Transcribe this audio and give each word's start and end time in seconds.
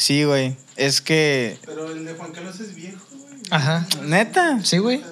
Sí, 0.00 0.24
güey. 0.24 0.56
Es 0.76 1.02
que. 1.02 1.58
Pero 1.66 1.92
el 1.92 2.06
de 2.06 2.14
Juan 2.14 2.32
Carlos 2.32 2.58
es 2.58 2.74
viejo, 2.74 2.98
güey. 3.12 3.34
Ajá. 3.50 3.86
Neta. 4.02 4.58
Sí, 4.64 4.78
güey. 4.78 5.02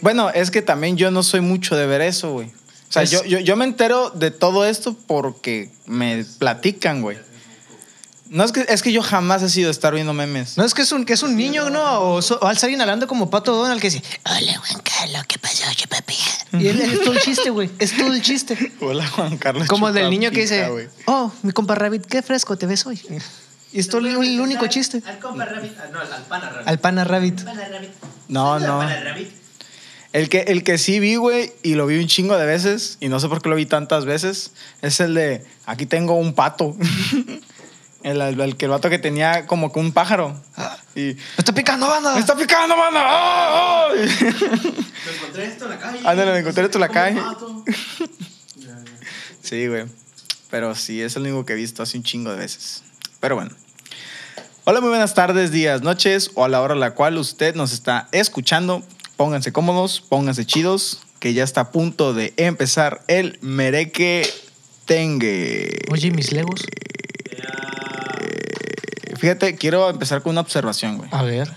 Bueno, 0.00 0.30
es 0.30 0.50
que 0.50 0.62
también 0.62 0.96
yo 0.96 1.10
no 1.10 1.22
soy 1.22 1.42
mucho 1.42 1.76
de 1.76 1.84
ver 1.86 2.00
eso, 2.00 2.32
güey. 2.32 2.46
O 2.48 2.92
sea, 2.92 3.02
Es- 3.02 3.10
yo, 3.10 3.22
yo, 3.24 3.40
yo 3.40 3.56
me 3.56 3.66
entero 3.66 4.08
de 4.08 4.30
todo 4.30 4.64
esto 4.64 4.96
porque 5.06 5.70
me 5.84 6.24
platican, 6.38 7.02
güey. 7.02 7.18
No 8.30 8.42
es 8.44 8.52
que, 8.52 8.64
es 8.68 8.82
que 8.82 8.90
yo 8.92 9.02
jamás 9.02 9.42
he 9.42 9.50
sido 9.50 9.66
de 9.68 9.72
estar 9.72 9.92
viendo 9.94 10.14
memes. 10.14 10.56
No 10.56 10.64
es 10.64 10.72
que 10.72 10.80
es 10.82 10.92
un, 10.92 11.04
que 11.04 11.12
es 11.14 11.22
un 11.22 11.36
niño, 11.36 11.68
¿no? 11.68 12.00
O, 12.12 12.22
so- 12.22 12.38
o 12.40 12.46
al 12.46 12.56
salir 12.56 12.76
inhalando 12.76 13.06
como 13.06 13.28
Pato 13.28 13.54
Donald 13.54 13.80
que 13.82 13.90
dice, 13.90 14.02
hola 14.24 14.56
Juan 14.58 14.82
Carlos, 14.82 15.24
¿qué 15.28 15.38
pasó, 15.38 15.64
papi? 15.90 16.14
Y 16.58 16.68
él, 16.68 16.80
es 16.80 17.00
todo 17.02 17.12
el 17.12 17.20
chiste, 17.20 17.50
güey. 17.50 17.68
Es 17.78 17.94
todo 17.96 18.14
el 18.14 18.22
chiste. 18.22 18.72
Hola, 18.80 19.06
Juan 19.08 19.36
Carlos. 19.36 19.66
Como 19.68 19.88
el 19.88 19.94
del 19.94 20.08
niño 20.08 20.30
que 20.30 20.40
dice, 20.42 20.66
oh, 21.06 21.30
mi 21.42 21.52
compa 21.52 21.74
Rabbit, 21.74 22.06
qué 22.06 22.22
fresco 22.22 22.56
te 22.56 22.66
ves 22.66 22.86
hoy. 22.86 22.98
Y 23.72 23.80
es 23.80 23.88
todo 23.88 24.00
el, 24.00 24.06
el 24.08 24.40
único 24.40 24.66
chiste. 24.66 25.02
Al 25.06 25.18
compa 25.18 25.44
Rabbit. 25.44 25.72
ah, 25.78 25.86
No, 25.92 26.00
al 26.00 26.24
pana 26.24 26.50
Rabbit. 26.50 26.68
Al 26.68 26.78
pana 26.78 27.04
Rabbit. 27.04 27.40
No, 28.28 28.58
¿Sabes 28.60 28.68
al 28.68 29.04
no. 29.14 29.38
El 30.14 30.30
que, 30.30 30.40
el 30.48 30.64
que 30.64 30.78
sí 30.78 31.00
vi, 31.00 31.16
güey, 31.16 31.52
y 31.62 31.74
lo 31.74 31.86
vi 31.86 31.98
un 31.98 32.06
chingo 32.06 32.36
de 32.38 32.46
veces, 32.46 32.96
y 32.98 33.08
no 33.08 33.20
sé 33.20 33.28
por 33.28 33.42
qué 33.42 33.50
lo 33.50 33.56
vi 33.56 33.66
tantas 33.66 34.06
veces, 34.06 34.52
es 34.80 35.00
el 35.00 35.12
de, 35.14 35.44
aquí 35.66 35.84
tengo 35.84 36.14
un 36.14 36.32
pato. 36.34 36.74
el, 38.02 38.20
el, 38.22 38.40
el 38.40 38.56
que 38.56 38.64
el 38.64 38.70
vato 38.70 38.88
que 38.88 38.98
tenía 38.98 39.46
como 39.46 39.70
que 39.70 39.78
un 39.80 39.92
pájaro. 39.92 40.40
Y, 40.94 41.00
¡Me 41.12 41.16
está 41.36 41.52
picando, 41.52 41.86
banda! 41.88 42.14
¡Me 42.14 42.20
está 42.20 42.34
picando, 42.34 42.74
mano! 42.74 42.98
¡Ah! 43.00 43.88
¡Ah! 43.90 43.94
Me 43.94 45.16
encontré 45.16 45.44
esto 45.44 45.64
en 45.66 45.70
la 45.72 45.78
calle. 45.78 45.98
Ándale, 46.04 46.32
me 46.32 46.38
encontré 46.38 46.64
esto 46.64 46.78
en 46.78 46.80
la 46.80 46.88
calle. 46.88 47.20
Sí, 49.42 49.66
güey. 49.66 49.86
Pero 50.50 50.74
sí, 50.74 51.00
es 51.00 51.16
el 51.16 51.22
único 51.22 51.46
que 51.46 51.54
he 51.54 51.56
visto 51.56 51.82
hace 51.82 51.96
un 51.96 52.02
chingo 52.02 52.30
de 52.30 52.36
veces. 52.36 52.82
Pero 53.20 53.36
bueno. 53.36 53.50
Hola, 54.70 54.82
muy 54.82 54.90
buenas 54.90 55.14
tardes, 55.14 55.50
días, 55.50 55.80
noches 55.80 56.30
o 56.34 56.44
a 56.44 56.48
la 56.50 56.60
hora 56.60 56.74
a 56.74 56.76
la 56.76 56.90
cual 56.90 57.16
usted 57.16 57.54
nos 57.54 57.72
está 57.72 58.06
escuchando. 58.12 58.82
Pónganse 59.16 59.50
cómodos, 59.50 60.02
pónganse 60.06 60.44
chidos, 60.44 61.00
que 61.20 61.32
ya 61.32 61.42
está 61.42 61.62
a 61.62 61.70
punto 61.72 62.12
de 62.12 62.34
empezar 62.36 63.02
el 63.08 63.38
mereque 63.40 64.28
tengue. 64.84 65.78
Oye, 65.90 66.10
mis 66.10 66.32
legos. 66.32 66.66
Fíjate, 69.18 69.56
quiero 69.56 69.88
empezar 69.88 70.20
con 70.20 70.32
una 70.32 70.42
observación, 70.42 70.98
güey. 70.98 71.08
A 71.14 71.22
ver. 71.22 71.50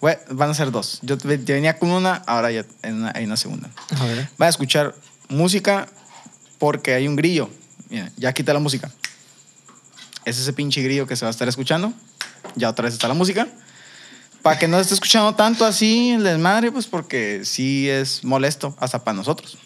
Güey, 0.00 0.16
Van 0.30 0.50
a 0.50 0.54
ser 0.54 0.72
dos. 0.72 0.98
Yo 1.02 1.18
te- 1.18 1.38
te 1.38 1.52
venía 1.52 1.78
con 1.78 1.90
una, 1.92 2.14
ahora 2.26 2.50
ya 2.50 2.64
en 2.82 2.96
una- 2.96 3.12
hay 3.14 3.24
una 3.26 3.36
segunda. 3.36 3.70
A 3.96 4.06
ver. 4.06 4.28
Va 4.42 4.46
a 4.46 4.48
escuchar 4.48 4.96
música 5.28 5.86
porque 6.58 6.94
hay 6.94 7.06
un 7.06 7.14
grillo. 7.14 7.48
Mira, 7.90 8.10
ya 8.16 8.32
quita 8.32 8.52
la 8.52 8.58
música. 8.58 8.90
Es 10.24 10.38
ese 10.38 10.52
pinche 10.52 10.82
grillo 10.82 11.06
que 11.06 11.16
se 11.16 11.24
va 11.24 11.28
a 11.28 11.30
estar 11.30 11.48
escuchando. 11.48 11.92
Ya 12.56 12.68
otra 12.68 12.84
vez 12.84 12.94
está 12.94 13.08
la 13.08 13.14
música. 13.14 13.48
Para 14.42 14.58
que 14.58 14.68
no 14.68 14.76
se 14.76 14.82
esté 14.82 14.94
escuchando 14.94 15.34
tanto 15.34 15.64
así 15.64 16.10
el 16.10 16.22
desmadre, 16.22 16.72
pues 16.72 16.86
porque 16.86 17.42
sí 17.44 17.88
es 17.88 18.24
molesto, 18.24 18.74
hasta 18.80 19.04
para 19.04 19.16
nosotros. 19.16 19.58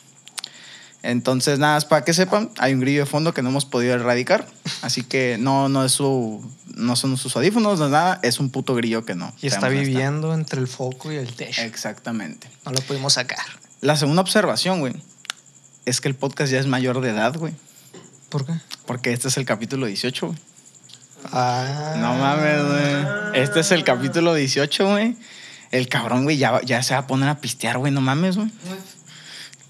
Entonces, 1.04 1.58
nada, 1.58 1.76
es 1.76 1.84
para 1.84 2.02
que 2.02 2.14
sepan, 2.14 2.50
hay 2.58 2.72
un 2.72 2.80
grillo 2.80 3.00
de 3.00 3.06
fondo 3.06 3.34
que 3.34 3.42
no 3.42 3.50
hemos 3.50 3.66
podido 3.66 3.94
erradicar. 3.94 4.46
Así 4.80 5.02
que 5.02 5.36
no, 5.38 5.68
no, 5.68 5.84
es 5.84 5.92
su, 5.92 6.42
no 6.74 6.96
son 6.96 7.18
sus 7.18 7.36
audífonos, 7.36 7.78
no 7.78 7.84
es 7.84 7.90
nada, 7.90 8.20
es 8.22 8.40
un 8.40 8.48
puto 8.48 8.74
grillo 8.74 9.04
que 9.04 9.14
no. 9.14 9.32
Y 9.42 9.48
está 9.48 9.68
viviendo 9.68 10.32
entre 10.32 10.60
el 10.60 10.66
foco 10.66 11.12
y 11.12 11.16
el 11.16 11.34
techo. 11.34 11.60
Exactamente. 11.60 12.48
No 12.64 12.72
lo 12.72 12.80
pudimos 12.80 13.12
sacar. 13.12 13.44
La 13.82 13.96
segunda 13.96 14.22
observación, 14.22 14.80
güey, 14.80 14.94
es 15.84 16.00
que 16.00 16.08
el 16.08 16.14
podcast 16.14 16.50
ya 16.50 16.58
es 16.58 16.66
mayor 16.66 17.02
de 17.02 17.10
edad, 17.10 17.36
güey. 17.36 17.52
¿Por 18.28 18.46
qué? 18.46 18.52
Porque 18.86 19.12
este 19.12 19.28
es 19.28 19.36
el 19.36 19.44
capítulo 19.44 19.86
18, 19.86 20.26
güey. 20.26 20.38
Ah. 21.32 21.94
No 21.98 22.14
mames, 22.14 22.64
güey. 22.64 23.42
Este 23.42 23.60
es 23.60 23.70
el 23.72 23.84
capítulo 23.84 24.34
18, 24.34 24.88
güey. 24.90 25.16
El 25.70 25.88
cabrón, 25.88 26.24
güey, 26.24 26.36
ya, 26.36 26.60
ya 26.62 26.82
se 26.82 26.94
va 26.94 27.00
a 27.00 27.06
poner 27.06 27.28
a 27.28 27.40
pistear, 27.40 27.78
güey. 27.78 27.92
No 27.92 28.00
mames, 28.00 28.36
güey. 28.36 28.50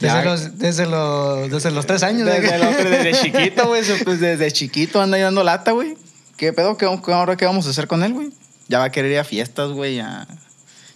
Desde 0.00 0.25
los, 0.25 0.59
desde, 0.59 0.87
los, 0.87 1.50
desde 1.50 1.70
los 1.70 1.87
tres 1.87 2.03
años. 2.03 2.28
¿eh? 2.28 2.41
Desde, 2.41 2.91
desde 2.91 3.12
chiquito, 3.22 3.69
güey. 3.69 3.82
Pues 4.04 4.20
desde 4.20 4.50
chiquito 4.50 5.00
anda 5.00 5.16
dando 5.19 5.44
lata, 5.44 5.71
güey. 5.72 5.97
¿Qué 6.36 6.53
pedo? 6.53 6.76
¿Qué, 6.76 6.86
qué- 7.04 7.12
ahora 7.12 7.36
qué 7.36 7.47
vamos 7.47 7.66
a 7.66 7.71
hacer 7.71 7.86
con 7.86 8.03
él, 8.03 8.12
güey? 8.12 8.31
Ya 8.69 8.78
va 8.81 8.86
a 8.86 8.92
querer 8.92 9.12
ir 9.12 9.19
a 9.19 9.25
fiestas, 9.25 9.71
güey, 9.71 10.00
a, 10.00 10.26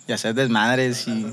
y 0.06 0.12
a 0.12 0.14
hacer 0.16 0.34
desmadres 0.34 1.06
y... 1.06 1.26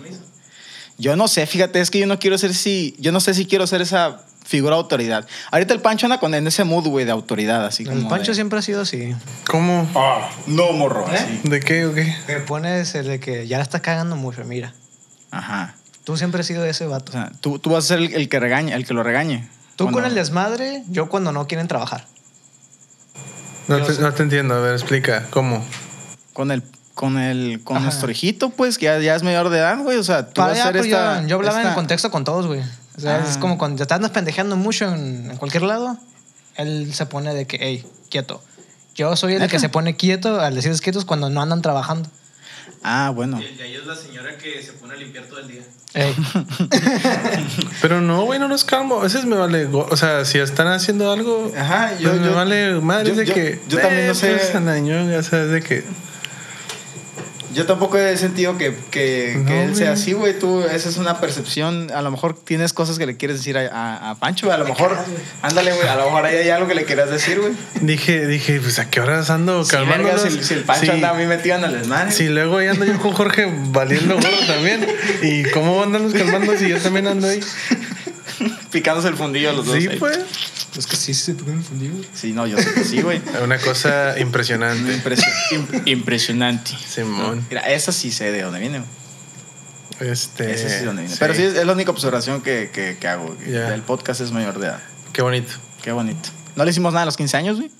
Yo 0.98 1.16
no 1.16 1.28
sé, 1.28 1.46
fíjate, 1.46 1.82
es 1.82 1.90
que 1.90 2.00
yo 2.00 2.08
no 2.08 2.20
quiero 2.20 2.38
ser 2.38 2.54
si... 2.54 2.96
Yo 3.00 3.12
no 3.12 3.20
sé 3.20 3.34
si 3.34 3.46
quiero 3.46 3.68
ser 3.68 3.82
esa 3.82 4.22
figura 4.46 4.76
de 4.76 4.82
autoridad. 4.82 5.28
Ahorita 5.52 5.74
el 5.74 5.82
Pancho 5.82 6.06
anda 6.06 6.20
con, 6.20 6.34
en 6.34 6.46
ese 6.48 6.64
mood, 6.64 6.88
güey, 6.88 7.04
de 7.04 7.12
autoridad, 7.12 7.66
así 7.66 7.84
como 7.84 7.98
El 7.98 8.08
Pancho 8.08 8.32
de, 8.32 8.36
siempre 8.36 8.60
ha 8.60 8.62
sido 8.62 8.82
así. 8.82 9.14
¿Cómo? 9.50 9.90
"Ah, 9.96 10.30
no, 10.48 10.72
morro. 10.74 11.06
así. 11.08 11.42
¿De 11.44 11.60
qué 11.60 11.86
o 11.86 11.94
qué? 11.94 12.16
Me 12.28 12.36
pones 12.42 12.94
el 12.96 13.08
de 13.08 13.20
que 13.20 13.48
ya 13.48 13.58
la 13.58 13.64
estás 13.64 13.82
cagando 13.82 14.16
mucho, 14.16 14.44
mira. 14.46 14.74
Ajá. 15.32 15.76
Tú 16.04 16.16
siempre 16.18 16.42
has 16.42 16.48
sido 16.48 16.64
ese 16.66 16.86
vato. 16.86 17.10
O 17.12 17.14
sea, 17.14 17.32
tú, 17.42 17.58
tú 17.60 17.72
vas 17.72 17.86
a 17.86 17.88
ser 17.88 17.98
el, 18.00 18.14
el 18.14 18.30
que 18.30 18.40
regañe, 18.40 18.74
el 18.74 18.86
que 18.86 18.94
lo 18.94 19.02
regañe. 19.04 19.50
Tú 19.76 19.86
Cuando- 19.86 20.00
con 20.02 20.06
el 20.10 20.16
desmadre, 20.16 20.84
yo 20.90 21.10
cuando 21.10 21.32
no 21.32 21.48
quieren 21.48 21.68
trabajar. 21.68 22.06
No 23.68 23.82
te, 23.84 24.00
no 24.00 24.14
te 24.14 24.24
entiendo. 24.24 24.54
A 24.54 24.60
ver, 24.60 24.74
explica. 24.74 25.26
¿Cómo? 25.32 25.66
Con 26.34 26.52
el, 26.52 26.62
con 26.96 27.20
el, 27.20 27.62
con 27.64 27.78
Ajá. 27.78 27.86
nuestro 27.86 28.10
hijito, 28.10 28.50
pues, 28.50 28.78
que 28.80 28.86
ya, 28.86 28.98
ya 29.00 29.14
es 29.16 29.22
mayor 29.22 29.50
de 29.50 29.60
edad, 29.60 29.78
güey. 29.84 29.98
O 29.98 30.04
sea, 30.04 30.26
tú 30.28 30.42
Para 30.42 30.54
vas 30.54 30.60
a 30.62 30.64
ser 30.64 30.72
pues, 30.74 30.86
esta... 30.88 31.22
yo, 31.22 31.28
yo 31.28 31.36
hablaba 31.36 31.58
en 31.62 31.64
esta- 31.68 31.76
contexto 31.76 32.10
con 32.10 32.24
todos, 32.24 32.48
güey. 32.48 32.62
O 32.98 33.00
sea, 33.02 33.18
Ah. 33.18 33.26
es 33.30 33.38
como 33.38 33.58
cuando 33.60 33.86
te 33.86 33.94
andas 33.94 34.10
pendejeando 34.12 34.56
mucho 34.56 34.86
en, 34.92 35.30
en 35.30 35.38
cualquier 35.38 35.64
lado, 35.64 35.98
él 36.56 36.92
se 36.94 37.06
pone 37.06 37.34
de 37.36 37.46
que, 37.46 37.58
hey, 37.62 37.86
quieto. 38.10 38.42
Yo 38.96 39.16
soy 39.18 39.34
el 39.34 39.40
¿Neta? 39.40 39.52
que 39.52 39.60
se 39.60 39.68
pone 39.70 39.96
quieto 39.98 40.40
al 40.40 40.56
decirles 40.56 40.80
quietos 40.82 41.04
cuando 41.06 41.30
no 41.30 41.42
andan 41.42 41.62
trabajando. 41.62 42.10
Ah, 42.82 43.12
bueno. 43.14 43.42
Y 43.42 43.62
ahí 43.62 43.76
es 43.76 43.86
la 43.86 43.96
señora 43.96 44.38
que 44.38 44.62
se 44.64 44.72
pone 44.74 44.94
a 44.94 44.98
limpiar 44.98 45.26
todo 45.26 45.40
el 45.40 45.48
día. 45.50 45.62
Ey, 45.96 46.16
Pero 47.82 48.02
no, 48.02 48.24
güey, 48.26 48.40
no 48.40 48.48
los 48.48 48.64
calmo. 48.64 49.00
A 49.00 49.04
veces 49.04 49.26
me 49.26 49.36
vale. 49.36 49.66
go- 49.66 49.88
O 49.90 49.98
sea, 49.98 50.26
si 50.26 50.38
están 50.40 50.68
haciendo 50.68 51.12
algo. 51.12 51.52
Ajá, 51.58 51.98
yo- 52.00 52.10
pues 52.10 52.22
me 52.22 52.28
yo- 52.28 52.36
vale 52.36 52.74
madre. 52.82 53.06
yo- 53.06 53.12
es 53.12 53.18
de 53.18 53.26
yo- 53.26 53.34
que. 53.34 53.60
yo 53.68 53.80
también 53.80 54.06
no 54.08 54.12
eh, 54.12 54.16
sé- 54.16 54.36
pues, 54.36 54.56
anañón, 54.56 55.10
ya 55.12 55.24
sabes 55.24 55.52
de 55.52 55.62
que. 55.62 55.84
Yo 57.56 57.66
tampoco 57.66 57.98
he 57.98 58.16
sentido 58.18 58.58
que, 58.58 58.76
que, 58.92 59.34
No, 59.38 59.46
que 59.46 59.64
él 59.64 59.76
sea 59.76 59.94
así, 59.94 60.14
güey. 60.14 60.38
Tú, 60.38 60.62
esa 60.64 60.90
es 60.90 60.98
una 60.98 61.20
percepción. 61.22 61.90
A 61.92 62.02
lo 62.02 62.12
mejor 62.12 62.36
tienes 62.38 62.74
cosas 62.74 63.00
que 63.00 63.06
le 63.06 63.16
quieres 63.18 63.38
decir 63.38 63.58
a, 63.58 63.68
a- 63.68 64.10
a 64.12 64.16
Pancho, 64.16 64.48
güey. 64.48 64.56
A 64.56 64.60
lo 64.60 64.66
mejor, 64.68 64.96
ándale, 65.42 65.72
güey. 65.74 65.88
A 65.88 65.96
lo 65.96 66.06
mejor 66.06 66.26
ahí 66.26 66.36
hay 66.36 66.50
algo 66.50 66.68
que 66.68 66.76
le 66.76 66.84
quieras 66.86 67.10
decir, 67.10 67.40
güey. 67.40 67.54
Dije, 67.82 68.28
dije, 68.28 68.60
pues 68.62 68.78
a 68.80 68.90
qué 68.90 69.00
horas 69.00 69.30
ando 69.30 69.64
Sí, 69.64 69.76
verga, 69.88 70.18
si, 70.20 70.44
si 70.44 70.54
el 70.54 70.64
Pancho 70.64 70.86
Sí. 70.86 70.92
anda 70.92 71.12
a 71.12 71.14
mí 71.14 71.26
metido 71.26 71.56
en 71.56 71.64
el 71.64 71.72
desmadre. 71.80 72.12
Si 72.12 72.28
luego 72.28 72.58
ahí 72.58 72.68
ando 72.68 72.84
yo 72.86 73.00
con 73.00 73.14
Jorge 73.14 73.48
valiendo 73.70 74.16
gorro 74.16 74.46
también. 74.48 74.86
¿Y 75.24 75.44
cómo 75.52 75.82
andan 75.82 76.04
los 76.04 76.14
calmando 76.14 76.58
si 76.58 76.68
yo 76.68 76.78
también 76.80 77.08
ando 77.08 77.28
ahí? 77.28 77.40
Picándose 78.72 79.08
el 79.08 79.16
fundillo 79.16 79.50
a 79.50 79.54
los 79.54 79.66
dos. 79.66 79.76
Sí, 79.78 79.88
ahí. 79.88 79.98
pues. 80.00 80.20
es 80.78 80.88
que 80.88 80.96
sí 80.96 81.14
se 81.14 81.34
ponen 81.36 81.64
fundidos. 81.64 82.06
Sí, 82.14 82.34
no, 82.34 82.46
yo 82.48 82.58
sé 82.58 82.74
que 82.74 82.84
sí, 82.84 83.02
güey. 83.02 83.22
Una 83.44 83.58
cosa 83.60 84.20
impresionante. 84.20 84.94
Impresio- 84.96 85.32
im- 85.52 85.82
impresionante. 85.86 86.72
Simón. 86.88 87.46
Mira, 87.50 87.62
esa 87.62 87.92
sí 87.92 88.12
sé 88.12 88.32
de 88.32 88.42
dónde 88.42 88.60
viene, 88.60 88.80
güey. 88.80 90.12
Este. 90.12 90.52
Esa 90.54 90.64
sí 90.64 90.70
sé 90.70 90.80
de 90.82 90.86
dónde 90.86 91.02
viene. 91.04 91.14
sí. 91.14 91.20
Pero 91.20 91.34
sí, 91.34 91.44
es, 91.44 91.56
es 91.56 91.66
la 91.66 91.74
única 91.74 91.92
observación 91.92 92.42
que, 92.42 92.70
que, 92.74 92.98
que 93.00 93.08
hago. 93.08 93.38
Ya. 93.48 93.74
El 93.74 93.82
podcast 93.82 94.22
es 94.22 94.32
mayor 94.32 94.60
de 94.60 94.68
edad. 94.68 94.80
Qué 95.14 95.22
bonito. 95.22 95.54
Qué 95.82 95.92
bonito. 95.92 96.30
No 96.56 96.66
le 96.66 96.72
hicimos 96.72 96.92
nada 96.94 97.04
a 97.04 97.06
los 97.06 97.16
15 97.18 97.38
años, 97.38 97.58
güey. 97.58 97.72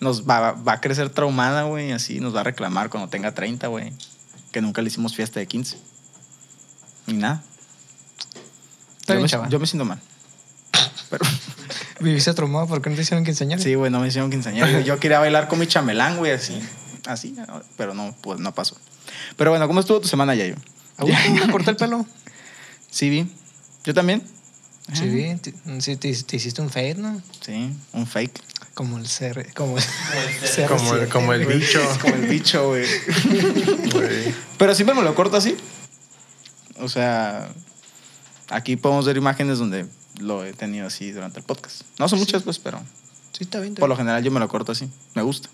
Nos 0.00 0.26
va, 0.28 0.52
va 0.52 0.72
a 0.74 0.80
crecer 0.80 1.10
traumada, 1.10 1.64
güey. 1.64 1.92
Así 1.92 2.20
nos 2.20 2.34
va 2.34 2.40
a 2.40 2.44
reclamar 2.44 2.88
cuando 2.88 3.08
tenga 3.08 3.34
30, 3.34 3.66
güey. 3.68 3.92
Que 4.50 4.60
nunca 4.60 4.80
le 4.82 4.88
hicimos 4.88 5.14
fiesta 5.14 5.38
de 5.40 5.46
15. 5.46 5.76
Ni 7.06 7.14
nada. 7.14 7.42
Está 9.02 9.12
yo, 9.14 9.18
bien, 9.18 9.22
me, 9.24 9.28
chaval. 9.28 9.50
yo 9.50 9.60
me 9.60 9.66
siento 9.66 9.84
mal. 9.84 10.00
Pero 11.10 11.24
Viviste 12.00 12.32
traumado 12.34 12.66
porque 12.66 12.90
no 12.90 12.96
te 12.96 13.02
hicieron 13.02 13.24
que 13.24 13.30
enseñar. 13.30 13.60
sí, 13.60 13.74
güey, 13.74 13.90
no 13.90 14.00
me 14.00 14.08
hicieron 14.08 14.30
quinceañera. 14.30 14.70
Yo, 14.70 14.80
yo 14.80 14.98
quería 14.98 15.18
bailar 15.20 15.46
con 15.48 15.58
mi 15.58 15.66
chamelán, 15.66 16.16
güey, 16.16 16.32
así. 16.32 16.58
Así, 17.06 17.36
pero 17.76 17.94
no, 17.94 18.14
pues 18.22 18.40
no 18.40 18.52
pasó. 18.54 18.76
Pero 19.36 19.50
bueno, 19.50 19.66
¿cómo 19.68 19.80
estuvo 19.80 20.00
tu 20.00 20.08
semana, 20.08 20.34
Yayo? 20.34 20.56
¿A 20.96 21.04
gusto? 21.04 21.18
¿Me 21.32 21.52
corté 21.52 21.70
el 21.70 21.76
pelo? 21.76 22.06
Sí, 22.90 23.10
vi. 23.10 23.26
Yo 23.84 23.94
también. 23.94 24.22
Sí, 24.92 25.08
vi. 25.08 25.34
Te- 25.36 25.54
Sí, 25.80 25.96
te, 25.96 26.12
te 26.14 26.36
hiciste 26.36 26.60
un 26.62 26.70
fade, 26.70 26.94
¿no? 26.94 27.20
Sí, 27.40 27.72
un 27.92 28.06
fake. 28.06 28.40
Como 28.74 28.98
el 28.98 29.04
CR. 29.04 29.52
Como 29.54 29.78
el, 29.78 29.84
Como 29.84 30.22
el, 30.22 30.34
CR7, 30.42 31.08
como 31.08 31.32
el 31.34 31.46
bicho. 31.46 31.80
Como 32.00 32.14
el 32.14 32.26
bicho, 32.26 32.68
güey. 32.68 32.86
güey. 33.92 34.34
Pero 34.58 34.74
siempre 34.74 34.94
me 34.94 35.02
lo 35.02 35.14
corto 35.14 35.36
así. 35.36 35.56
O 36.78 36.88
sea, 36.88 37.48
aquí 38.52 38.76
podemos 38.76 39.04
ver 39.06 39.16
imágenes 39.16 39.58
donde 39.58 39.86
lo 40.20 40.44
he 40.44 40.52
tenido 40.52 40.86
así 40.86 41.10
durante 41.12 41.38
el 41.40 41.44
podcast. 41.44 41.82
No 41.98 42.08
son 42.08 42.18
muchas, 42.18 42.42
pues, 42.42 42.58
pero 42.58 42.78
Sí, 43.32 43.44
está 43.44 43.60
bien. 43.60 43.72
está 43.72 43.80
por 43.80 43.88
lo 43.88 43.96
general 43.96 44.22
yo 44.22 44.30
me 44.30 44.40
lo 44.40 44.48
corto 44.48 44.72
así. 44.72 44.88
Me 45.14 45.22
gusta. 45.22 45.48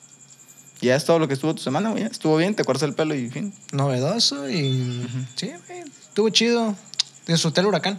Y 0.80 0.86
ya 0.86 0.96
es 0.96 1.04
todo 1.04 1.18
lo 1.18 1.26
que 1.28 1.34
estuvo 1.34 1.54
tu 1.54 1.62
semana, 1.62 1.90
güey. 1.90 2.04
Estuvo 2.04 2.36
bien, 2.36 2.54
te 2.54 2.64
cortas 2.64 2.84
el 2.84 2.94
pelo 2.94 3.14
y 3.14 3.28
fin. 3.30 3.52
Novedoso 3.72 4.48
y... 4.48 5.06
Sí, 5.34 5.50
güey. 5.66 5.80
Estuvo 6.08 6.28
chido. 6.30 6.76
Disfruté 7.26 7.60
el 7.60 7.66
huracán. 7.66 7.98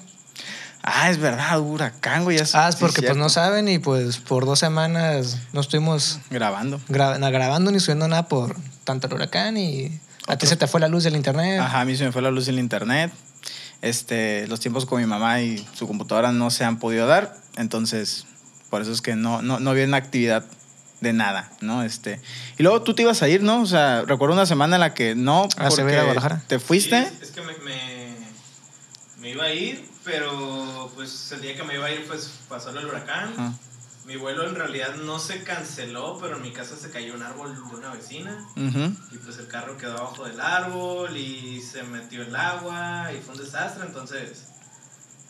Ah, 0.82 1.10
es 1.10 1.18
verdad, 1.18 1.60
huracán, 1.60 2.24
güey. 2.24 2.38
ya 2.38 2.46
Ah, 2.54 2.70
es 2.70 2.76
sí, 2.76 2.80
porque 2.80 2.96
pues 3.02 3.06
cierto. 3.08 3.20
no 3.20 3.28
saben 3.30 3.68
y 3.68 3.80
pues 3.80 4.18
por 4.18 4.46
dos 4.46 4.60
semanas 4.60 5.38
no 5.52 5.60
estuvimos 5.60 6.20
Grabando. 6.30 6.80
gra- 6.88 7.20
grabando 7.32 7.70
ni 7.72 7.82
subiendo 7.82 8.08
nada 8.08 8.28
por 8.30 8.56
tanto 8.86 9.08
el 9.08 9.14
huracán 9.14 9.58
y 9.58 9.88
a 10.28 10.38
ti 10.38 10.46
Otro. 10.46 10.48
se 10.50 10.56
te 10.56 10.68
fue 10.68 10.80
la 10.80 10.88
luz 10.88 11.04
del 11.04 11.18
internet. 11.18 11.60
Ajá, 11.60 11.82
a 11.82 11.86
mí 11.86 11.98
se 11.98 12.06
me 12.06 12.14
fue 12.14 12.22
la 12.22 12.32
luz 12.32 12.46
del 12.46 12.60
internet. 12.60 13.12
Este, 13.82 14.46
los 14.48 14.60
tiempos 14.60 14.86
con 14.86 15.00
mi 15.00 15.08
mamá 15.08 15.42
y 15.42 15.66
su 15.74 15.88
computadora 15.88 16.32
no 16.32 16.52
se 16.52 16.66
han 16.66 16.80
podido 16.80 17.08
dar. 17.08 17.36
Entonces, 17.56 18.26
por 18.70 18.82
eso 18.82 18.92
es 18.92 19.02
que 19.02 19.16
no, 19.16 19.42
no, 19.42 19.60
no 19.60 19.70
había 19.72 19.86
una 19.86 19.98
actividad 19.98 20.44
de 21.02 21.14
nada, 21.14 21.50
¿no? 21.62 21.82
Este, 21.84 22.20
y 22.58 22.64
luego 22.64 22.82
tú 22.82 22.94
te 22.94 23.04
ibas 23.04 23.22
a 23.24 23.30
ir, 23.30 23.42
¿no? 23.42 23.62
O 23.62 23.66
sea, 23.66 24.02
recuerdo 24.02 24.34
una 24.34 24.46
semana 24.46 24.76
en 24.76 24.82
la 24.82 24.94
que 24.94 25.16
no, 25.16 25.48
Ah, 25.58 25.72
se 25.72 25.84
ve 25.84 25.98
a 25.98 26.02
Guadalajara. 26.04 26.44
te 26.48 26.60
fuiste. 26.60 27.06
Sí, 27.08 27.14
es, 27.22 27.32
que 27.32 27.42
me, 27.42 27.54
me, 27.60 28.16
me 29.22 29.30
iba 29.30 29.46
a 29.46 29.54
ir, 29.54 29.88
pero 30.04 30.92
pues 30.96 31.32
el 31.32 31.42
día 31.42 31.56
que 31.56 31.64
me 31.64 31.76
iba 31.76 31.86
a 31.86 31.92
ir, 31.92 32.06
pues 32.06 32.32
pasó 32.50 32.72
el 32.72 32.86
huracán. 32.86 33.34
Ajá. 33.38 33.54
Mi 34.10 34.16
vuelo 34.16 34.50
en 34.50 34.56
realidad 34.56 34.96
no 34.96 35.20
se 35.20 35.44
canceló, 35.44 36.18
pero 36.20 36.38
en 36.38 36.42
mi 36.42 36.52
casa 36.52 36.76
se 36.76 36.90
cayó 36.90 37.14
un 37.14 37.22
árbol 37.22 37.54
de 37.54 37.62
una 37.62 37.94
vecina. 37.94 38.44
Y 38.56 39.18
pues 39.20 39.38
el 39.38 39.48
carro 39.48 39.78
quedó 39.78 40.00
abajo 40.00 40.26
del 40.26 40.42
árbol 40.42 41.16
y 41.16 41.62
se 41.62 41.84
metió 41.84 42.24
el 42.24 42.36
agua 42.36 43.12
y 43.14 43.22
fue 43.22 43.36
un 43.36 43.42
desastre. 43.42 43.86
Entonces, 43.86 44.48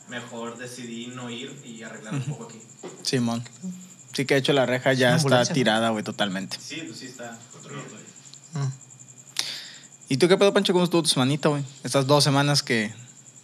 mejor 0.08 0.56
decidí 0.56 1.08
no 1.08 1.28
ir 1.28 1.60
y 1.62 1.82
arreglar 1.82 2.14
un 2.14 2.22
poco 2.22 2.44
aquí. 2.44 2.58
Simón. 3.02 3.44
Sí 4.14 4.24
que 4.24 4.32
de 4.32 4.40
hecho 4.40 4.54
la 4.54 4.64
reja 4.64 4.94
ya 4.94 5.14
está 5.14 5.44
tirada, 5.44 5.90
güey, 5.90 6.02
totalmente. 6.02 6.56
Sí, 6.58 6.82
pues 6.86 7.00
sí 7.00 7.04
está 7.04 7.38
controlado 7.52 7.86
todavía. 7.86 8.08
Mm. 8.54 8.72
¿Y 10.08 10.16
tú 10.16 10.26
qué 10.26 10.38
pedo, 10.38 10.54
Pancho? 10.54 10.72
¿Cómo 10.72 10.86
estuvo 10.86 11.02
tu 11.02 11.10
semanita, 11.10 11.50
güey? 11.50 11.62
Estas 11.84 12.06
dos 12.06 12.24
semanas 12.24 12.62
que, 12.62 12.94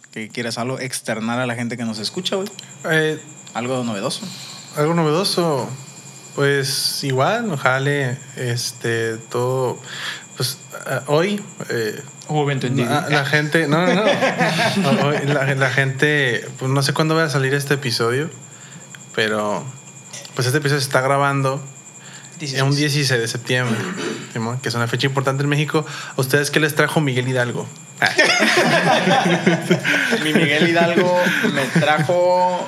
que 0.09 0.29
quieres 0.29 0.57
algo 0.57 0.79
externar 0.79 1.39
a 1.39 1.45
la 1.45 1.53
gente 1.53 1.77
que 1.77 1.85
nos 1.85 1.99
escucha, 1.99 2.37
güey. 2.37 2.49
Eh, 2.85 3.21
Algo 3.53 3.83
novedoso. 3.83 4.25
Algo 4.77 4.93
novedoso. 4.93 5.69
Pues 6.35 7.03
igual, 7.03 7.51
ojalá 7.51 8.15
este 8.35 9.17
todo. 9.29 9.79
Pues 10.35 10.57
hoy. 11.07 11.41
eh, 11.69 12.01
Hubo 12.29 12.43
evento 12.43 12.67
en 12.67 12.77
la, 12.85 13.07
la 13.09 13.23
gente. 13.25 13.67
No, 13.69 13.87
no, 13.87 13.93
no. 13.95 14.03
Hoy 15.07 15.17
la, 15.25 15.55
la 15.55 15.69
gente. 15.69 16.45
Pues 16.59 16.69
no 16.69 16.83
sé 16.83 16.91
cuándo 16.93 17.15
va 17.15 17.23
a 17.23 17.29
salir 17.29 17.53
este 17.53 17.75
episodio. 17.75 18.29
Pero. 19.15 19.63
Pues 20.35 20.45
este 20.45 20.57
episodio 20.59 20.81
se 20.81 20.87
está 20.87 20.99
grabando 21.01 21.63
en 22.41 22.65
un 22.65 22.75
16 22.75 23.09
de 23.19 23.27
septiembre. 23.27 23.77
Que 24.61 24.69
es 24.69 24.75
una 24.75 24.87
fecha 24.87 25.07
importante 25.07 25.41
en 25.43 25.49
México. 25.49 25.85
¿A 26.15 26.21
ustedes 26.21 26.51
qué 26.51 26.59
les 26.59 26.75
trajo 26.75 26.99
Miguel 27.01 27.27
Hidalgo? 27.29 27.65
Ah, 28.01 28.09
Mi 30.23 30.33
Miguel 30.33 30.69
Hidalgo 30.69 31.19
me 31.53 31.63
trajo. 31.79 32.67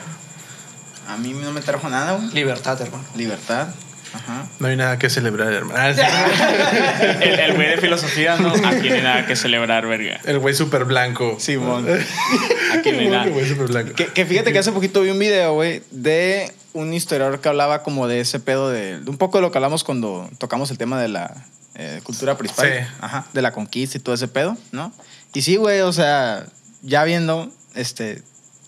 A 1.10 1.18
mí 1.18 1.34
no 1.34 1.52
me 1.52 1.62
trajo 1.62 1.90
nada, 1.90 2.14
güey. 2.14 2.30
Libertad, 2.34 2.80
hermano. 2.80 3.04
Libertad. 3.16 3.70
Ajá. 4.12 4.48
no 4.60 4.68
hay 4.68 4.76
nada 4.76 4.98
que 4.98 5.10
celebrar, 5.10 5.52
hermano. 5.52 5.80
Ah. 5.80 5.90
El, 7.22 7.40
el 7.40 7.54
güey 7.54 7.70
de 7.70 7.78
filosofía, 7.78 8.38
¿no? 8.38 8.50
Aquí 8.50 8.90
no 8.90 8.96
hay 8.96 9.02
nada 9.02 9.26
que 9.28 9.36
celebrar, 9.36 9.86
verga. 9.86 10.20
El 10.26 10.40
güey 10.40 10.56
súper 10.56 10.86
blanco. 10.86 11.38
Simón. 11.40 11.88
Aquí 12.74 12.92
no 12.92 13.00
hay 13.00 13.10
nada. 13.10 13.26
El 13.26 13.32
güey 13.32 13.48
súper 13.48 13.68
blanco. 13.68 13.94
Que, 13.94 14.08
que 14.08 14.26
fíjate 14.26 14.52
que 14.52 14.60
hace 14.60 14.72
poquito 14.72 15.02
vi 15.02 15.10
un 15.10 15.20
video, 15.20 15.54
güey, 15.54 15.84
de 15.92 16.52
un 16.74 16.94
historiador 16.94 17.40
que 17.40 17.50
hablaba 17.50 17.84
como 17.84 18.08
de 18.08 18.20
ese 18.20 18.40
pedo 18.40 18.70
de, 18.70 19.00
de 19.00 19.10
un 19.10 19.18
poco 19.18 19.40
de 19.40 19.42
lo 19.42 19.52
que 19.52 19.58
hablamos 19.58 19.84
cuando 19.84 20.30
tocamos 20.38 20.72
el 20.72 20.78
tema 20.78 21.00
de 21.02 21.08
la 21.08 21.36
eh, 21.76 22.02
cultura 22.04 22.38
prehispánica. 22.38 22.86
Sí. 22.86 22.94
Ajá, 23.00 23.26
de 23.34 23.42
la 23.42 23.52
conquista 23.52 23.98
y 23.98 24.02
todo 24.02 24.14
ese 24.14 24.28
pedo, 24.28 24.58
¿no? 24.72 24.92
Y 25.34 25.42
sí, 25.42 25.56
güey, 25.56 25.82
o 25.82 25.94
sea, 25.94 26.46
ya 26.82 27.04
viendo, 27.04 27.52
este, 27.76 28.22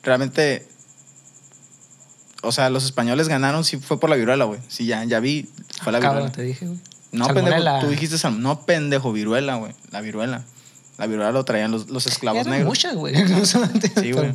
realmente, 0.03 0.67
o 2.41 2.51
sea, 2.51 2.69
los 2.69 2.83
españoles 2.85 3.27
ganaron, 3.27 3.63
sí 3.63 3.77
fue 3.77 3.99
por 3.99 4.09
la 4.09 4.15
viruela, 4.15 4.45
güey. 4.45 4.59
Sí, 4.67 4.85
ya, 4.85 5.03
ya 5.03 5.19
vi, 5.19 5.49
fue 5.83 5.91
la 5.91 5.99
Cabrón, 5.99 6.23
viruela. 6.31 6.31
te 6.35 6.41
dije, 6.43 6.65
güey. 6.67 6.79
No, 7.11 7.27
pendejo, 7.27 7.79
tú 7.81 7.87
dijiste, 7.89 8.17
sal- 8.17 8.41
no, 8.41 8.61
pendejo, 8.65 9.11
viruela, 9.11 9.55
güey, 9.55 9.73
la 9.91 10.01
viruela. 10.01 10.43
La 10.97 11.07
viruela 11.07 11.31
lo 11.31 11.43
traían 11.43 11.71
los, 11.71 11.89
los 11.89 12.05
esclavos 12.07 12.41
Eran 12.41 12.51
negros. 12.51 12.67
muchas, 12.69 12.95
güey. 12.95 13.15
Sí, 13.99 14.11
güey. 14.11 14.33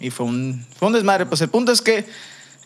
Y 0.00 0.10
fue 0.10 0.26
un, 0.26 0.64
fue 0.78 0.88
un 0.88 0.94
desmadre. 0.94 1.26
Pues 1.26 1.40
el 1.40 1.48
punto 1.48 1.72
es 1.72 1.80
que, 1.82 2.06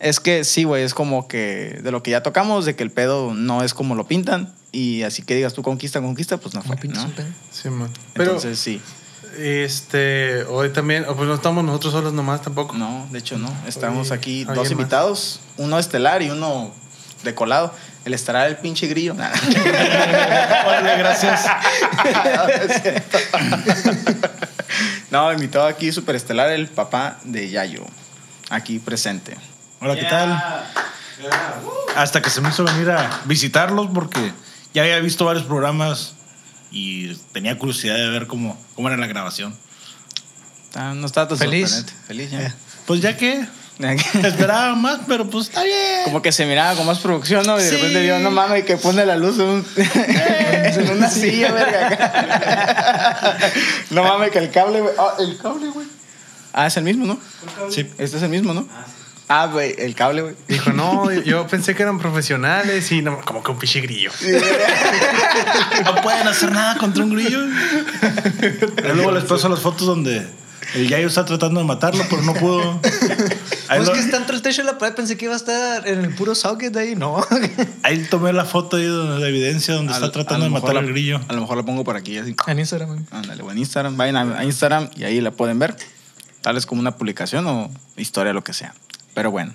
es 0.01 0.21
que 0.21 0.45
sí, 0.45 0.65
güey, 0.65 0.83
es 0.83 0.93
como 0.93 1.29
que 1.29 1.81
de 1.83 1.91
lo 1.93 2.03
que 2.03 2.11
ya 2.11 2.23
tocamos, 2.23 2.65
de 2.67 2.75
que 2.77 2.83
el 2.83 2.91
pedo 2.91 3.33
no 3.33 3.63
es 3.63 3.73
como 3.75 3.95
lo 3.95 4.07
pintan. 4.07 4.53
Y 4.71 5.03
así 5.03 5.23
que 5.23 5.35
digas 5.35 5.55
tú 5.55 5.63
conquista, 5.63 6.01
conquista, 6.01 6.37
pues 6.39 6.55
no 6.55 6.63
fue, 6.63 6.77
No 6.77 6.81
pintas 6.83 7.03
¿no? 7.05 7.09
un 7.09 7.13
pedo. 7.15 7.29
Sí, 7.51 7.69
man. 7.71 7.91
Pero 8.15 8.25
Entonces 8.33 8.59
sí. 8.59 8.81
Este, 9.39 10.45
hoy 10.45 10.71
también, 10.71 11.05
oh, 11.09 11.15
pues 11.15 11.29
no 11.29 11.35
estamos 11.35 11.65
nosotros 11.65 11.93
solos 11.93 12.13
nomás 12.13 12.43
tampoco. 12.43 12.75
No, 12.75 13.07
de 13.11 13.19
hecho 13.19 13.39
no. 13.39 13.53
Estamos 13.67 14.11
Oye, 14.11 14.19
aquí 14.19 14.41
¿alguien 14.41 14.55
dos 14.55 14.65
más? 14.65 14.73
invitados, 14.73 15.41
uno 15.57 15.79
estelar 15.79 16.23
y 16.23 16.31
uno 16.31 16.73
de 17.23 17.35
colado. 17.35 17.73
El 18.05 18.15
estelar 18.15 18.49
el 18.49 18.57
pinche 18.57 18.89
grillo. 18.89 19.15
Nah. 19.15 19.31
Gracias. 20.99 21.47
no, 25.11 25.33
invitado 25.33 25.67
aquí 25.67 25.93
super 25.93 26.17
estelar 26.17 26.51
el 26.51 26.67
papá 26.69 27.19
de 27.23 27.49
Yayo. 27.49 27.85
Aquí 28.51 28.81
presente. 28.81 29.37
Hola, 29.81 29.95
¿qué 29.95 30.05
tal? 30.05 30.43
Hasta 31.97 32.21
que 32.21 32.31
se 32.31 32.41
me 32.41 32.49
hizo 32.49 32.65
venir 32.65 32.91
a 32.91 33.21
visitarlos 33.25 33.89
porque 33.95 34.33
ya 34.75 34.83
había 34.83 34.99
visto 34.99 35.25
varios 35.25 35.45
programas 35.45 36.15
y 36.73 37.15
tenía 37.33 37.57
curiosidad 37.59 37.95
de 37.97 38.09
ver 38.09 38.27
cómo, 38.27 38.59
cómo 38.75 38.89
era 38.89 38.97
la 38.97 39.07
grabación. 39.07 39.55
Está- 40.65 40.95
No 40.95 41.07
está 41.07 41.29
tan 41.29 41.37
Feliz. 41.39 41.85
Feliz 42.07 42.31
ya. 42.31 42.55
Pues 42.87 43.01
ya 43.01 43.17
que 43.17 43.47
esperaba 44.23 44.75
más, 44.75 45.01
pero 45.09 45.29
pues 45.29 45.49
está 45.49 45.63
bien. 45.65 46.05
Como 46.05 46.23
que 46.23 46.31
se 46.33 46.47
miraba 46.47 46.75
con 46.77 46.87
más 46.87 46.99
producción, 47.01 47.45
¿no? 47.47 47.59
Y 47.59 47.63
de 47.65 47.69
Sí. 47.71 47.77
repente 47.77 48.01
vio, 48.03 48.19
no 48.21 48.31
mames, 48.31 48.65
que 48.65 48.77
pone 48.77 49.05
la 49.05 49.17
luz 49.17 49.39
en, 49.39 49.47
un- 49.49 49.67
en 49.77 50.91
una 50.91 51.11
silla, 51.11 51.53
verga. 51.53 53.39
no 53.91 54.05
mames, 54.05 54.31
que 54.31 54.39
el 54.39 54.51
cable, 54.51 54.81
güey. 54.81 54.95
Ah, 54.99 55.15
el 55.19 55.37
cable, 55.39 55.69
güey. 55.69 55.87
Ah, 56.53 56.67
es 56.67 56.77
el 56.77 56.85
mismo, 56.85 57.07
¿no? 57.07 57.19
Sí. 57.71 57.81
Este 57.99 58.17
es 58.19 58.23
el 58.23 58.29
mismo, 58.29 58.53
¿no? 58.55 58.69
Ah, 58.73 58.85
güey, 59.53 59.75
el 59.79 59.95
cable, 59.95 60.23
güey. 60.23 60.35
Dijo, 60.49 60.73
no, 60.73 61.11
yo 61.13 61.47
pensé 61.47 61.75
que 61.75 61.83
eran 61.83 61.99
profesionales 61.99 62.91
y 62.93 63.03
no, 63.03 63.21
como 63.23 63.43
que 63.43 63.51
un 63.51 63.59
pichi 63.59 63.81
grillo. 63.81 64.11
No 65.85 65.95
pueden 66.03 66.27
hacer 66.29 66.53
nada 66.53 66.77
contra 66.77 67.05
un 67.05 67.11
grillo. 67.15 67.41
Ahí 68.85 68.93
luego 68.95 69.13
les 69.13 69.25
paso 69.25 69.49
las 69.49 69.61
fotos 69.61 69.87
donde 69.87 70.27
el 70.75 70.89
Yayo 70.89 71.07
está 71.09 71.25
tratando 71.25 71.61
de 71.61 71.67
matarlo, 71.67 72.05
pero 72.09 72.23
no 72.23 72.35
pudo. 72.35 72.81
Ahí, 73.69 73.79
Pues 73.79 73.87
lo- 73.89 73.93
que 73.95 74.01
está 74.01 74.17
entre 74.19 74.37
el 74.37 74.43
techo 74.43 74.63
y 74.63 74.65
la 74.65 74.79
pared, 74.79 74.95
pensé 74.95 75.17
que 75.17 75.25
iba 75.27 75.35
a 75.35 75.37
estar 75.37 75.87
en 75.89 76.01
el 76.05 76.15
puro 76.15 76.35
socket 76.35 76.73
de 76.73 76.81
ahí, 76.81 76.95
no. 76.97 77.25
ahí 77.83 77.99
tomé 78.11 78.33
la 78.33 78.45
foto 78.45 78.77
ahí 78.77 78.85
de 78.85 79.19
la 79.19 79.29
evidencia 79.29 79.75
donde 79.75 79.93
A 79.93 79.97
está 79.97 80.13
tratando 80.13 80.45
de 80.45 80.51
matar 80.51 80.77
al 80.77 80.87
la- 80.87 80.93
grillo. 80.93 81.21
A 81.29 81.33
lo 81.33 81.41
mejor 81.41 81.57
lo 81.57 81.65
pongo 81.65 81.85
por 81.85 81.97
aquí, 81.97 82.17
así. 82.19 82.35
en 82.47 82.59
Instagram, 82.59 82.89
güey. 82.89 83.01
Ándale, 83.11 83.43
güey, 83.43 83.55
en 83.57 83.59
Instagram. 83.59 83.97
Vayan 83.97 84.17
a, 84.17 84.39
a 84.39 84.45
Instagram 84.45 84.89
y 84.97 85.05
ahí 85.05 85.21
la 85.21 85.31
pueden 85.31 85.59
ver. 85.59 85.77
Tal 86.43 86.55
vez 86.55 86.67
como 86.67 86.81
una 86.81 86.97
publicación 86.97 87.47
o 87.47 87.71
historia, 87.97 88.33
lo 88.33 88.43
que 88.43 88.53
sea. 88.53 88.75
Pero 89.15 89.31
bueno. 89.31 89.55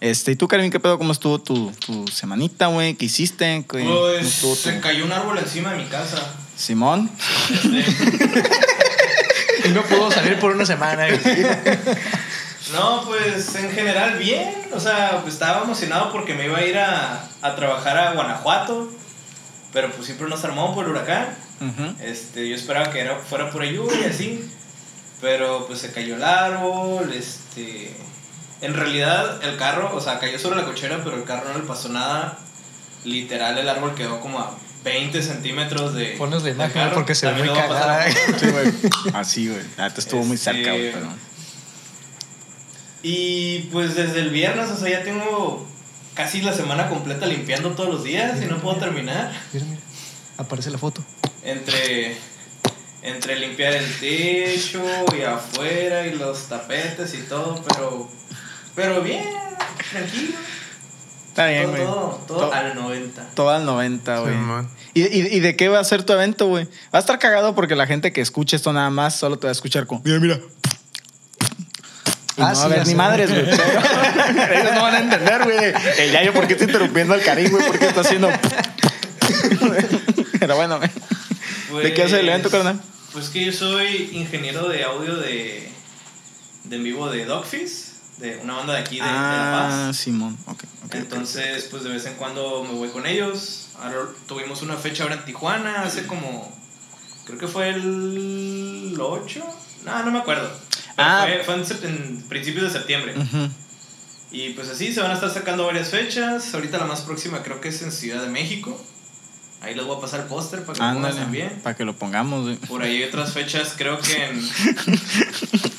Este, 0.00 0.32
¿y 0.32 0.36
tú, 0.36 0.48
Karim, 0.48 0.70
qué 0.70 0.80
pedo? 0.80 0.98
¿Cómo 0.98 1.12
estuvo 1.12 1.40
tu, 1.40 1.70
tu 1.72 2.06
semanita, 2.08 2.66
güey? 2.66 2.94
¿Qué 2.94 3.06
hiciste? 3.06 3.64
¿Qué- 3.70 3.84
cómo 3.84 4.00
Pues 4.00 4.34
se 4.58 4.80
cayó 4.80 5.04
un 5.04 5.12
árbol 5.12 5.38
encima 5.38 5.72
de 5.72 5.78
mi 5.78 5.86
casa. 5.86 6.18
Simón. 6.56 7.10
Y 9.64 9.68
no 9.70 9.82
pudo 9.82 10.10
salir 10.10 10.38
por 10.38 10.52
una 10.54 10.66
semana. 10.66 11.06
No, 12.72 13.02
pues 13.06 13.54
en 13.54 13.70
general 13.70 14.18
bien. 14.18 14.54
O 14.74 14.80
sea, 14.80 15.20
pues, 15.22 15.34
estaba 15.34 15.62
emocionado 15.64 16.12
porque 16.12 16.34
me 16.34 16.44
iba 16.46 16.58
a 16.58 16.64
ir 16.66 16.76
a, 16.78 17.26
a 17.40 17.56
trabajar 17.56 17.96
a 17.96 18.12
Guanajuato. 18.12 18.92
Pero 19.72 19.90
pues 19.90 20.04
siempre 20.06 20.28
nos 20.28 20.44
armó 20.44 20.74
por 20.74 20.84
el 20.84 20.90
huracán. 20.92 21.28
Este, 22.02 22.46
yo 22.48 22.54
esperaba 22.54 22.90
que 22.90 23.00
era, 23.00 23.16
fuera 23.16 23.50
pura 23.50 23.64
lluvia 23.64 24.00
y 24.02 24.04
así. 24.10 24.50
Pero 25.22 25.66
pues 25.66 25.78
se 25.80 25.92
cayó 25.92 26.16
el 26.16 26.24
árbol. 26.24 27.10
Este. 27.12 27.96
En 28.64 28.72
realidad 28.74 29.42
el 29.44 29.56
carro, 29.58 29.94
o 29.94 30.00
sea, 30.00 30.18
cayó 30.18 30.38
sobre 30.38 30.56
la 30.56 30.64
cochera, 30.64 31.02
pero 31.04 31.16
el 31.16 31.24
carro 31.24 31.52
no 31.52 31.58
le 31.58 31.64
pasó 31.64 31.90
nada. 31.90 32.38
Literal, 33.04 33.58
el 33.58 33.68
árbol 33.68 33.94
quedó 33.94 34.20
como 34.20 34.38
a 34.38 34.52
20 34.84 35.22
centímetros 35.22 35.94
de. 35.94 36.14
Pones 36.16 36.42
la 36.42 36.50
imagen 36.50 36.72
carro. 36.72 36.94
porque 36.94 37.14
se 37.14 37.26
ve 37.30 37.34
muy 37.44 37.48
cagada. 37.54 38.06
Sí, 38.40 38.46
güey. 38.50 38.72
Así, 39.12 39.48
güey. 39.48 39.60
Ah, 39.76 39.90
te 39.90 40.00
estuvo 40.00 40.24
muy 40.24 40.36
Este- 40.36 40.52
cerca, 40.54 40.70
güey, 40.72 40.92
pero... 40.92 41.08
Y 43.02 43.58
pues 43.72 43.94
desde 43.94 44.20
el 44.20 44.30
viernes, 44.30 44.70
o 44.70 44.76
sea, 44.76 44.88
ya 44.88 45.02
tengo 45.02 45.66
casi 46.14 46.40
la 46.40 46.54
semana 46.54 46.88
completa 46.88 47.26
limpiando 47.26 47.70
todos 47.72 47.90
los 47.90 48.04
días 48.04 48.40
y 48.40 48.46
no 48.46 48.58
puedo 48.58 48.78
terminar. 48.78 49.30
Mira, 49.52 49.66
mira. 49.66 49.80
Aparece 50.38 50.70
la 50.70 50.78
foto. 50.78 51.04
Entre, 51.42 52.16
entre 53.02 53.38
limpiar 53.38 53.74
el 53.74 53.94
techo 54.00 54.82
y 55.16 55.20
afuera 55.22 56.06
y 56.06 56.14
los 56.14 56.48
tapetes 56.48 57.12
y 57.14 57.18
todo, 57.24 57.62
pero, 57.68 58.08
pero 58.74 59.00
bien, 59.02 59.24
tranquilo. 59.90 60.36
Está 61.28 61.46
bien, 61.48 61.62
todo, 61.64 61.70
güey. 61.72 61.84
todo, 61.84 62.24
todo 62.26 62.38
To- 62.48 62.52
al 62.52 62.74
90. 62.74 63.30
Todo 63.34 63.50
al 63.50 63.64
90, 63.64 64.18
güey. 64.20 64.34
Simón. 64.34 64.70
¿Y, 64.94 65.02
y, 65.02 65.36
y 65.36 65.40
de 65.40 65.56
qué 65.56 65.68
va 65.68 65.80
a 65.80 65.84
ser 65.84 66.04
tu 66.04 66.12
evento, 66.12 66.46
güey? 66.46 66.66
Va 66.94 66.98
a 66.98 67.00
estar 67.00 67.18
cagado 67.18 67.54
porque 67.56 67.74
la 67.74 67.86
gente 67.88 68.12
que 68.12 68.20
escuche 68.20 68.54
esto 68.56 68.72
nada 68.72 68.90
más 68.90 69.16
solo 69.16 69.38
te 69.38 69.46
va 69.46 69.50
a 69.50 69.52
escuchar 69.52 69.86
con... 69.86 70.00
Mira, 70.04 70.20
mira. 70.20 70.38
Y 72.36 72.40
no 72.40 72.46
Ah, 72.46 72.50
a 72.50 72.54
sí, 72.54 72.68
ya 72.68 72.84
ni 72.84 72.94
madres, 72.94 73.30
güey. 73.30 73.42
Ellos 73.42 74.74
no 74.74 74.82
van 74.82 74.94
a 74.94 74.98
entender, 75.00 75.42
güey. 75.44 75.56
El 75.98 76.12
Yayo, 76.12 76.32
¿por 76.32 76.46
qué 76.46 76.52
está 76.54 76.64
interrumpiendo 76.66 77.14
al 77.14 77.22
Karim, 77.22 77.50
güey? 77.50 77.66
¿Por 77.66 77.78
qué 77.80 77.86
está 77.86 78.02
haciendo...? 78.02 78.30
Pero 80.38 80.56
bueno, 80.56 80.78
güey. 80.78 81.84
¿De 81.84 81.94
qué 81.94 82.02
hace 82.04 82.20
el 82.20 82.28
evento, 82.28 82.50
carnal? 82.50 82.80
Pues 83.12 83.28
que 83.28 83.44
yo 83.44 83.52
soy 83.52 84.10
ingeniero 84.12 84.68
de 84.68 84.84
audio 84.84 85.16
de, 85.16 85.68
de 86.64 86.76
en 86.76 86.84
vivo 86.84 87.08
de 87.10 87.24
Dogfish, 87.24 87.93
de 88.18 88.38
una 88.42 88.54
banda 88.54 88.74
de 88.74 88.78
aquí 88.80 88.96
de, 88.96 89.02
de 89.02 89.08
La 89.10 89.58
Ah, 89.58 89.86
Paz. 89.88 89.96
Simón. 89.96 90.36
Ok, 90.46 90.62
ok. 90.86 90.94
Entonces, 90.94 91.64
pues 91.70 91.84
de 91.84 91.90
vez 91.90 92.06
en 92.06 92.14
cuando 92.14 92.64
me 92.64 92.74
voy 92.74 92.88
con 92.88 93.06
ellos. 93.06 93.68
Ahora 93.80 94.08
tuvimos 94.26 94.62
una 94.62 94.76
fecha 94.76 95.02
ahora 95.02 95.16
en 95.16 95.24
Tijuana, 95.24 95.82
hace 95.82 96.06
como. 96.06 96.52
Creo 97.26 97.38
que 97.38 97.48
fue 97.48 97.70
el 97.70 98.96
8. 99.00 99.44
No, 99.84 100.02
no 100.04 100.10
me 100.10 100.18
acuerdo. 100.18 100.50
Ah. 100.96 101.26
fue, 101.26 101.42
fue 101.44 101.54
en, 101.54 101.94
en 101.94 102.22
principios 102.28 102.64
de 102.72 102.78
septiembre. 102.78 103.14
Y 104.30 104.50
pues 104.50 104.68
así 104.68 104.92
se 104.92 105.00
van 105.00 105.10
a 105.10 105.14
estar 105.14 105.30
sacando 105.32 105.66
varias 105.66 105.90
fechas. 105.90 106.54
Ahorita 106.54 106.78
la 106.78 106.86
más 106.86 107.02
próxima 107.02 107.42
creo 107.42 107.60
que 107.60 107.68
es 107.68 107.82
en 107.82 107.92
Ciudad 107.92 108.22
de 108.22 108.28
México. 108.28 108.80
Ahí 109.64 109.74
les 109.74 109.86
voy 109.86 109.96
a 109.96 110.00
pasar 110.00 110.20
el 110.20 110.26
póster 110.26 110.62
para 110.62 110.78
que 110.78 110.84
lo 110.84 110.94
pongan 110.94 111.16
también. 111.16 111.60
para 111.62 111.74
que 111.74 111.84
lo 111.84 111.96
pongamos, 111.96 112.44
güey. 112.44 112.56
Por 112.56 112.82
ahí 112.82 112.96
hay 112.96 113.04
otras 113.04 113.32
fechas, 113.32 113.74
creo 113.76 113.98
que 113.98 114.24
en. 114.24 114.40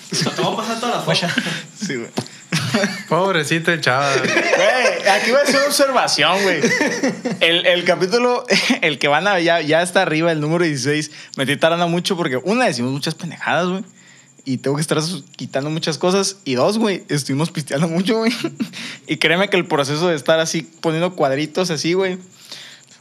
Te 0.10 0.42
voy 0.42 0.54
a 0.54 0.58
pasar 0.58 0.80
todas 0.80 0.96
las 0.96 1.06
fotos. 1.06 1.44
Sí, 1.80 1.96
güey. 1.96 2.10
Pobrecito 3.08 3.72
el 3.72 3.82
chaval. 3.82 4.20
Güey, 4.22 5.10
aquí 5.10 5.30
voy 5.30 5.40
a 5.40 5.44
hacer 5.44 5.58
una 5.58 5.68
observación, 5.68 6.42
güey. 6.44 6.62
El, 7.42 7.66
el 7.66 7.84
capítulo, 7.84 8.44
el 8.82 8.98
que 8.98 9.08
van 9.08 9.28
a 9.28 9.40
ya, 9.40 9.62
ya 9.62 9.82
está 9.82 10.02
arriba, 10.02 10.32
el 10.32 10.40
número 10.40 10.66
16, 10.66 11.12
me 11.38 11.44
estoy 11.44 11.58
tardando 11.58 11.88
mucho 11.88 12.18
porque, 12.18 12.38
una, 12.38 12.66
decimos 12.66 12.92
muchas 12.92 13.14
pendejadas, 13.16 13.68
güey. 13.68 13.84
Y 14.46 14.58
tengo 14.58 14.78
que 14.78 14.82
estar 14.82 15.00
quitando 15.36 15.70
muchas 15.70 15.98
cosas. 15.98 16.38
Y 16.46 16.56
dos, 16.56 16.78
güey, 16.78 17.04
estuvimos 17.10 17.52
pisteando 17.52 17.88
mucho, 17.88 18.18
güey. 18.18 18.32
Y 19.08 19.18
créeme 19.18 19.50
que 19.50 19.58
el 19.58 19.66
proceso 19.66 20.08
de 20.08 20.16
estar 20.16 20.40
así 20.40 20.64
poniendo 20.82 21.16
cuadritos 21.16 21.70
así, 21.72 21.94
güey. 21.94 22.18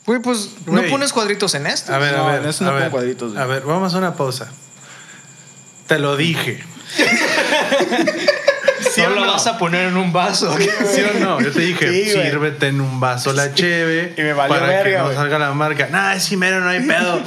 Güey, 0.07 0.21
pues 0.21 0.51
Güey. 0.67 0.83
no 0.85 0.91
pones 0.91 1.13
cuadritos 1.13 1.55
en 1.55 1.67
este. 1.67 1.93
A 1.93 1.99
ver, 1.99 2.15
No, 2.17 2.29
a 2.29 2.33
ver. 2.33 2.43
en 2.43 2.49
eso 2.49 2.65
no 2.65 2.71
a 2.71 2.73
pongo 2.73 2.83
ver, 2.83 2.91
cuadritos, 2.91 3.33
güey. 3.33 3.43
A 3.43 3.47
ver, 3.47 3.63
vamos 3.65 3.95
a 3.95 3.99
una 3.99 4.15
pausa. 4.15 4.49
Te 5.87 5.99
lo 5.99 6.17
dije. 6.17 6.63
¿Sí 8.93 9.01
o 9.01 9.09
no 9.09 9.15
lo 9.17 9.25
no? 9.27 9.33
vas 9.33 9.47
a 9.47 9.59
poner 9.59 9.89
en 9.89 9.97
un 9.97 10.13
vaso. 10.13 10.55
¿Sí 10.59 11.01
o 11.03 11.19
no? 11.19 11.41
Yo 11.41 11.51
te 11.53 11.61
dije, 11.61 11.89
Sí, 12.05 12.13
güey. 12.13 12.27
sírvete 12.31 12.69
en 12.69 12.81
un 12.81 13.01
vaso 13.01 13.33
la 13.33 13.53
cheve 13.55 14.15
Y 14.17 14.21
me 14.23 14.33
valió 14.35 14.55
para 14.57 14.69
que 14.69 14.75
verga, 14.85 14.99
no 14.99 15.05
güey. 15.07 15.17
salga 15.17 15.39
la 15.39 15.53
marca. 15.53 15.89
Nah, 15.91 16.13
es 16.15 16.31
mero, 16.37 16.61
no 16.61 16.69
hay 16.69 16.81
pedo. 16.87 17.21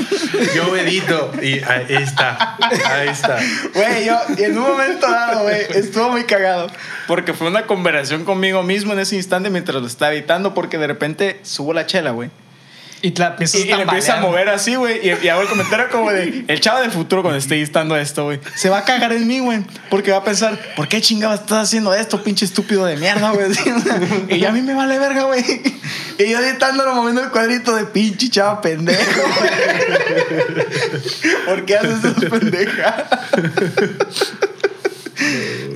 Yo 0.55 0.75
edito. 0.77 1.31
Y 1.41 1.61
ahí 1.63 1.85
está. 1.89 2.57
Ahí 2.85 3.09
está. 3.09 3.37
Güey, 3.73 4.05
yo 4.05 4.17
en 4.37 4.57
un 4.57 4.63
momento 4.69 5.09
dado, 5.11 5.43
güey, 5.43 5.61
estuvo 5.75 6.09
muy 6.11 6.23
cagado. 6.25 6.67
Porque 7.07 7.33
fue 7.33 7.47
una 7.47 7.65
conversación 7.65 8.23
conmigo 8.23 8.63
mismo 8.63 8.93
en 8.93 8.99
ese 8.99 9.15
instante 9.15 9.49
mientras 9.49 9.81
lo 9.81 9.87
estaba 9.87 10.13
editando. 10.13 10.53
Porque 10.53 10.77
de 10.77 10.87
repente 10.87 11.39
subo 11.43 11.73
la 11.73 11.85
chela, 11.85 12.11
güey. 12.11 12.29
Y 13.01 13.11
te 13.11 13.21
la 13.21 13.27
empiezas 13.27 13.61
Y, 13.61 13.67
y 13.67 13.71
empieza 13.71 14.17
a 14.17 14.21
mover 14.21 14.49
así, 14.49 14.75
güey. 14.75 15.07
Y, 15.07 15.25
y 15.25 15.29
hago 15.29 15.41
el 15.41 15.47
comentario 15.47 15.87
como 15.91 16.11
de: 16.11 16.45
El 16.47 16.59
chavo 16.59 16.81
del 16.81 16.91
futuro, 16.91 17.21
cuando 17.21 17.37
esté 17.37 17.55
editando 17.55 17.95
esto, 17.95 18.25
güey, 18.25 18.39
se 18.55 18.69
va 18.69 18.79
a 18.79 18.85
cagar 18.85 19.13
en 19.13 19.27
mí, 19.27 19.39
güey. 19.39 19.59
Porque 19.89 20.11
va 20.11 20.17
a 20.17 20.23
pensar: 20.23 20.57
¿Por 20.75 20.87
qué 20.87 21.01
chingados 21.01 21.41
estás 21.41 21.67
haciendo 21.67 21.93
esto, 21.93 22.23
pinche 22.23 22.45
estúpido 22.45 22.85
de 22.85 22.97
mierda, 22.97 23.31
güey? 23.31 23.47
Y 24.29 24.45
a 24.45 24.51
mí 24.51 24.61
me 24.61 24.73
vale 24.73 24.97
verga, 24.99 25.23
güey. 25.23 25.43
Y 26.17 26.29
yo 26.29 26.39
editándolo, 26.39 26.95
moviendo 26.95 27.23
el 27.23 27.29
cuadrito 27.29 27.75
de 27.75 27.85
pinche 27.85 28.29
chava 28.29 28.61
pendejo, 28.61 29.21
güey. 29.39 29.51
¿Por 31.45 31.65
qué 31.65 31.77
haces 31.77 32.03
esas 32.03 32.25
pendejas? 32.25 33.03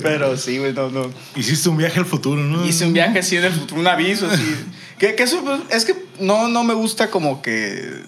Pero 0.02 0.36
sí, 0.36 0.58
güey, 0.58 0.72
no, 0.72 0.90
no. 0.90 1.10
Hiciste 1.36 1.68
un 1.68 1.76
viaje 1.76 1.98
al 1.98 2.06
futuro, 2.06 2.42
¿no? 2.42 2.64
Hice 2.66 2.84
un 2.86 2.92
viaje 2.92 3.18
así 3.20 3.36
en 3.36 3.44
el 3.44 3.52
futuro, 3.52 3.80
un 3.80 3.86
aviso 3.86 4.26
así. 4.30 4.44
que, 4.98 5.14
que 5.14 5.22
eso, 5.22 5.42
pues, 5.44 5.60
es 5.70 5.84
que 5.84 5.94
no, 6.20 6.48
no 6.48 6.64
me 6.64 6.74
gusta 6.74 7.10
como 7.10 7.42
que... 7.42 8.02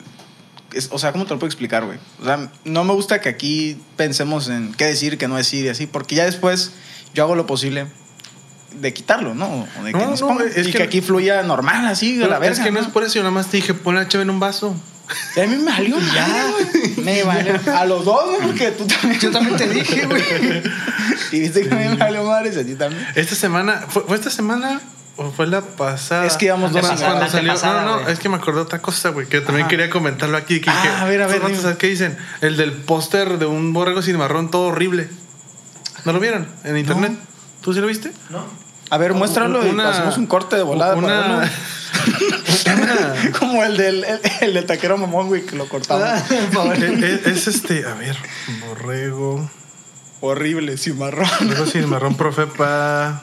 es- 0.73 0.89
o 0.93 0.99
sea, 0.99 1.13
¿cómo 1.13 1.25
te 1.25 1.31
lo 1.35 1.39
puedo 1.39 1.49
explicar, 1.49 1.85
güey? 1.85 1.99
O 2.21 2.25
sea, 2.25 2.51
no 2.65 2.85
me 2.85 2.93
gusta 2.93 3.21
que 3.21 3.29
aquí 3.29 3.77
pensemos 3.97 4.49
en 4.49 4.73
qué 4.75 4.85
decir, 4.87 5.19
qué 5.19 5.29
no 5.29 5.37
decir 5.37 5.65
y 5.65 5.69
así, 5.69 5.87
porque 5.87 6.15
ya 6.15 6.25
después 6.25 6.73
yo 7.15 7.23
hago 7.25 7.35
lo 7.37 7.47
posible 7.47 7.87
de 8.81 8.93
quitarlo, 8.93 9.35
¿no? 9.35 9.69
O 9.81 9.85
de 9.85 9.93
que 9.93 9.99
No, 9.99 10.11
nos 10.11 10.21
no, 10.21 10.41
es 10.41 10.67
y 10.67 10.73
que- 10.73 10.79
que, 10.79 10.83
aquí 10.83 11.01
fluya 11.01 11.43
normal, 11.45 11.87
así, 11.87 12.17
de 12.17 12.27
la 12.27 12.39
verga. 12.41 12.57
es 12.57 12.61
que 12.61 12.73
no 12.73 12.81
es 12.81 12.89
por 12.89 13.05
eso, 13.05 13.15
yo 13.15 13.21
nada 13.23 13.31
más 13.33 13.49
te 13.49 13.59
dije, 13.59 13.73
pon 13.75 13.95
la 13.95 14.09
cheve 14.09 14.23
en 14.25 14.31
un 14.31 14.41
vaso. 14.41 14.75
Y 15.37 15.41
a 15.41 15.47
mí 15.47 15.57
me 15.57 15.65
valió 15.71 15.97
ya, 15.99 16.47
güey. 16.51 16.95
Me 17.05 17.23
valió. 17.25 17.61
A 17.77 17.85
los 17.85 18.05
dos, 18.05 18.25
güey, 18.27 18.41
porque 18.49 18.71
tú 18.73 18.87
también. 18.87 19.21
Yo 19.21 19.31
también 19.31 19.57
te 19.57 19.69
dije, 19.69 20.07
güey. 20.07 20.23
Y 21.33 21.41
viste 21.41 21.69
que 21.69 21.75
a 21.75 21.79
mí 21.79 21.89
me 21.89 21.97
valió 21.97 22.25
madres, 22.25 22.57
a 22.57 22.65
ti 22.65 22.75
también. 22.75 23.07
Esta 23.15 23.35
semana, 23.35 23.85
¿fue, 23.89 24.03
fue 24.05 24.17
esta 24.17 24.31
semana 24.31 24.81
o 25.17 25.31
fue 25.31 25.47
la 25.47 25.61
pasada? 25.61 26.25
Es 26.27 26.37
que 26.37 26.47
íbamos 26.47 26.73
dos 26.73 26.81
Cuando- 26.81 26.99
semanas. 26.99 27.19
cuando 27.19 27.25
La 27.27 27.31
salió. 27.31 27.53
antepasada, 27.53 27.85
No, 27.85 27.97
no, 27.97 28.03
güey. 28.03 28.13
es 28.13 28.19
que 28.19 28.29
me 28.29 28.37
acordé 28.37 28.57
de 28.57 28.63
otra 28.63 28.81
cosa, 28.81 29.11
güey, 29.11 29.27
que 29.27 29.41
también 29.41 29.63
Ajá. 29.67 29.71
quería 29.71 29.91
comentarlo 29.91 30.37
aquí. 30.37 30.61
Que 30.61 30.71
Ah, 30.71 30.81
dije, 30.83 30.95
a 30.95 31.05
ver, 31.05 31.23
a 31.23 31.27
ver, 31.27 31.37
estos 31.37 31.41
vatos, 31.43 31.51
dime. 31.51 31.63
¿sabes 31.63 31.79
qué 31.79 31.87
dicen? 31.89 32.17
El 32.41 32.57
del 32.57 32.73
póster 32.73 33.39
de 33.39 33.47
un 33.47 33.73
borrego 33.73 34.01
sin 34.03 34.17
marrón 34.17 34.51
todo 34.51 34.69
horrible. 34.69 35.09
¿No 36.05 36.13
lo 36.13 36.21
vieron 36.21 36.47
en 36.65 36.77
internet? 36.79 37.13
¿Tú 37.61 37.73
sí 37.75 37.81
lo 37.81 37.87
viste? 37.87 38.13
¿No? 38.31 38.45
A 38.91 38.99
ver, 38.99 39.15
muéstralo 39.15 39.65
y 39.67 39.81
hacemos 39.81 40.17
un 40.19 40.27
corte 40.27 40.57
de 40.57 40.63
volada. 40.63 40.95
para. 40.95 41.07
Una, 41.07 41.51
Como 43.39 43.63
el 43.65 43.77
del, 43.77 44.05
el, 44.05 44.21
el 44.41 44.55
del 44.55 44.67
taquero 44.67 44.97
mamón, 44.99 45.29
güey, 45.29 45.45
que 45.47 45.57
lo 45.57 45.69
cortaba. 45.69 46.17
es, 46.19 47.03
es- 47.03 47.27
es 47.27 47.47
este, 47.49 47.87
a 47.87 47.95
ver, 47.95 48.17
borrego. 48.69 49.49
Horrible, 50.21 50.77
cimarrón. 50.79 51.29
Borrego 51.41 51.67
sin 51.67 51.89
marrón, 51.91 52.17
profepa. 52.17 53.23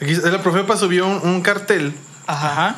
Aquí, 0.00 0.14
la 0.14 0.42
profepa 0.42 0.76
subió 0.76 1.06
un, 1.06 1.20
un 1.28 1.40
cartel 1.42 1.92
Ajá. 2.26 2.76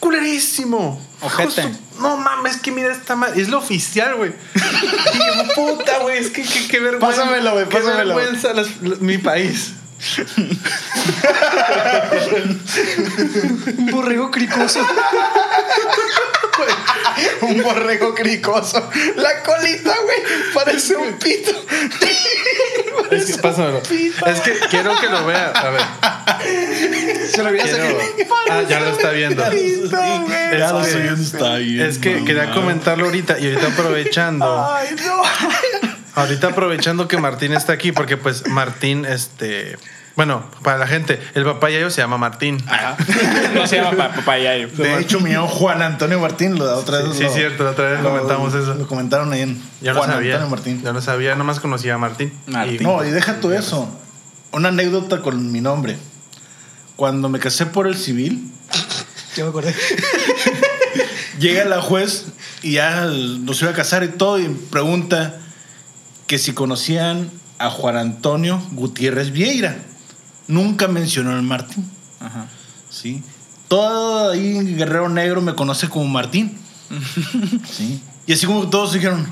culerísimo. 0.00 1.00
Ojete. 1.20 1.62
Justo- 1.62 1.78
no 2.00 2.16
mames, 2.16 2.58
que 2.58 2.70
mira 2.70 2.92
esta 2.92 3.16
madre. 3.16 3.40
Es 3.42 3.48
lo 3.48 3.58
oficial, 3.58 4.14
güey. 4.16 4.32
Puta, 5.54 5.98
güey. 6.02 6.18
Es 6.18 6.30
que 6.30 6.42
qué 6.42 6.68
qué 6.68 6.80
vergüenza. 6.80 7.22
Pásamelo, 7.22 7.52
güey, 7.52 7.68
Qué 7.68 7.76
pásamelo. 7.78 8.14
vergüenza 8.16 8.52
las- 8.54 8.80
la- 8.82 8.96
mi 9.00 9.18
país. 9.18 9.72
Un 13.78 13.86
borrego 13.90 14.30
cricoso. 14.30 14.80
Un 17.42 17.62
borrego 17.62 18.14
cricoso. 18.14 18.90
La 19.16 19.42
colita, 19.42 19.94
güey, 20.04 20.18
parece 20.54 20.96
un 20.96 21.18
pito. 21.18 21.50
Es 23.10 23.24
que, 23.26 23.38
pásamelo. 23.42 23.78
Es 23.78 24.40
que 24.40 24.52
quiero 24.70 24.98
que 25.00 25.08
lo 25.08 25.24
vea. 25.26 25.50
A 25.54 25.70
ver. 25.70 25.82
Se 27.30 27.42
lo 27.42 27.50
hubieras 27.50 27.70
Quiero... 27.70 27.98
Ah, 28.50 28.62
ya 28.68 28.80
lo 28.80 28.90
está 28.90 29.10
viendo. 29.10 29.42
Pito. 29.50 29.96
Ya 30.58 30.70
lo 30.72 30.80
Es 30.80 30.86
estoy 30.88 30.92
que- 31.02 31.02
viendo, 31.08 31.22
está 31.22 31.56
bien. 31.56 31.86
Es 31.86 31.98
que 31.98 32.24
quería 32.24 32.50
comentarlo 32.52 33.06
ahorita 33.06 33.38
y 33.38 33.46
ahorita 33.46 33.68
aprovechando. 33.72 34.66
Ay, 34.70 34.88
no. 35.06 35.22
Ahorita 36.18 36.48
aprovechando 36.48 37.08
que 37.08 37.16
Martín 37.18 37.52
está 37.52 37.72
aquí, 37.72 37.92
porque 37.92 38.16
pues 38.16 38.46
Martín, 38.48 39.04
este. 39.04 39.76
Bueno, 40.16 40.44
para 40.64 40.78
la 40.78 40.88
gente, 40.88 41.20
el 41.34 41.44
papayayo 41.44 41.90
se 41.90 42.00
llama 42.00 42.18
Martín. 42.18 42.58
No 43.54 43.66
se 43.68 43.76
llama 43.76 43.96
pa- 43.96 44.12
papayayo. 44.12 44.68
De 44.68 44.98
hecho, 44.98 45.20
mi 45.20 45.32
Juan 45.36 45.80
Antonio 45.80 46.18
Martín. 46.18 46.58
La 46.58 46.74
otra 46.74 46.98
vez 47.02 47.16
Sí, 47.16 47.22
lo- 47.22 47.32
cierto, 47.32 47.62
la 47.62 47.70
otra 47.70 47.90
vez 47.90 48.00
comentamos 48.00 48.52
eso. 48.52 48.74
Lo 48.74 48.88
comentaron 48.88 49.32
ahí 49.32 49.42
en 49.42 49.62
Ya 49.80 49.92
lo 49.92 50.00
Juan 50.00 50.10
sabía. 50.10 50.34
Antonio 50.34 50.56
Martín. 50.56 50.82
Ya 50.82 50.92
lo 50.92 51.00
sabía, 51.00 51.36
nomás 51.36 51.60
conocía 51.60 51.94
a 51.94 51.98
Martín. 51.98 52.32
Martín. 52.46 52.78
Y- 52.80 52.84
No, 52.84 53.04
y 53.04 53.10
deja 53.10 53.34
tú 53.40 53.52
eso. 53.52 53.88
Una 54.50 54.70
anécdota 54.70 55.20
con 55.22 55.52
mi 55.52 55.60
nombre. 55.60 55.96
Cuando 56.96 57.28
me 57.28 57.38
casé 57.38 57.66
por 57.66 57.86
el 57.86 57.96
civil, 57.96 58.50
Yo 59.36 59.44
me 59.44 59.50
acordé. 59.50 59.72
llega 61.38 61.64
la 61.64 61.80
juez 61.80 62.26
y 62.62 62.72
ya 62.72 63.04
nos 63.06 63.62
iba 63.62 63.70
a 63.70 63.74
casar 63.74 64.02
y 64.02 64.08
todo 64.08 64.40
y 64.40 64.48
pregunta 64.48 65.36
que 66.28 66.38
si 66.38 66.52
conocían 66.52 67.30
a 67.58 67.70
Juan 67.70 67.96
Antonio 67.96 68.62
Gutiérrez 68.72 69.32
Vieira. 69.32 69.76
Nunca 70.46 70.86
mencionó 70.86 71.30
al 71.32 71.42
Martín. 71.42 71.90
Ajá. 72.20 72.46
¿sí? 72.88 73.22
Todo 73.66 74.30
ahí 74.30 74.74
Guerrero 74.74 75.08
Negro 75.08 75.40
me 75.40 75.54
conoce 75.54 75.88
como 75.88 76.06
Martín. 76.06 76.56
¿sí? 77.70 78.00
Y 78.26 78.32
así 78.32 78.46
como 78.46 78.62
que 78.62 78.68
todos 78.68 78.92
dijeron, 78.92 79.26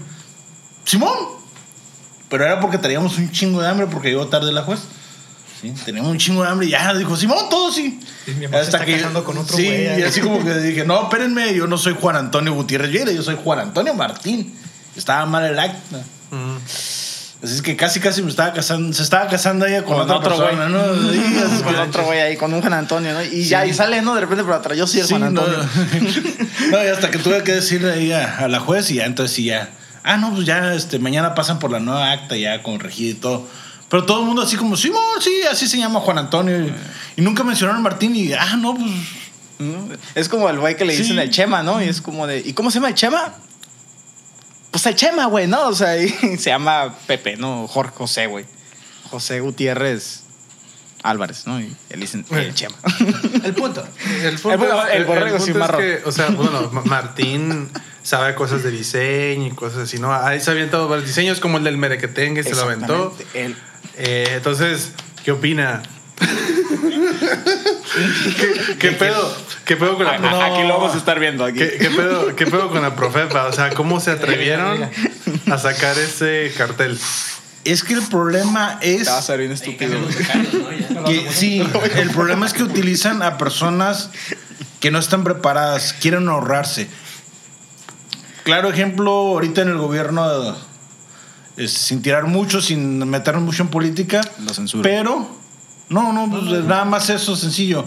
Simón. 0.85 1.17
Pero 2.29 2.45
era 2.45 2.61
porque 2.61 2.79
teníamos 2.79 3.17
un 3.19 3.31
chingo 3.31 3.61
de 3.63 3.69
hambre 3.69 3.87
porque 3.87 4.09
llegó 4.09 4.27
tarde 4.27 4.51
la 4.51 4.63
juez. 4.63 4.81
¿sí? 5.61 5.73
Teníamos 5.85 6.11
un 6.11 6.19
chingo 6.19 6.43
de 6.43 6.49
hambre 6.49 6.67
y 6.67 6.71
ya 6.71 6.93
dijo, 6.95 7.17
Simón, 7.17 7.49
todos 7.49 7.75
sí. 7.75 8.01
Y 8.27 8.31
mi 8.33 8.49
se 8.49 8.61
está 8.61 8.85
casando 8.85 9.23
con 9.23 9.39
otro 9.39 9.57
Sí, 9.57 9.67
güey, 9.67 9.85
y 9.85 9.87
ahí. 9.87 10.03
así 10.03 10.21
como 10.21 10.43
que 10.43 10.55
dije, 10.59 10.85
no, 10.85 11.05
espérenme, 11.05 11.55
yo 11.55 11.67
no 11.67 11.79
soy 11.79 11.95
Juan 12.01 12.17
Antonio 12.17 12.55
Gutiérrez 12.55 12.91
Vieira, 12.91 13.13
yo 13.13 13.23
soy 13.23 13.37
Juan 13.43 13.61
Antonio 13.61 13.95
Martín. 13.95 14.55
Estaba 14.97 15.27
mal 15.27 15.45
el 15.45 15.59
acta. 15.59 15.99
Así 17.43 17.55
es 17.55 17.63
que 17.63 17.77
casi, 17.77 18.01
casi 18.01 18.23
me 18.23 18.31
estaba 18.31 18.53
casando, 18.55 18.93
se 18.95 19.03
estaba 19.03 19.29
casando 19.29 19.67
ella 19.67 19.85
con, 19.85 19.95
Con 19.99 20.11
otra 20.11 20.17
otro 20.17 20.37
persona, 20.39 20.69
¿no? 20.69 20.83
Con 21.65 21.77
otro 21.77 22.05
güey 22.07 22.21
ahí, 22.21 22.37
con 22.37 22.53
un 22.53 22.61
Juan 22.61 22.73
Antonio, 22.73 23.13
¿no? 23.13 23.23
Y 23.23 23.45
ya, 23.45 23.67
y 23.67 23.75
sale, 23.75 24.01
¿no? 24.01 24.15
De 24.15 24.23
repente 24.23 24.43
por 24.43 24.55
atrás, 24.55 24.77
yo 24.77 24.87
sí 24.87 24.99
el 25.01 25.07
Sí, 25.07 25.13
Juan. 25.15 25.25
Antonio. 25.25 25.59
No, 26.71 26.83
y 26.83 26.87
hasta 26.89 27.11
que 27.11 27.19
tuve 27.19 27.45
que 27.45 27.53
decirle 27.53 27.93
ahí 27.93 28.11
a, 28.13 28.39
a 28.39 28.49
la 28.49 28.59
juez 28.59 28.91
y 28.91 28.95
ya, 28.97 29.05
entonces 29.05 29.37
sí 29.37 29.45
ya. 29.45 29.69
Ah, 30.03 30.17
no, 30.17 30.33
pues 30.35 30.47
ya 30.47 30.73
este, 30.75 30.99
mañana 30.99 31.35
pasan 31.35 31.59
por 31.59 31.71
la 31.71 31.79
nueva 31.79 32.11
acta 32.11 32.37
ya 32.37 32.63
con 32.63 32.81
regida 32.81 33.11
y 33.11 33.15
todo. 33.15 33.47
Pero 33.89 34.05
todo 34.05 34.21
el 34.21 34.27
mundo 34.27 34.43
así 34.43 34.57
como, 34.57 34.77
sí, 34.77 34.91
sí, 35.21 35.31
así 35.51 35.69
se 35.69 35.77
llama 35.79 36.01
Juan 36.01 36.19
Antonio. 36.19 36.59
Y, 36.59 36.73
y 37.17 37.23
nunca 37.23 37.45
mencionaron 37.45 37.81
a 37.81 37.83
Martín 37.85 38.17
y, 38.17 38.33
ah, 38.33 38.57
no, 38.57 38.75
pues... 38.75 38.91
Es 40.15 40.29
como 40.29 40.49
el 40.51 40.59
güey 40.59 40.77
que 40.77 40.85
le 40.85 40.95
Sí. 40.97 41.03
dicen 41.03 41.19
el 41.19 41.31
Chema, 41.31 41.63
¿no? 41.63 41.83
Y 41.83 41.89
es 41.89 42.01
como 42.01 42.27
de, 42.27 42.41
¿y 42.45 42.53
cómo 42.55 42.71
se 42.71 42.77
llama 42.77 42.89
el 42.89 42.95
Chema? 42.95 43.35
Pues 44.77 44.85
el 44.85 44.95
Chema, 44.95 45.25
güey, 45.25 45.47
¿no? 45.47 45.69
O 45.69 45.75
sea, 45.75 45.97
y 45.97 46.09
se 46.39 46.51
llama 46.51 46.95
Pepe, 47.07 47.39
¿no? 47.39 47.67
Jorge 47.67 47.93
José, 47.97 48.27
güey. 48.27 48.45
José 49.09 49.41
Gutiérrez 49.41 50.25
Álvarez, 51.03 51.47
¿no? 51.47 51.59
Y 51.59 51.75
él 51.89 52.01
dicen 52.01 52.27
el 52.31 52.53
Chema. 52.55 52.77
El 53.45 53.55
punto. 53.55 53.83
El, 54.21 54.27
El 54.27 54.39
borrego- 54.39 54.87
el 54.93 55.05
borrego 55.07 55.37
es 55.39 55.55
marrón. 55.55 55.81
que, 55.81 56.03
o 56.05 56.13
sea, 56.13 56.29
bueno, 56.29 56.69
Ma- 56.73 56.83
Martín 56.85 57.71
sabe 58.03 58.35
cosas 58.35 58.63
de 58.65 58.71
diseño 58.71 59.47
y 59.47 59.51
cosas 59.53 59.79
así, 59.85 59.99
¿no? 59.99 60.13
Ahí 60.13 60.41
se 60.41 60.51
avientado 60.51 60.89
varios 60.89 61.07
diseños 61.09 61.41
como 61.41 61.57
el 61.57 61.65
del 61.65 61.79
Merequetengue, 61.79 62.43
se 62.43 62.55
lo 62.55 62.61
aventó. 62.63 63.17
Eh, 63.97 64.27
entonces, 64.35 64.93
¿qué 65.25 65.33
opina? 65.33 65.83
¿Qué, 68.41 68.77
qué 68.79 68.93
pedo? 68.93 69.37
¿Qué 69.65 69.77
pedo 69.77 69.97
con 69.97 70.05
la 70.05 70.13
a- 70.13 70.47
Aquí 70.47 70.63
lo 70.67 70.79
vamos 70.79 70.95
a 70.95 70.99
estar 70.99 71.19
viendo. 71.21 71.45
Aquí. 71.45 71.59
¿Qué, 71.59 71.77
qué 71.79 71.91
pedo, 71.91 72.35
¿Qué 72.37 72.47
pedo 72.47 72.71
con 72.71 72.83
la 72.83 72.95
Profepa? 72.95 73.47
O 73.47 73.53
sea, 73.53 73.71
¿cómo 73.71 74.01
se 74.01 74.11
atrevieron 74.13 74.89
a 75.51 75.59
sacar 75.59 75.99
ese 75.99 76.53
cartel? 76.57 76.99
Es 77.65 77.83
que 77.83 77.95
el 77.95 78.03
problema 78.03 78.79
es... 78.81 79.05
Te 79.05 79.11
va 79.11 79.19
a 79.19 79.23
ser 79.23 79.41
bien 79.41 79.53
estúpido. 79.53 79.99
¿no? 80.91 81.05
Que- 81.05 81.27
sí, 81.33 81.63
el 81.97 82.11
problema 82.11 82.47
es 82.47 82.53
que 82.53 82.63
utilizan 82.63 83.23
a 83.23 83.39
personas 83.39 84.11
que 84.81 84.91
no 84.91 84.99
están 84.99 85.25
preparadas, 85.25 85.93
quieren 85.95 86.29
ahorrarse. 86.29 86.87
Claro 88.45 88.71
ejemplo, 88.71 89.11
ahorita 89.11 89.63
en 89.63 89.71
el 89.71 89.79
gobierno, 89.79 90.57
es, 91.57 91.73
sin 91.73 92.03
tirar 92.03 92.25
mucho, 92.27 92.61
sin 92.63 92.99
meternos 93.11 93.43
mucho 93.43 93.65
en 93.65 93.69
política, 93.71 94.21
Lo 94.45 94.55
censura. 94.55 94.85
pero, 94.85 95.29
no, 95.89 96.13
no, 96.13 96.31
pues, 96.31 96.65
nada 96.65 96.85
más 96.85 97.11
eso, 97.11 97.37
sencillo. 97.37 97.85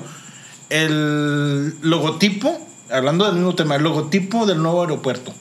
El 0.70 1.75
logotipo, 1.82 2.60
hablando 2.91 3.25
del 3.25 3.36
mismo 3.36 3.56
tema, 3.56 3.75
el 3.75 3.84
logotipo 3.84 4.46
del 4.46 4.62
nuevo 4.62 4.82
aeropuerto. 4.82 5.34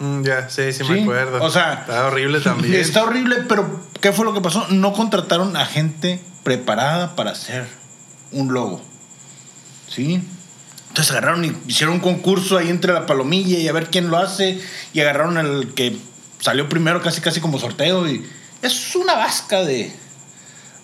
Mm, 0.00 0.22
ya, 0.24 0.48
sí, 0.50 0.72
sí, 0.72 0.84
Sí, 0.84 0.92
me 0.92 1.02
acuerdo. 1.02 1.42
o 1.42 1.50
sea, 1.50 1.74
Está 1.74 2.06
horrible 2.06 2.40
también. 2.40 2.74
Está 2.74 3.04
horrible, 3.04 3.44
pero 3.48 3.80
¿qué 4.00 4.12
fue 4.12 4.24
lo 4.24 4.34
que 4.34 4.40
pasó? 4.40 4.66
No 4.70 4.92
contrataron 4.92 5.56
a 5.56 5.64
gente 5.64 6.20
preparada 6.42 7.14
para 7.14 7.30
hacer 7.30 7.66
un 8.32 8.52
logo. 8.52 8.82
¿Sí? 9.88 10.20
Entonces 10.88 11.10
agarraron 11.12 11.44
y 11.44 11.56
hicieron 11.68 11.94
un 11.96 12.00
concurso 12.00 12.58
ahí 12.58 12.68
entre 12.68 12.92
la 12.92 13.06
palomilla 13.06 13.58
y 13.58 13.68
a 13.68 13.72
ver 13.72 13.88
quién 13.90 14.10
lo 14.10 14.18
hace. 14.18 14.60
Y 14.92 15.00
agarraron 15.00 15.38
el 15.38 15.72
que 15.74 15.96
salió 16.40 16.68
primero 16.68 17.00
casi 17.00 17.20
casi 17.20 17.40
como 17.40 17.58
sorteo. 17.58 18.08
Y 18.08 18.26
es 18.60 18.96
una 18.96 19.14
vasca 19.14 19.62
de, 19.62 19.92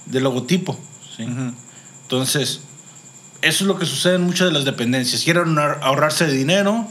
de 0.06 0.20
logotipo. 0.20 0.78
¿Sí? 1.18 1.26
Entonces, 2.04 2.60
eso 3.42 3.64
es 3.64 3.68
lo 3.68 3.78
que 3.78 3.84
sucede 3.84 4.14
en 4.14 4.22
muchas 4.22 4.46
de 4.48 4.52
las 4.54 4.64
dependencias. 4.64 5.22
Quieren 5.22 5.54
ahor- 5.56 5.78
ahorrarse 5.82 6.26
de 6.26 6.32
dinero, 6.32 6.86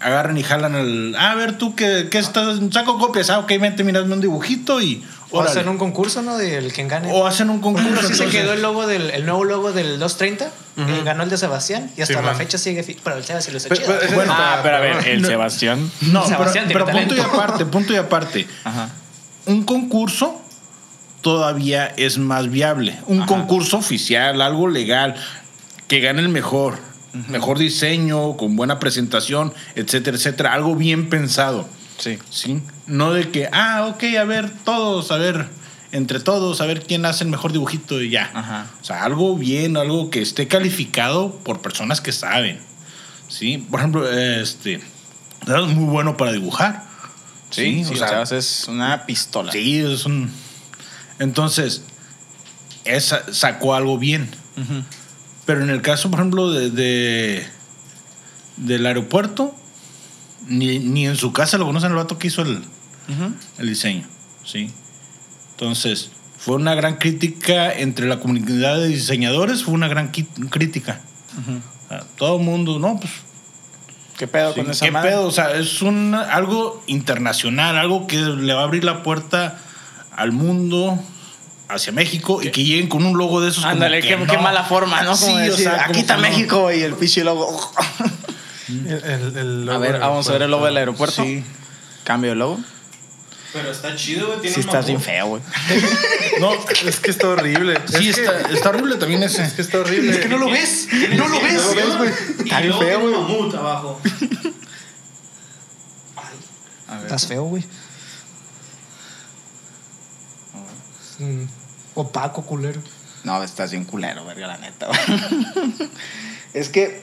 agarran 0.00 0.38
y 0.38 0.42
jalan 0.44 0.76
el. 0.76 1.14
"Ah, 1.18 1.32
A 1.32 1.34
ver, 1.34 1.58
tú 1.58 1.74
que, 1.74 2.08
estás. 2.12 2.60
Saco 2.70 2.98
copias. 2.98 3.30
Ah, 3.30 3.40
ok, 3.40 3.48
vente, 3.60 3.82
miradme 3.82 4.14
un 4.14 4.20
dibujito 4.20 4.80
y. 4.80 5.02
O 5.30 5.42
hacen 5.42 5.68
un 5.68 5.76
concurso, 5.76 6.22
¿no? 6.22 6.38
Del 6.38 6.72
quien 6.72 6.88
gane. 6.88 7.10
O 7.12 7.26
hacen 7.26 7.50
un 7.50 7.60
Por 7.60 7.74
concurso. 7.74 7.88
ejemplo, 8.00 8.16
sí 8.16 8.24
se 8.24 8.30
quedó 8.30 8.54
el 8.54 8.62
logo 8.62 8.86
del 8.86 9.10
el 9.10 9.26
nuevo 9.26 9.44
logo 9.44 9.72
del 9.72 9.98
230, 9.98 10.46
eh, 10.78 11.02
ganó 11.04 11.22
el 11.24 11.28
de 11.28 11.36
Sebastián 11.36 11.90
y 11.98 12.00
hasta 12.02 12.14
Sí, 12.14 12.20
la 12.20 12.22
man. 12.28 12.36
fecha 12.36 12.56
sigue 12.56 12.82
pero 13.04 13.16
el 13.18 13.24
Sebastián 13.24 13.54
lo 13.54 13.60
Pero- 13.68 13.74
chido. 13.82 13.98
pero 14.00 14.14
Bueno, 14.14 14.32
Ah, 14.34 14.60
pero 14.62 14.76
a 14.76 14.80
ver, 14.80 15.06
el 15.06 15.20
no. 15.20 15.28
Sebastián. 15.28 15.80
No, 16.00 16.22
pero, 16.24 16.28
Sebastián 16.38 16.66
tiene 16.68 16.82
pero 16.82 16.96
punto 16.98 17.14
y 17.14 17.20
aparte, 17.20 17.66
punto 17.66 17.92
y 17.92 17.96
aparte. 17.96 18.48
Ajá. 18.64 18.88
Un 19.44 19.64
concurso 19.64 20.40
todavía 21.20 21.86
es 21.96 22.18
más 22.18 22.50
viable. 22.50 22.98
Un 23.06 23.26
concurso 23.26 23.78
oficial, 23.78 24.40
algo 24.40 24.68
legal, 24.68 25.14
que 25.86 26.00
gane 26.00 26.20
el 26.20 26.28
mejor. 26.28 26.78
Mejor 27.28 27.58
diseño, 27.58 28.36
con 28.36 28.54
buena 28.54 28.78
presentación, 28.78 29.52
etcétera, 29.74 30.16
etcétera. 30.16 30.52
Algo 30.52 30.76
bien 30.76 31.08
pensado. 31.08 31.66
Sí. 31.96 32.18
¿sí? 32.30 32.62
No 32.86 33.12
de 33.12 33.30
que, 33.30 33.48
ah, 33.50 33.86
ok, 33.92 34.04
a 34.20 34.24
ver, 34.24 34.50
todos, 34.64 35.10
a 35.10 35.16
ver, 35.16 35.48
entre 35.90 36.20
todos, 36.20 36.60
a 36.60 36.66
ver 36.66 36.82
quién 36.82 37.04
hace 37.06 37.24
el 37.24 37.30
mejor 37.30 37.52
dibujito 37.52 38.00
y 38.00 38.10
ya. 38.10 38.30
Ajá. 38.34 38.66
O 38.80 38.84
sea, 38.84 39.04
algo 39.04 39.36
bien, 39.36 39.76
algo 39.76 40.10
que 40.10 40.20
esté 40.20 40.46
calificado 40.46 41.34
por 41.36 41.60
personas 41.60 42.00
que 42.00 42.12
saben. 42.12 42.60
¿Sí? 43.28 43.58
Por 43.70 43.80
ejemplo, 43.80 44.10
este, 44.10 44.74
es 44.74 45.66
muy 45.74 45.90
bueno 45.90 46.16
para 46.16 46.32
dibujar. 46.32 46.84
Sí, 47.50 47.84
o 47.90 47.96
sea, 47.96 48.08
Sebas 48.08 48.32
es 48.32 48.68
una 48.68 49.06
pistola. 49.06 49.52
sí, 49.52 49.78
es 49.78 50.04
un... 50.04 50.30
Entonces, 51.18 51.82
esa, 52.84 53.32
sacó 53.32 53.74
algo 53.74 53.98
bien. 53.98 54.28
Pero 55.46 55.62
en 55.62 55.70
el 55.70 55.82
caso, 55.82 56.10
por 56.10 56.20
ejemplo, 56.20 56.50
de, 56.52 56.70
de- 56.70 57.46
del 58.56 58.86
aeropuerto, 58.86 59.54
ni, 60.46 60.78
ni 60.78 61.06
en 61.06 61.16
su 61.16 61.32
casa 61.32 61.58
lo 61.58 61.66
conocen 61.66 61.90
el 61.90 61.96
vato 61.96 62.18
que 62.18 62.26
hizo 62.26 62.42
el, 62.42 62.62
el 63.58 63.68
diseño, 63.68 64.06
¿sí? 64.44 64.70
Entonces, 65.52 66.10
fue 66.38 66.56
una 66.56 66.74
gran 66.74 66.96
crítica 66.96 67.72
entre 67.72 68.06
la 68.06 68.18
comunidad 68.20 68.78
de 68.78 68.88
diseñadores, 68.88 69.62
fue 69.64 69.74
una 69.74 69.88
gran 69.88 70.08
crítica. 70.08 71.00
O 71.86 71.88
sea, 71.88 72.04
todo 72.16 72.38
el 72.38 72.44
mundo, 72.44 72.78
no, 72.78 72.98
pues, 72.98 73.12
¿Qué 74.18 74.26
pedo 74.26 74.52
sí, 74.52 74.60
con 74.60 74.70
esa 74.70 74.84
¿qué 74.84 74.90
madre? 74.90 75.10
pedo? 75.10 75.26
O 75.26 75.30
sea, 75.30 75.52
es 75.54 75.80
un, 75.80 76.14
algo 76.14 76.82
internacional, 76.88 77.76
algo 77.78 78.08
que 78.08 78.16
le 78.16 78.52
va 78.52 78.62
a 78.62 78.64
abrir 78.64 78.82
la 78.82 79.04
puerta 79.04 79.60
al 80.18 80.32
mundo, 80.32 80.98
hacia 81.68 81.92
México, 81.92 82.42
y 82.42 82.50
que 82.50 82.64
lleguen 82.64 82.88
con 82.88 83.04
un 83.06 83.16
logo 83.16 83.40
de 83.40 83.50
esos. 83.50 83.64
Ándale, 83.64 84.00
qué, 84.02 84.16
no. 84.16 84.26
qué 84.26 84.36
mala 84.38 84.64
forma, 84.64 85.02
¿no? 85.02 85.16
Sí, 85.16 85.30
o 85.32 85.36
decir, 85.38 85.64
sea, 85.64 85.72
como 85.72 85.82
aquí 85.84 85.92
que 85.92 86.00
está 86.00 86.16
no. 86.16 86.22
México 86.22 86.72
y 86.72 86.82
el 86.82 86.94
pinche 86.94 87.22
logo. 87.24 87.72
El- 88.68 88.86
el- 88.88 89.36
el 89.36 89.62
A 89.62 89.72
logo 89.72 89.80
ver, 89.80 89.92
del 89.92 90.00
vamos 90.00 90.28
a 90.28 90.32
ver 90.32 90.42
el 90.42 90.50
logo 90.50 90.66
del 90.66 90.76
aeropuerto. 90.76 91.22
Sí. 91.22 91.42
Cambio 92.04 92.30
de 92.30 92.36
logo. 92.36 92.58
Pero 93.52 93.70
está 93.70 93.96
chido, 93.96 94.26
güey. 94.26 94.40
Tiene 94.40 94.54
Sí, 94.54 94.60
un 94.60 94.66
estás 94.66 94.86
bien 94.86 95.00
feo, 95.00 95.26
güey. 95.28 95.42
No, 96.40 96.50
es 96.86 97.00
que 97.00 97.10
está 97.10 97.28
horrible. 97.28 97.78
Sí, 97.86 98.10
es, 98.10 98.16
que, 98.16 98.22
está, 98.24 98.40
está 98.52 98.68
horrible 98.68 98.96
también 98.96 99.22
ese. 99.22 99.42
es 99.42 99.52
que 99.54 99.62
está 99.62 99.78
horrible. 99.78 100.10
Es 100.12 100.18
que 100.18 100.28
no 100.28 100.36
lo 100.38 100.50
ves, 100.50 100.86
no 101.16 101.28
lo 101.28 101.40
ves. 101.40 101.52
no 101.54 101.62
lo 101.62 101.74
ves, 101.74 101.96
güey. 101.96 102.10
Está 102.44 102.60
Y 102.60 102.64
bien 102.64 102.78
feo, 102.78 103.00
güey. 103.00 103.14
abajo. 103.56 104.00
A 106.88 106.94
ver. 106.96 107.02
Estás 107.04 107.26
feo, 107.26 107.44
güey. 107.44 107.64
Mm, 111.18 111.44
Opaco, 111.94 112.42
culero. 112.42 112.80
No, 113.24 113.42
estás 113.42 113.72
bien 113.72 113.84
culero, 113.84 114.24
verga, 114.24 114.46
la 114.46 114.58
neta. 114.58 114.88
es 116.54 116.68
que. 116.68 117.02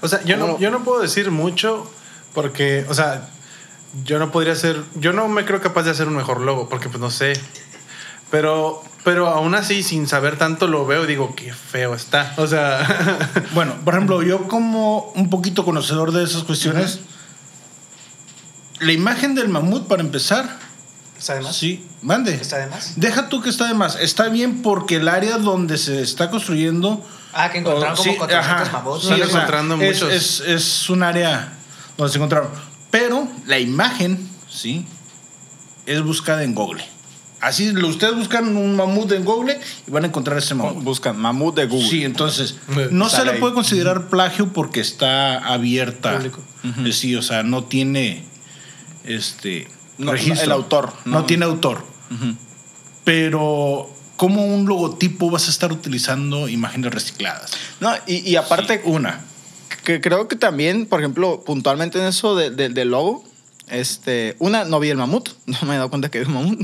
O 0.00 0.08
sea, 0.08 0.22
yo 0.24 0.36
no, 0.36 0.58
yo 0.58 0.70
no 0.70 0.84
puedo 0.84 1.00
decir 1.00 1.30
mucho 1.30 1.90
porque, 2.34 2.84
o 2.88 2.94
sea, 2.94 3.28
yo 4.04 4.18
no 4.18 4.30
podría 4.30 4.52
hacer, 4.52 4.82
yo 4.94 5.12
no 5.12 5.26
me 5.28 5.44
creo 5.44 5.60
capaz 5.60 5.84
de 5.84 5.90
hacer 5.90 6.06
un 6.06 6.16
mejor 6.16 6.40
logo 6.40 6.68
porque 6.68 6.88
pues 6.88 7.00
no 7.00 7.10
sé. 7.10 7.32
Pero, 8.30 8.82
pero 9.04 9.28
aún 9.28 9.54
así, 9.54 9.82
sin 9.82 10.06
saber 10.06 10.36
tanto, 10.36 10.66
lo 10.66 10.84
veo 10.84 11.04
y 11.04 11.06
digo, 11.06 11.34
qué 11.36 11.52
feo 11.52 11.94
está. 11.94 12.34
O 12.36 12.46
sea, 12.46 13.32
Bueno, 13.54 13.74
por 13.84 13.94
ejemplo, 13.94 14.22
yo 14.22 14.48
como 14.48 15.12
un 15.14 15.30
poquito 15.30 15.64
conocedor 15.64 16.12
de 16.12 16.24
esas 16.24 16.42
cuestiones, 16.42 17.00
la 18.80 18.92
imagen 18.92 19.34
del 19.34 19.48
mamut, 19.48 19.86
para 19.86 20.02
empezar, 20.02 20.58
¿Está 21.18 21.34
de 21.34 21.40
más? 21.40 21.56
sí, 21.56 21.84
mande. 22.02 22.34
¿Está 22.34 22.58
de 22.58 22.66
más? 22.66 22.92
Deja 22.96 23.28
tú 23.28 23.40
que 23.42 23.48
está 23.50 23.66
de 23.66 23.74
más. 23.74 23.96
Está 23.96 24.28
bien 24.28 24.62
porque 24.62 24.96
el 24.96 25.08
área 25.08 25.38
donde 25.38 25.78
se 25.78 26.02
está 26.02 26.30
construyendo. 26.30 27.04
Ah, 27.32 27.50
que 27.50 27.58
encontraron 27.58 27.94
oh, 27.94 27.96
como 27.96 28.12
sí, 28.12 28.16
400 28.18 28.68
ajá, 28.68 28.72
mamuts. 28.72 29.02
sí, 29.02 29.08
¿no? 29.10 29.14
Están 29.16 29.28
o 29.28 29.30
sea, 29.30 29.38
encontrando 29.40 29.74
es, 29.82 30.02
muchos. 30.02 30.12
Es, 30.12 30.40
es 30.40 30.90
un 30.90 31.02
área 31.02 31.52
donde 31.96 32.12
se 32.12 32.18
encontraron. 32.18 32.48
Pero 32.90 33.28
la 33.46 33.58
imagen, 33.58 34.28
sí, 34.48 34.86
es 35.86 36.02
buscada 36.02 36.42
en 36.44 36.54
Google. 36.54 36.84
Así, 37.40 37.70
lo- 37.72 37.88
ustedes 37.88 38.14
buscan 38.16 38.56
un 38.56 38.74
mamut 38.76 39.12
en 39.12 39.24
Google 39.24 39.60
y 39.86 39.90
van 39.90 40.04
a 40.04 40.06
encontrar 40.06 40.38
ese 40.38 40.54
mamut. 40.54 40.82
Buscan 40.82 41.18
mamut 41.18 41.54
de 41.54 41.66
Google. 41.66 41.88
Sí, 41.88 42.04
entonces 42.04 42.56
no 42.90 43.08
se 43.10 43.24
le 43.24 43.34
puede 43.34 43.52
considerar 43.52 44.08
plagio 44.08 44.52
porque 44.52 44.80
está 44.80 45.38
abierta. 45.38 46.16
Público. 46.16 46.40
Eh, 46.84 46.92
Sí, 46.92 47.14
o 47.14 47.22
sea, 47.22 47.42
no 47.42 47.64
tiene 47.64 48.24
este 49.04 49.68
No, 49.98 50.12
registro. 50.12 50.44
el 50.44 50.52
autor, 50.52 50.92
No, 51.04 51.20
no. 51.20 51.24
tiene 51.26 51.44
autor. 51.44 51.84
Pero 53.04 53.88
¿cómo 54.16 54.44
un 54.44 54.66
logotipo 54.66 55.30
vas 55.30 55.46
a 55.46 55.50
estar 55.50 55.72
utilizando 55.72 56.48
imágenes 56.48 56.92
recicladas? 56.92 57.52
No, 57.80 57.92
y, 58.06 58.16
y 58.28 58.36
aparte, 58.36 58.80
Sí, 58.84 58.90
una. 58.90 59.24
que 59.84 60.00
creo 60.00 60.28
que 60.28 60.36
también, 60.36 60.86
por 60.86 61.00
ejemplo, 61.00 61.42
puntualmente 61.44 61.98
en 62.00 62.06
eso 62.06 62.34
de- 62.34 62.50
de- 62.50 62.68
del 62.70 62.90
logo, 62.90 63.24
este, 63.68 64.36
una, 64.38 64.64
no 64.64 64.80
vi 64.80 64.90
el 64.90 64.96
mamut, 64.96 65.30
no 65.46 65.58
me 65.62 65.74
he 65.74 65.76
dado 65.76 65.90
cuenta 65.90 66.08
que 66.10 66.20
vi 66.20 66.26
un 66.26 66.34
mamut. 66.34 66.60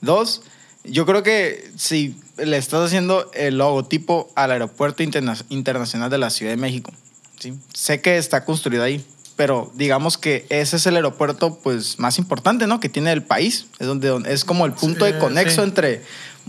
Dos, 0.00 0.42
yo 0.84 1.06
creo 1.06 1.22
que 1.22 1.70
si 1.76 2.16
le 2.38 2.56
estás 2.56 2.86
haciendo 2.86 3.30
el 3.34 3.58
logotipo 3.58 4.30
al 4.34 4.50
aeropuerto 4.52 5.02
interna- 5.02 5.36
internacional 5.50 6.10
de 6.10 6.18
la 6.18 6.30
Ciudad 6.30 6.52
de 6.52 6.56
México, 6.56 6.92
¿sí? 7.38 7.54
sé 7.74 8.00
que 8.00 8.16
está 8.18 8.44
construido 8.44 8.82
ahí, 8.82 9.04
pero 9.40 9.72
digamos 9.74 10.18
que 10.18 10.44
ese 10.50 10.76
es 10.76 10.84
el 10.84 10.96
aeropuerto 10.96 11.58
pues 11.62 11.98
más 11.98 12.18
importante, 12.18 12.66
¿no? 12.66 12.78
Que 12.78 12.90
tiene 12.90 13.10
el 13.10 13.22
país. 13.22 13.64
Es 13.78 13.86
donde, 13.86 14.20
es 14.26 14.44
como 14.44 14.66
el 14.66 14.72
punto 14.74 15.06
Sí, 15.06 15.12
de 15.12 15.18
conexo 15.18 15.62
sí. 15.62 15.68
entre 15.68 16.02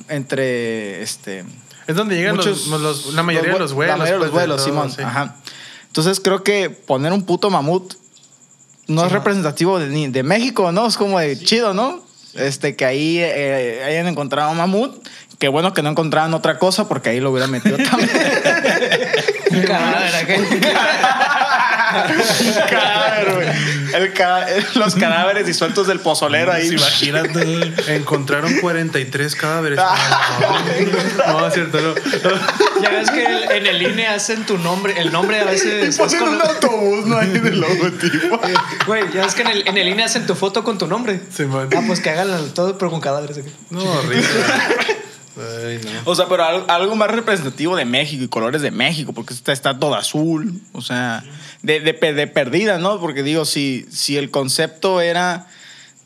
entre 0.10 1.02
este 1.02 1.46
Es 1.88 1.96
donde 1.96 2.18
llegan 2.18 2.36
los, 2.36 2.46
muchos- 2.46 2.68
los- 2.82 3.14
la 3.14 3.24
mayoría 3.24 3.54
de 3.54 3.60
los 3.60 3.72
vuelos. 3.72 3.94
La 3.94 3.98
mayoría 3.98 4.16
de 4.16 4.20
los 4.20 4.30
pues, 4.32 4.34
vuelos, 4.46 4.62
Simón. 4.66 4.92
sí. 4.92 5.02
Ajá. 5.02 5.38
Entonces 5.88 6.20
creo 6.20 6.44
que 6.44 6.70
poner 6.70 7.14
un 7.14 7.24
puto 7.24 7.50
mamut 7.50 7.94
no 8.88 9.06
es 9.06 9.12
representativo 9.14 9.80
de, 9.80 9.88
ni 9.88 10.08
de 10.10 10.24
México, 10.24 10.74
¿no? 10.74 10.86
Es 10.86 10.98
como 10.98 11.18
de 11.18 11.40
chido, 11.40 11.74
¿no? 11.74 12.04
Este, 12.34 12.76
que 12.76 12.84
ahí 12.84 13.20
eh, 13.20 13.84
hayan 13.86 14.08
encontrado 14.10 14.52
un 14.52 14.58
mamut. 14.58 15.08
Qué 15.40 15.48
bueno 15.48 15.74
que 15.74 15.82
no 15.82 15.92
encontraran 15.92 16.34
otra 16.34 16.60
cosa 16.60 16.90
porque 16.90 17.10
ahí 17.12 17.22
lo 17.22 17.32
hubiera 17.32 17.48
metido 17.48 17.78
también. 17.78 18.10
Un 19.52 19.66
cadáver 22.70 23.34
güey. 23.34 23.48
El 23.94 24.14
ca- 24.14 24.46
los 24.76 24.96
cadáveres 24.96 25.46
disueltos 25.46 25.88
del 25.88 26.00
pozolero 26.00 26.52
ahí. 26.52 26.68
Imagínate. 26.70 27.74
Encontraron 27.96 28.54
43 28.60 29.36
cadáveres. 29.36 29.80
no, 31.28 31.48
es 31.48 31.54
cierto, 31.54 31.80
no. 31.82 31.94
Ya 32.82 32.90
ves 32.90 33.12
que 33.12 33.24
el- 33.26 33.52
en 33.52 33.68
el 33.68 33.82
INE 33.82 34.08
hacen 34.08 34.46
tu 34.46 34.58
nombre, 34.58 35.00
el 35.00 35.12
nombre 35.12 35.40
a 35.40 35.46
veces. 35.46 36.00
es 36.00 36.16
con- 36.16 36.42
autobús, 36.42 37.06
no 37.06 37.18
hay 37.18 37.28
del 37.28 37.60
logotipo. 37.60 38.40
Güey, 38.88 39.04
ya 39.14 39.26
ves 39.26 39.36
que 39.36 39.42
en 39.44 39.48
el, 39.50 39.68
en 39.68 39.78
el 39.78 39.88
INE 39.90 40.04
hacen 40.04 40.26
tu 40.26 40.36
foto 40.36 40.64
con 40.64 40.78
tu 40.78 40.88
nombre. 40.88 41.22
Simón. 41.36 41.70
Ah, 41.76 41.82
pues 41.86 42.00
que 42.00 42.10
hagan 42.10 42.50
todo, 42.54 42.78
pero 42.78 42.90
con 42.92 43.00
cadáveres. 43.02 43.40
No, 43.70 43.82
horrible. 43.84 44.26
Ay, 45.38 45.80
no. 45.84 46.12
O 46.12 46.16
sea, 46.16 46.28
pero 46.28 46.44
algo, 46.44 46.66
algo 46.70 46.96
más 46.96 47.10
representativo 47.12 47.76
de 47.76 47.86
México 47.86 48.24
y 48.24 48.28
colores 48.28 48.62
de 48.62 48.72
México, 48.72 49.14
porque 49.14 49.34
está, 49.34 49.54
está 49.54 49.78
todo 49.80 49.96
azul. 49.96 50.62
O 50.74 50.82
sea, 50.82 51.24
de, 51.62 51.80
de, 51.80 51.94
de 51.94 52.28
perdida, 52.28 52.78
¿no? 52.80 53.00
Porque 53.00 53.24
digo, 53.24 53.46
si, 53.46 53.86
si 53.92 54.18
el 54.18 54.30
concepto 54.32 55.02
era 55.02 55.48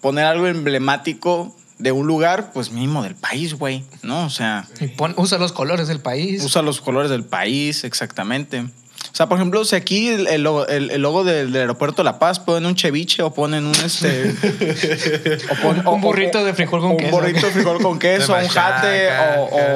poner 0.02 0.26
algo 0.26 0.48
emblemático 0.48 1.56
de 1.80 1.92
un 1.92 2.08
lugar, 2.08 2.52
pues 2.54 2.72
mínimo 2.72 3.04
del 3.04 3.16
país, 3.16 3.54
güey, 3.56 3.84
¿no? 4.02 4.26
O 4.26 4.30
sea, 4.30 4.68
Y 4.80 4.88
pon- 4.88 5.14
usa 5.18 5.38
los 5.38 5.52
colores 5.52 5.88
del 5.90 6.00
país. 6.00 6.44
usa 6.44 6.62
los 6.62 6.80
colores 6.80 7.10
del 7.12 7.26
país, 7.26 7.84
exactamente. 7.84 8.66
O 9.16 9.18
sea, 9.18 9.30
por 9.30 9.38
ejemplo, 9.38 9.64
si 9.64 9.78
aquí 9.78 10.10
el, 10.10 10.28
el 10.28 10.42
logo, 10.44 10.68
el- 10.68 10.92
el 10.92 11.02
logo 11.02 11.24
del, 11.24 11.54
del 11.54 11.62
aeropuerto 11.62 12.04
La 12.04 12.20
Paz 12.20 12.40
ponen 12.42 12.66
un 12.66 12.78
ceviche 12.78 13.24
o 13.24 13.34
ponen 13.34 13.66
un 13.66 13.74
este. 13.76 14.30
o 15.52 15.56
pon- 15.62 15.88
Un 15.88 16.02
burrito 16.02 16.44
de 16.44 16.54
frijol 16.54 16.82
con 16.82 16.92
un 16.92 16.98
queso. 16.98 17.12
burrito 17.12 17.46
de 17.48 17.52
frijol 17.54 17.82
con 17.82 17.98
queso, 18.00 18.36
un 18.36 18.46
jate 18.50 19.08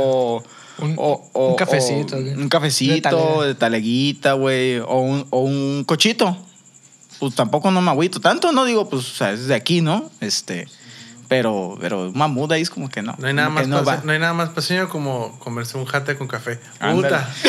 o. 0.02 0.44
Un- 0.80 0.94
o- 0.98 1.30
o- 1.32 1.48
un 1.52 1.56
cafecito, 1.56 2.18
o 2.18 2.20
un 2.20 2.50
cafecito 2.50 3.44
de 3.44 3.56
taleguita, 3.56 4.34
güey. 4.34 4.80
O 4.80 4.98
un, 5.00 5.26
o 5.30 5.40
un 5.40 5.86
cochito. 5.86 6.36
Pues 7.20 7.34
tampoco 7.34 7.72
no 7.72 7.80
me 7.82 7.92
agüito 7.92 8.20
tanto, 8.20 8.52
¿no? 8.52 8.66
Digo, 8.66 8.90
pues, 8.90 9.10
o 9.10 9.14
sea, 9.16 9.32
es 9.32 9.48
de 9.48 9.56
aquí, 9.56 9.80
¿no? 9.80 10.10
Este. 10.20 10.68
Pero, 11.30 11.78
pero 11.80 12.08
un 12.10 12.18
mamut 12.18 12.52
ahí 12.52 12.62
es 12.64 12.70
como 12.72 12.90
que 12.90 13.02
no. 13.04 13.16
No 13.20 13.28
hay, 13.28 13.34
nada 13.36 13.50
más 13.50 13.68
no 13.68 13.84
pase- 13.84 13.98
va. 13.98 14.02
no 14.04 14.12
hay 14.12 14.18
nada 14.20 14.34
más 14.34 14.50
paseño 14.50 14.90
como 14.90 15.38
comerse 15.40 15.78
un 15.78 15.86
jate 15.86 16.16
con 16.18 16.28
café. 16.28 16.60
Puta. 16.92 17.30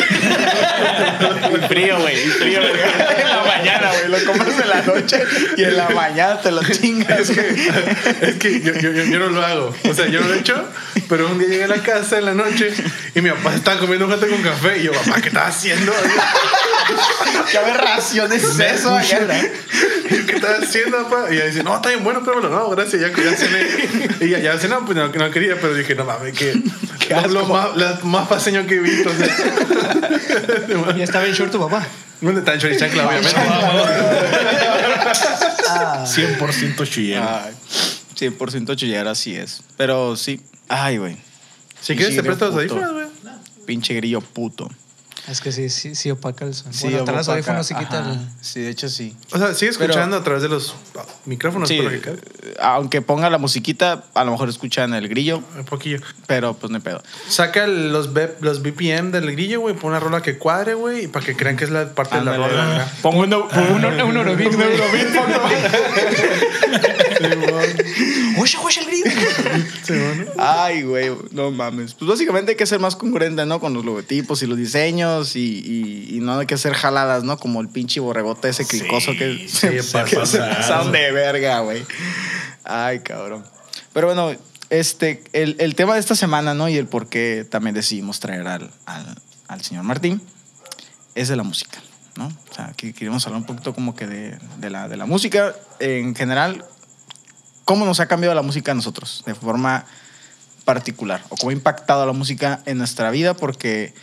Y 1.53 1.67
frío, 1.67 1.99
güey. 1.99 2.15
Y 2.15 2.27
frío, 2.29 2.59
güey. 2.61 2.71
En 3.21 3.27
la 3.27 3.43
mañana, 3.43 3.89
güey. 3.91 4.09
Lo 4.21 4.31
comes 4.31 4.59
en 4.59 4.69
la 4.69 4.81
noche 4.81 5.23
Y 5.57 5.63
en 5.63 5.77
la 5.77 5.89
mañana 5.89 6.39
te 6.41 6.51
lo 6.51 6.63
chingas. 6.63 7.29
Es 7.29 7.31
que, 7.31 7.71
es 8.21 8.35
que 8.35 8.61
yo, 8.61 8.73
yo- 8.73 8.91
yo- 8.91 9.03
yo 9.05 9.19
no 9.19 9.27
lo 9.27 9.45
hago. 9.45 9.73
O 9.89 9.93
sea, 9.93 10.07
yo 10.07 10.21
lo 10.21 10.33
he 10.33 10.39
hecho, 10.39 10.63
pero 11.11 11.27
un 11.27 11.37
día 11.37 11.49
llegué 11.49 11.65
a 11.65 11.67
la 11.67 11.83
casa 11.83 12.19
en 12.19 12.25
la 12.25 12.33
noche 12.33 12.73
y 13.13 13.19
mi 13.19 13.29
papá 13.31 13.53
estaba 13.53 13.77
comiendo 13.81 14.05
un 14.05 14.11
jate 14.13 14.27
con 14.29 14.41
café. 14.41 14.77
Y 14.79 14.83
yo, 14.83 14.93
papá, 14.93 15.19
¿qué 15.19 15.27
estás 15.27 15.57
haciendo? 15.57 15.91
¿Qué 17.51 17.57
aberración 17.57 18.31
es 18.31 18.57
eso? 18.57 18.97
Y 20.09 20.25
¿Qué 20.25 20.35
estás 20.35 20.63
haciendo, 20.63 21.03
papá? 21.03 21.25
Y 21.29 21.35
ella 21.35 21.45
dice, 21.47 21.63
no, 21.63 21.75
está 21.75 21.89
bien 21.89 22.03
bueno, 22.05 22.21
pero 22.23 22.39
no, 22.41 22.69
gracias, 22.69 23.01
ya, 23.01 23.09
ya 23.09 23.35
cené. 23.35 23.67
Y 24.21 24.29
ya, 24.29 24.39
ya 24.39 24.57
cené, 24.57 24.75
pues 24.85 24.97
no, 24.97 25.09
no 25.09 25.31
quería, 25.31 25.55
pero 25.59 25.73
dije, 25.73 25.95
no 25.95 26.05
mames, 26.05 26.33
que 26.33 26.53
lo, 27.09 27.27
lo 27.27 27.45
más, 27.45 28.03
más 28.05 28.27
paseño 28.29 28.65
que 28.65 28.75
he 28.75 28.79
visto. 28.79 29.09
O 29.09 29.13
sea, 29.13 30.95
Ya 30.95 31.03
estaba 31.03 31.25
en 31.25 31.33
short 31.33 31.51
tu 31.51 31.59
papá. 31.59 31.85
¿Dónde 32.21 32.39
está 32.39 32.53
el 32.53 32.61
chorichancla, 32.61 33.05
obviamente? 33.07 33.35
100% 36.05 36.87
chillero. 36.87 37.27
Ay, 38.21 38.29
100% 38.29 38.75
chillera, 38.75 39.11
así 39.11 39.35
es. 39.35 39.61
Pero 39.77 40.15
sí. 40.15 40.41
Ay, 40.67 40.97
güey. 40.97 41.17
Si 41.81 41.95
quieres, 41.95 42.15
te 42.15 42.21
Pinche 42.21 42.23
presto 42.23 42.45
los 42.47 42.55
grillo 42.55 42.75
puto. 42.75 42.85
audífonos, 42.85 43.21
güey. 43.23 43.65
Pinche 43.65 43.93
grillo 43.95 44.21
puto. 44.21 44.69
Es 45.27 45.39
que 45.39 45.51
sí, 45.51 45.69
sí, 45.69 45.93
sí 45.93 46.09
opaca 46.09 46.45
el 46.45 46.55
son. 46.55 46.73
Sí, 46.73 46.87
bueno, 46.89 47.11
los 47.11 47.29
audífonos 47.29 47.67
se 47.67 47.75
quita 47.75 47.99
el... 48.11 48.19
Sí, 48.41 48.59
de 48.61 48.71
hecho 48.71 48.89
sí. 48.89 49.15
O 49.31 49.37
sea, 49.37 49.53
sigue 49.53 49.71
Pero- 49.73 49.91
escuchando 49.91 50.17
a 50.17 50.23
través 50.23 50.41
de 50.41 50.49
los 50.49 50.73
micrófonos, 51.25 51.69
Sí, 51.69 51.79
por 51.79 52.01
que 52.01 52.15
aunque 52.59 53.03
ponga 53.03 53.29
la 53.29 53.37
musiquita, 53.37 54.05
a 54.15 54.23
lo 54.23 54.31
mejor 54.31 54.49
escuchan 54.49 54.95
el 54.95 55.07
grillo, 55.07 55.43
Un 55.55 55.65
poquillo. 55.65 55.99
pero 56.25 56.55
pues 56.55 56.71
no 56.71 56.77
hay 56.77 56.81
pedo. 56.81 57.03
Saca 57.27 57.67
los, 57.67 58.13
B- 58.13 58.33
los 58.41 58.63
BPM 58.63 59.11
del 59.11 59.31
grillo, 59.31 59.59
güey. 59.61 59.75
Pon 59.75 59.91
una 59.91 59.99
rola 59.99 60.23
que 60.23 60.39
cuadre, 60.39 60.73
güey. 60.73 61.03
Y 61.03 61.07
para 61.07 61.23
que 61.23 61.35
crean 61.35 61.55
que 61.55 61.65
es 61.65 61.69
la 61.69 61.93
parte 61.93 62.15
de 62.15 62.23
la 62.25 62.35
rola. 62.37 62.91
Pongo 63.03 63.19
un, 63.19 63.31
Un, 63.31 63.41
un, 63.43 63.85
un 64.01 64.17
Eurobeat, 64.17 64.55
güey. 64.55 64.67
Oye, 68.37 68.57
oye, 68.63 68.79
el 68.81 68.85
grillo. 68.87 69.11
Ay, 70.37 70.83
güey, 70.83 71.11
no 71.31 71.51
mames. 71.51 71.93
Pues 71.93 72.09
básicamente 72.09 72.51
hay 72.51 72.57
que 72.57 72.65
ser 72.65 72.79
más 72.79 72.95
congruente, 72.95 73.45
¿no? 73.45 73.59
Con 73.59 73.73
los 73.73 73.83
logotipos 73.85 74.41
y 74.43 74.47
los 74.47 74.57
diseños 74.57 75.35
y, 75.35 75.39
y- 75.65 76.15
y 76.17 76.19
no 76.19 76.39
hay 76.39 76.45
que 76.47 76.55
hacer 76.55 76.73
jaladas, 76.73 77.23
¿no? 77.23 77.37
Como 77.37 77.61
el 77.61 77.69
pinche 77.69 77.99
borregote 77.99 78.49
ese 78.49 78.65
cricoso 78.65 79.11
que 79.13 79.47
sí, 79.47 79.67
que 79.69 79.83
pasa. 79.83 80.25
se 80.25 80.37
pasaron 80.39 80.91
de 80.91 81.11
verga, 81.11 81.59
güey. 81.61 81.83
Ay, 82.63 82.99
cabrón. 82.99 83.43
Pero 83.93 84.07
bueno, 84.07 84.31
este, 84.69 85.23
el, 85.33 85.55
el 85.59 85.75
tema 85.75 85.93
de 85.95 85.99
esta 85.99 86.15
semana, 86.15 86.53
¿no? 86.53 86.69
Y 86.69 86.77
el 86.77 86.87
por 86.87 87.09
qué 87.09 87.45
también 87.49 87.75
decidimos 87.75 88.19
traer 88.19 88.47
al, 88.47 88.71
al, 88.85 89.15
al 89.47 89.61
señor 89.61 89.83
Martín 89.83 90.21
es 91.15 91.27
de 91.27 91.35
la 91.35 91.43
música, 91.43 91.79
¿no? 92.15 92.27
O 92.27 92.53
sea, 92.55 92.71
que 92.77 92.93
queremos 92.93 93.25
hablar 93.27 93.41
un 93.41 93.47
poquito 93.47 93.73
como 93.73 93.95
que 93.95 94.07
de, 94.07 94.37
de 94.59 94.69
la, 94.69 94.87
de 94.87 94.95
la 94.95 95.05
música 95.05 95.53
en 95.79 96.15
general. 96.15 96.63
¿Cómo 97.65 97.85
nos 97.85 97.99
ha 97.99 98.07
cambiado 98.07 98.33
la 98.35 98.41
música 98.41 98.71
a 98.71 98.75
nosotros 98.75 99.23
de 99.25 99.35
forma 99.35 99.85
particular? 100.65 101.21
¿O 101.29 101.35
cómo 101.37 101.51
ha 101.51 101.53
impactado 101.53 102.05
la 102.05 102.11
música 102.13 102.61
en 102.65 102.77
nuestra 102.77 103.11
vida? 103.11 103.33
Porque, 103.33 103.93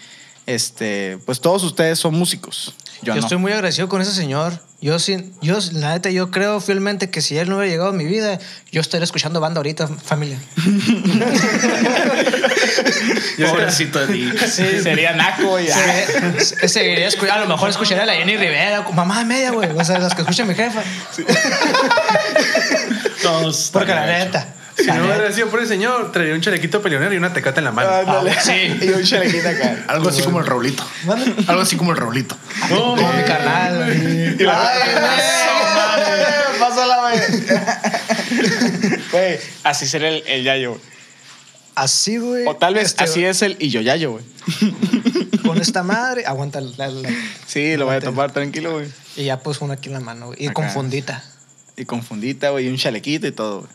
este, 0.46 1.18
pues 1.26 1.40
todos 1.40 1.62
ustedes 1.64 1.98
son 1.98 2.14
músicos. 2.14 2.74
Yo, 3.02 3.14
Yo, 3.14 3.16
no. 3.16 3.20
estoy 3.20 3.38
muy 3.38 3.52
agradecido 3.52 3.88
con 3.88 4.00
ese 4.02 4.12
señor. 4.12 4.60
Yo, 4.80 4.98
sí, 5.00 5.32
yo, 5.42 5.58
la 5.72 5.94
neta, 5.94 6.08
yo 6.10 6.30
creo 6.30 6.60
fielmente 6.60 7.10
que 7.10 7.20
si 7.20 7.36
él 7.36 7.48
no 7.48 7.56
hubiera 7.56 7.70
llegado 7.72 7.90
a 7.90 7.92
mi 7.92 8.04
vida, 8.04 8.38
yo 8.70 8.80
estaría 8.80 9.02
escuchando 9.04 9.40
banda 9.40 9.58
ahorita, 9.58 9.88
familia. 9.88 10.38
Pobrecito 13.50 14.06
de 14.06 14.12
ti. 14.12 14.32
Sería 14.48 15.12
naco 15.16 15.58
y 15.58 15.66
Se- 15.68 16.44
se- 16.44 16.68
seguiría 16.68 17.08
a 17.32 17.38
lo 17.38 17.46
mejor 17.48 17.70
escucharía 17.70 18.04
a 18.04 18.06
la 18.06 18.14
Jenny 18.14 18.36
Rivera, 18.36 18.86
mamá 18.94 19.24
media, 19.24 19.50
güey. 19.50 19.68
O 19.70 19.84
sea, 19.84 19.98
las 19.98 20.14
que 20.14 20.20
escucha 20.22 20.44
mi 20.44 20.54
jefa. 20.54 20.80
Todos. 23.28 23.70
Porque 23.72 23.94
la 23.94 24.06
neta. 24.06 24.54
Si 24.76 24.86
no 24.86 25.04
hubiera 25.06 25.32
sido 25.32 25.48
por 25.48 25.60
el 25.60 25.66
señor, 25.66 26.12
traería 26.12 26.34
un 26.36 26.40
chalequito 26.40 26.80
peleonero 26.80 27.12
y 27.12 27.16
una 27.16 27.32
tecata 27.32 27.58
en 27.60 27.64
la 27.64 27.72
mano. 27.72 27.90
Ándale. 27.90 28.30
Ah, 28.30 28.40
sí. 28.40 28.52
y 28.80 28.88
un 28.90 29.02
chalequín 29.02 29.44
acá. 29.44 29.84
Algo 29.88 30.08
así 30.08 30.22
como 30.22 30.38
el 30.38 30.46
Raulito. 30.46 30.84
Algo 31.48 31.62
así 31.62 31.76
como 31.76 31.90
el 31.90 31.96
Raulito. 31.96 32.36
Como 32.68 32.94
mi 33.12 33.22
carnal. 33.24 33.82
Ay, 33.82 34.36
güey, 34.38 34.38
Pásala, 36.60 37.00
güey. 37.00 37.18
Güey. 39.10 39.38
así 39.64 39.86
será 39.86 40.08
el, 40.08 40.22
el 40.26 40.44
yayo. 40.44 40.70
güey. 40.72 40.82
Así, 41.74 42.18
güey. 42.18 42.46
O 42.46 42.56
tal 42.56 42.74
vez 42.74 42.86
Este, 42.86 43.04
así 43.04 43.24
es 43.24 43.42
el 43.42 43.56
y 43.58 43.70
yo 43.70 43.80
yayo, 43.80 44.12
güey. 44.12 44.24
Con 45.44 45.60
esta 45.60 45.82
madre. 45.82 46.24
Aguanta 46.26 46.60
la, 46.60 46.88
la- 46.88 47.10
Sí, 47.46 47.76
lo 47.76 47.86
voy 47.86 47.96
a 47.96 48.00
tomar 48.00 48.32
tranquilo, 48.32 48.72
güey. 48.74 48.86
Y 49.16 49.24
ya 49.24 49.40
pues 49.40 49.60
una 49.60 49.74
aquí 49.74 49.88
en 49.88 49.94
la 49.94 50.00
mano, 50.00 50.26
güey. 50.26 50.38
Y 50.42 50.46
Acá. 50.46 50.54
con 50.54 50.70
fundita. 50.70 51.22
Y 51.78 51.84
con 51.84 52.02
fundita, 52.02 52.50
güey, 52.50 52.66
y 52.66 52.68
un 52.68 52.76
chalequito 52.76 53.26
y 53.26 53.32
todo, 53.32 53.60
güey. 53.60 53.70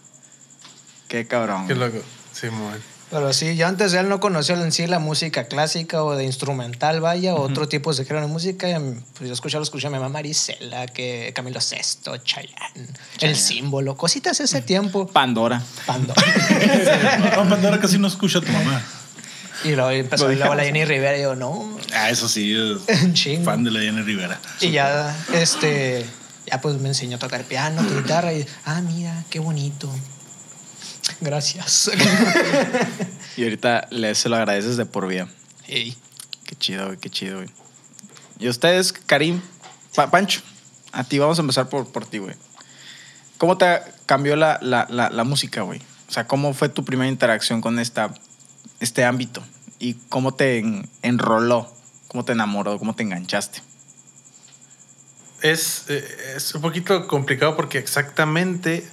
Qué 1.07 1.25
cabrón. 1.25 1.67
Qué 1.67 1.75
loco. 1.75 1.99
Sí, 2.33 2.47
muy 2.49 2.73
Pero 3.09 3.31
sí, 3.31 3.55
yo 3.55 3.67
antes 3.67 3.91
de 3.93 3.99
él 3.99 4.09
no 4.09 4.19
conocía 4.19 4.55
en 4.55 4.71
sí 4.71 4.87
la 4.87 4.99
música 4.99 5.45
clásica 5.45 6.03
o 6.03 6.15
de 6.15 6.25
instrumental, 6.25 6.99
vaya, 6.99 7.33
o 7.35 7.41
otro 7.41 7.69
tipo 7.69 7.93
de 7.93 8.03
género 8.03 8.25
de 8.25 8.33
música. 8.33 8.67
Y, 8.69 8.73
pues 9.17 9.27
yo 9.29 9.33
escuchaba, 9.33 9.63
escuchaba 9.63 9.95
a 9.95 9.99
mi 9.99 10.03
mamá 10.03 10.13
Marisela, 10.13 10.87
que 10.87 11.31
Camilo 11.35 11.61
Sesto, 11.61 12.17
Chayanne, 12.17 12.87
El 13.21 13.35
Símbolo, 13.37 13.95
cositas 13.95 14.39
ese 14.41 14.61
tiempo. 14.61 15.07
Pandora. 15.07 15.61
Pando. 15.85 16.13
No, 17.35 17.49
Pandora 17.49 17.79
casi 17.79 17.97
no 17.99 18.07
escucha 18.07 18.39
a 18.39 18.41
tu 18.41 18.51
mamá. 18.51 18.81
y 19.63 19.69
luego 19.75 19.91
empezó 19.91 20.25
Lo 20.27 20.33
y 20.33 20.35
luego 20.35 20.55
la. 20.55 20.63
Jenny 20.63 20.83
Rivera 20.83 21.17
y 21.17 21.21
yo, 21.21 21.35
no, 21.35 21.77
Ah, 21.93 22.09
eso 22.09 22.27
sí. 22.27 22.53
chingo. 23.13 23.45
fan 23.45 23.63
de 23.63 23.71
la 23.71 23.79
Jenny 23.79 24.01
Rivera. 24.01 24.39
Y 24.59 24.71
ya, 24.71 25.15
este, 25.33 26.05
ya 26.45 26.59
pues 26.61 26.79
me 26.79 26.89
enseñó 26.89 27.17
a 27.17 27.19
tocar 27.19 27.43
piano, 27.43 27.81
guitarra 27.83 28.33
y, 28.33 28.45
ah, 28.65 28.81
mira, 28.81 29.23
qué 29.29 29.39
bonito. 29.39 29.89
Gracias. 31.21 31.91
Y 33.37 33.43
ahorita 33.43 33.87
le, 33.89 34.13
se 34.13 34.29
lo 34.29 34.35
agradeces 34.35 34.77
de 34.77 34.85
por 34.85 35.07
vida. 35.07 35.27
Ey. 35.67 35.97
Qué 36.45 36.55
chido, 36.55 36.85
güey, 36.87 36.97
qué 36.99 37.09
chido, 37.09 37.37
güey. 37.37 37.49
¿Y 38.37 38.47
ustedes, 38.47 38.93
Karim, 38.93 39.41
Pa- 39.95 40.11
Pancho? 40.11 40.41
a 40.91 41.03
ti, 41.03 41.17
vamos 41.17 41.39
a 41.39 41.41
empezar 41.41 41.67
por, 41.67 41.91
por 41.91 42.05
ti, 42.05 42.19
güey. 42.19 42.35
¿Cómo 43.39 43.57
te 43.57 43.79
cambió 44.05 44.35
la, 44.35 44.59
la, 44.61 44.85
la, 44.89 45.09
la 45.09 45.23
música, 45.23 45.61
güey? 45.63 45.81
O 46.07 46.11
sea, 46.11 46.27
¿cómo 46.27 46.53
fue 46.53 46.69
tu 46.69 46.85
primera 46.85 47.09
interacción 47.09 47.59
con 47.61 47.79
esta, 47.79 48.13
este 48.79 49.03
ámbito? 49.03 49.43
¿Y 49.79 49.95
cómo 50.09 50.35
te 50.35 50.59
en- 50.59 50.87
enroló? 51.01 51.73
¿Cómo 52.09 52.23
te 52.25 52.33
enamoró? 52.33 52.77
¿Cómo 52.77 52.93
te 52.93 53.01
enganchaste? 53.01 53.61
Es, 55.43 55.83
eh, 55.89 56.33
es 56.37 56.55
un 56.55 56.61
poquito 56.61 57.05
complicado 57.07 57.55
porque 57.55 57.77
exactamente. 57.77 58.83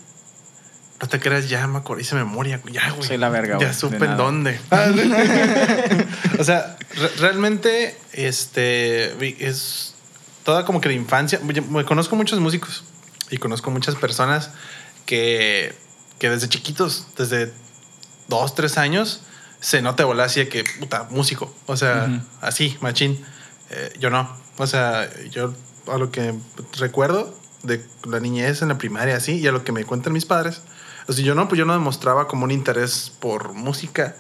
No 1.01 1.09
te 1.09 1.19
creas, 1.19 1.49
ya 1.49 1.67
me 1.67 1.79
acordé, 1.79 2.03
hice 2.03 2.15
memoria. 2.15 2.61
Ya, 2.71 2.91
güey. 2.91 3.09
Soy 3.09 3.17
la 3.17 3.31
verga, 3.31 3.55
Ya 3.59 3.69
güey, 3.69 3.75
supe 3.79 3.97
de 4.01 4.05
en 4.05 4.17
dónde. 4.19 4.61
o 6.39 6.45
sea, 6.45 6.77
re- 6.95 7.09
realmente, 7.19 7.97
este. 8.13 9.15
Es 9.47 9.95
toda 10.45 10.65
como 10.67 10.81
que 10.83 10.89
la 10.89 10.95
infancia. 10.95 11.41
Yo 11.43 11.63
me 11.63 11.85
conozco 11.87 12.17
muchos 12.17 12.39
músicos 12.41 12.85
y 13.31 13.39
conozco 13.39 13.71
muchas 13.71 13.95
personas 13.95 14.51
que, 15.07 15.75
que 16.19 16.29
desde 16.29 16.49
chiquitos, 16.49 17.07
desde 17.17 17.51
dos, 18.29 18.55
tres 18.55 18.77
años, 18.77 19.23
se 19.61 19.81
nota 19.83 20.05
volar 20.05 20.27
así 20.27 20.41
de 20.41 20.49
que, 20.49 20.65
puta, 20.81 21.05
músico. 21.11 21.55
O 21.67 21.77
sea, 21.77 22.23
así, 22.43 22.77
machín. 22.81 23.25
Eh, 23.71 23.93
yo 23.99 24.11
no. 24.11 24.37
O 24.59 24.67
sea, 24.67 25.09
yo 25.31 25.55
a 25.87 25.99
lo 25.99 26.11
que 26.11 26.35
recuerdo 26.79 27.35
de 27.63 27.85
la 28.09 28.21
niñez 28.21 28.63
en 28.63 28.69
la 28.69 28.79
primaria, 28.79 29.17
así, 29.17 29.39
y 29.39 29.47
a 29.47 29.53
lo 29.53 29.65
que 29.65 29.73
me 29.73 29.85
cuentan 29.85 30.13
mis 30.13 30.25
padres. 30.27 30.63
O 31.09 31.13
sea, 31.13 31.25
yo 31.25 31.35
no, 31.35 31.49
pues 31.49 31.59
yo 31.59 31.65
no 31.65 31.73
demostraba 31.73 32.27
como 32.29 32.45
un 32.45 32.51
interés 32.51 33.13
por 33.21 33.53
música 33.53 34.17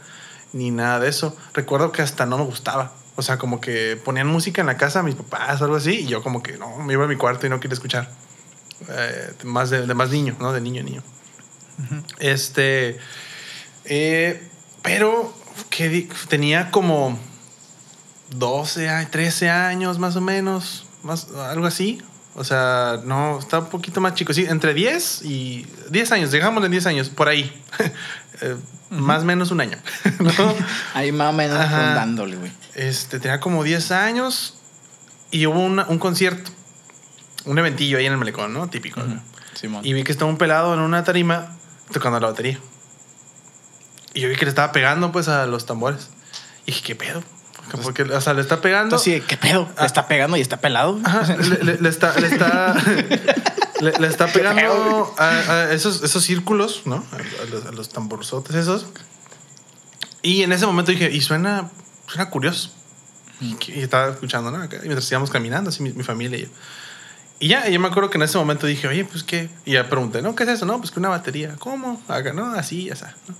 ni 0.52 0.70
nada 0.70 1.00
de 1.00 1.08
eso. 1.08 1.36
Recuerdo 1.54 1.92
que 1.92 2.02
hasta 2.02 2.26
no 2.26 2.38
me 2.38 2.44
gustaba. 2.44 2.92
O 3.16 3.22
sea, 3.22 3.38
como 3.38 3.60
que 3.60 4.00
ponían 4.04 4.26
música 4.26 4.60
en 4.60 4.66
la 4.66 4.76
casa 4.76 5.02
mis 5.02 5.14
papás 5.14 5.60
o 5.60 5.64
algo 5.64 5.76
así, 5.76 6.00
y 6.00 6.06
yo 6.06 6.22
como 6.22 6.42
que 6.42 6.56
no, 6.58 6.76
me 6.78 6.92
iba 6.94 7.04
a 7.04 7.08
mi 7.08 7.16
cuarto 7.16 7.46
y 7.46 7.50
no 7.50 7.60
quería 7.60 7.74
escuchar. 7.74 8.10
Eh, 8.88 9.32
más 9.44 9.70
de, 9.70 9.86
de 9.86 9.94
más 9.94 10.10
niño, 10.10 10.36
¿no? 10.40 10.52
De 10.52 10.60
niño 10.60 10.80
a 10.80 10.84
niño. 10.84 11.02
Este. 12.18 12.98
eh, 13.84 14.46
pero 14.82 15.32
que 15.70 16.08
tenía 16.28 16.70
como 16.70 17.18
12, 18.30 18.88
a- 18.88 19.10
13 19.10 19.50
años 19.50 19.98
más 19.98 20.16
o 20.16 20.20
menos, 20.20 20.86
más, 21.02 21.28
algo 21.34 21.66
así. 21.66 22.00
O 22.36 22.44
sea, 22.44 23.00
no, 23.04 23.38
está 23.38 23.58
un 23.58 23.66
poquito 23.70 24.00
más 24.00 24.14
chico. 24.14 24.32
Sí, 24.32 24.46
entre 24.48 24.72
10 24.72 25.22
y 25.24 25.66
10 25.90 26.12
años, 26.12 26.30
dejamos 26.30 26.64
en 26.64 26.70
10 26.70 26.86
años, 26.86 27.08
por 27.08 27.28
ahí. 27.28 27.50
Eh, 28.42 28.56
Más 28.88 29.20
o 29.22 29.26
menos 29.26 29.50
un 29.50 29.60
año. 29.60 29.76
¿no? 30.18 30.30
Ahí 30.94 31.12
más 31.12 31.28
o 31.28 31.36
menos 31.36 31.58
Ajá. 31.58 31.88
rondándole, 31.88 32.36
güey. 32.36 32.50
Este, 32.74 33.20
tenía 33.20 33.38
como 33.38 33.62
10 33.62 33.90
años 33.90 34.56
y 35.30 35.44
hubo 35.46 35.60
una- 35.60 35.84
un 35.88 35.98
concierto, 35.98 36.50
un 37.44 37.58
eventillo 37.58 37.98
ahí 37.98 38.06
en 38.06 38.12
el 38.12 38.18
malecón, 38.18 38.54
¿no? 38.54 38.70
Típico. 38.70 39.02
Simón. 39.52 39.84
Y 39.84 39.92
vi 39.92 40.04
que 40.04 40.12
estaba 40.12 40.30
un 40.30 40.38
pelado 40.38 40.72
en 40.72 40.80
una 40.80 41.04
tarima 41.04 41.54
tocando 41.92 42.18
la 42.18 42.28
batería. 42.28 42.58
Y 44.14 44.20
yo 44.22 44.30
vi 44.30 44.36
que 44.36 44.46
le 44.46 44.48
estaba 44.48 44.72
pegando 44.72 45.12
pues 45.12 45.28
a 45.28 45.44
los 45.44 45.66
tambores. 45.66 46.08
Y 46.64 46.72
dije, 46.72 46.82
¿qué 46.82 46.94
pedo? 46.96 47.22
Porque, 47.78 48.02
o 48.02 48.20
sea, 48.20 48.34
le 48.34 48.40
está 48.42 48.60
pegando. 48.60 48.96
Entonces, 48.96 49.20
sí, 49.22 49.26
¿qué 49.26 49.36
pedo? 49.36 49.68
¿Le 49.78 49.86
está 49.86 50.06
pegando 50.08 50.36
y 50.36 50.40
está 50.40 50.58
pelado? 50.58 50.98
Ajá, 51.04 51.36
le, 51.36 51.64
le- 51.64 51.78
le 51.80 51.88
está, 51.88 52.18
le 52.20 52.26
está, 52.28 52.74
le, 53.80 53.92
le 53.98 54.06
está 54.06 54.26
pegando 54.28 55.14
a, 55.18 55.28
a 55.28 55.72
esos, 55.72 56.02
esos 56.02 56.22
círculos, 56.24 56.82
¿no? 56.84 57.04
A, 57.12 57.16
a 57.42 57.46
los, 57.46 57.66
a 57.66 57.72
los 57.72 57.88
tamborzotes 57.90 58.54
esos. 58.56 58.86
Y 60.22 60.42
en 60.42 60.52
ese 60.52 60.66
momento 60.66 60.90
dije, 60.92 61.10
y 61.10 61.20
suena, 61.20 61.70
suena 62.06 62.28
curioso. 62.30 62.70
Y, 63.40 63.56
estaba 63.80 64.10
escuchando, 64.10 64.50
¿no? 64.50 64.62
Y 64.64 64.68
mientras 64.82 65.10
íbamos 65.10 65.30
caminando, 65.30 65.70
así 65.70 65.82
mi, 65.82 65.92
mi 65.92 66.02
familia 66.02 66.38
y 66.38 66.42
yo. 66.42 66.48
Y 67.42 67.48
ya, 67.48 67.66
yo 67.70 67.80
me 67.80 67.88
acuerdo 67.88 68.10
que 68.10 68.18
en 68.18 68.22
ese 68.24 68.36
momento 68.36 68.66
dije, 68.66 68.86
oye, 68.86 69.06
pues 69.06 69.22
qué. 69.24 69.48
Y 69.64 69.72
ya 69.72 69.88
pregunté, 69.88 70.20
¿no? 70.20 70.34
¿Qué 70.34 70.42
es 70.42 70.50
eso? 70.50 70.66
No, 70.66 70.76
pues 70.78 70.90
que 70.90 70.98
una 71.00 71.08
batería. 71.08 71.54
¿Cómo? 71.58 72.02
Acá, 72.06 72.34
¿no? 72.34 72.52
Así, 72.52 72.84
ya 72.84 72.92
está. 72.92 73.14
¿no? 73.26 73.34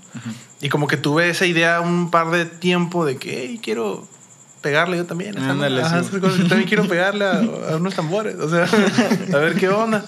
Y 0.63 0.71
como 0.71 0.87
que 0.87 0.97
tuve 0.97 1.29
esa 1.29 1.45
idea 1.45 1.83
un 1.83 2.11
par 2.11 2.31
de 2.31 2.47
tiempo 2.47 3.05
de 3.05 3.19
que, 3.19 3.43
hey, 3.43 3.61
quiero 3.63 4.09
pegarle 4.61 4.97
yo 4.99 5.07
también. 5.07 5.37
a 5.37 5.41
esa 5.41 5.51
Ándale, 5.51 5.83
Ajá, 5.83 6.01
sí. 6.03 6.09
esas 6.09 6.21
cosas. 6.21 6.39
Yo 6.39 6.47
también 6.49 6.69
quiero 6.69 6.87
pegarle 6.87 7.25
a, 7.25 7.39
a 7.73 7.77
unos 7.77 7.95
tambores. 7.95 8.37
O 8.37 8.49
sea, 8.49 8.65
a 9.35 9.39
ver 9.39 9.55
qué 9.57 9.69
onda. 9.69 10.05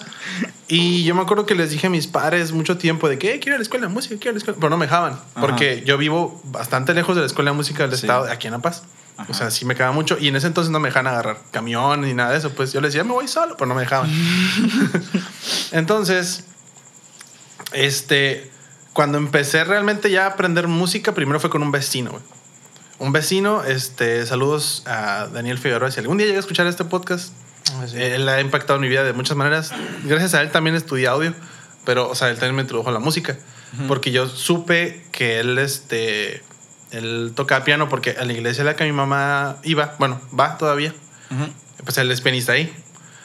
Y 0.67 1.03
yo 1.03 1.13
me 1.15 1.21
acuerdo 1.21 1.45
que 1.45 1.55
les 1.55 1.69
dije 1.71 1.87
a 1.87 1.89
mis 1.89 2.07
padres 2.07 2.51
mucho 2.51 2.77
tiempo 2.77 3.07
de 3.09 3.17
que 3.19 3.33
"Eh, 3.35 3.39
quiero 3.39 3.51
ir 3.51 3.55
a 3.55 3.57
la 3.57 3.63
escuela 3.63 3.87
de 3.87 3.93
música, 3.93 4.15
quiero 4.15 4.25
ir 4.25 4.29
a 4.29 4.33
la 4.33 4.37
escuela. 4.39 4.57
Pero 4.59 4.69
no 4.69 4.77
me 4.77 4.85
dejaban. 4.85 5.19
Porque 5.39 5.83
yo 5.85 5.97
vivo 5.97 6.41
bastante 6.45 6.93
lejos 6.93 7.15
de 7.15 7.21
la 7.21 7.27
escuela 7.27 7.51
de 7.51 7.57
música 7.57 7.83
del 7.87 7.91
Sí. 7.97 8.05
estado, 8.05 8.31
aquí 8.31 8.47
en 8.47 8.53
La 8.53 8.59
Paz. 8.59 8.83
Ajá. 9.17 9.27
O 9.29 9.33
sea, 9.35 9.51
sí 9.51 9.65
me 9.65 9.75
quedaba 9.75 9.91
mucho. 9.91 10.17
Y 10.19 10.29
en 10.29 10.35
ese 10.35 10.47
entonces 10.47 10.71
no 10.71 10.79
me 10.79 10.87
dejaban 10.89 11.07
agarrar 11.07 11.37
camión 11.51 12.01
ni 12.01 12.13
nada 12.13 12.31
de 12.31 12.37
eso. 12.39 12.49
Pues 12.51 12.73
yo 12.73 12.81
les 12.81 12.93
decía, 12.93 13.03
me 13.03 13.11
voy 13.13 13.27
solo, 13.27 13.55
pero 13.57 13.67
no 13.67 13.75
me 13.75 13.81
dejaban. 13.81 14.09
entonces, 15.71 16.45
este, 17.73 18.49
cuando 18.93 19.17
empecé 19.17 19.63
realmente 19.63 20.09
ya 20.11 20.25
a 20.25 20.29
aprender 20.29 20.67
música, 20.67 21.13
primero 21.13 21.39
fue 21.39 21.49
con 21.49 21.61
un 21.63 21.71
vecino, 21.71 22.11
güey. 22.11 22.23
Un 23.03 23.11
vecino, 23.11 23.65
este, 23.65 24.25
saludos 24.25 24.83
a 24.85 25.27
Daniel 25.27 25.57
Figueroa. 25.59 25.91
Si 25.91 25.99
algún 25.99 26.17
día 26.17 26.25
llega 26.25 26.37
a 26.37 26.39
escuchar 26.39 26.67
este 26.67 26.85
podcast, 26.85 27.33
él 27.93 28.29
ha 28.29 28.39
impactado 28.39 28.79
mi 28.79 28.87
vida 28.87 29.03
de 29.03 29.11
muchas 29.11 29.35
maneras. 29.35 29.71
Gracias 30.05 30.33
a 30.35 30.41
él 30.41 30.51
también 30.51 30.77
estudié 30.77 31.07
audio, 31.07 31.33
pero, 31.83 32.09
o 32.09 32.15
sea, 32.15 32.29
él 32.29 32.35
también 32.35 32.55
me 32.55 32.61
introdujo 32.61 32.87
a 32.87 32.93
la 32.93 32.99
música. 32.99 33.37
Porque 33.89 34.11
yo 34.11 34.29
supe 34.29 35.05
que 35.11 35.41
él, 35.41 35.57
este, 35.57 36.41
él 36.91 37.33
tocaba 37.35 37.65
piano 37.65 37.89
porque 37.89 38.11
a 38.11 38.23
la 38.23 38.31
iglesia 38.31 38.61
a 38.61 38.67
la 38.67 38.77
que 38.77 38.85
mi 38.85 38.93
mamá 38.93 39.57
iba, 39.63 39.95
bueno, 39.99 40.21
va 40.39 40.57
todavía, 40.57 40.95
Ujú. 41.29 41.51
pues 41.83 41.97
él 41.97 42.09
es 42.09 42.21
pianista 42.21 42.53
ahí. 42.53 42.73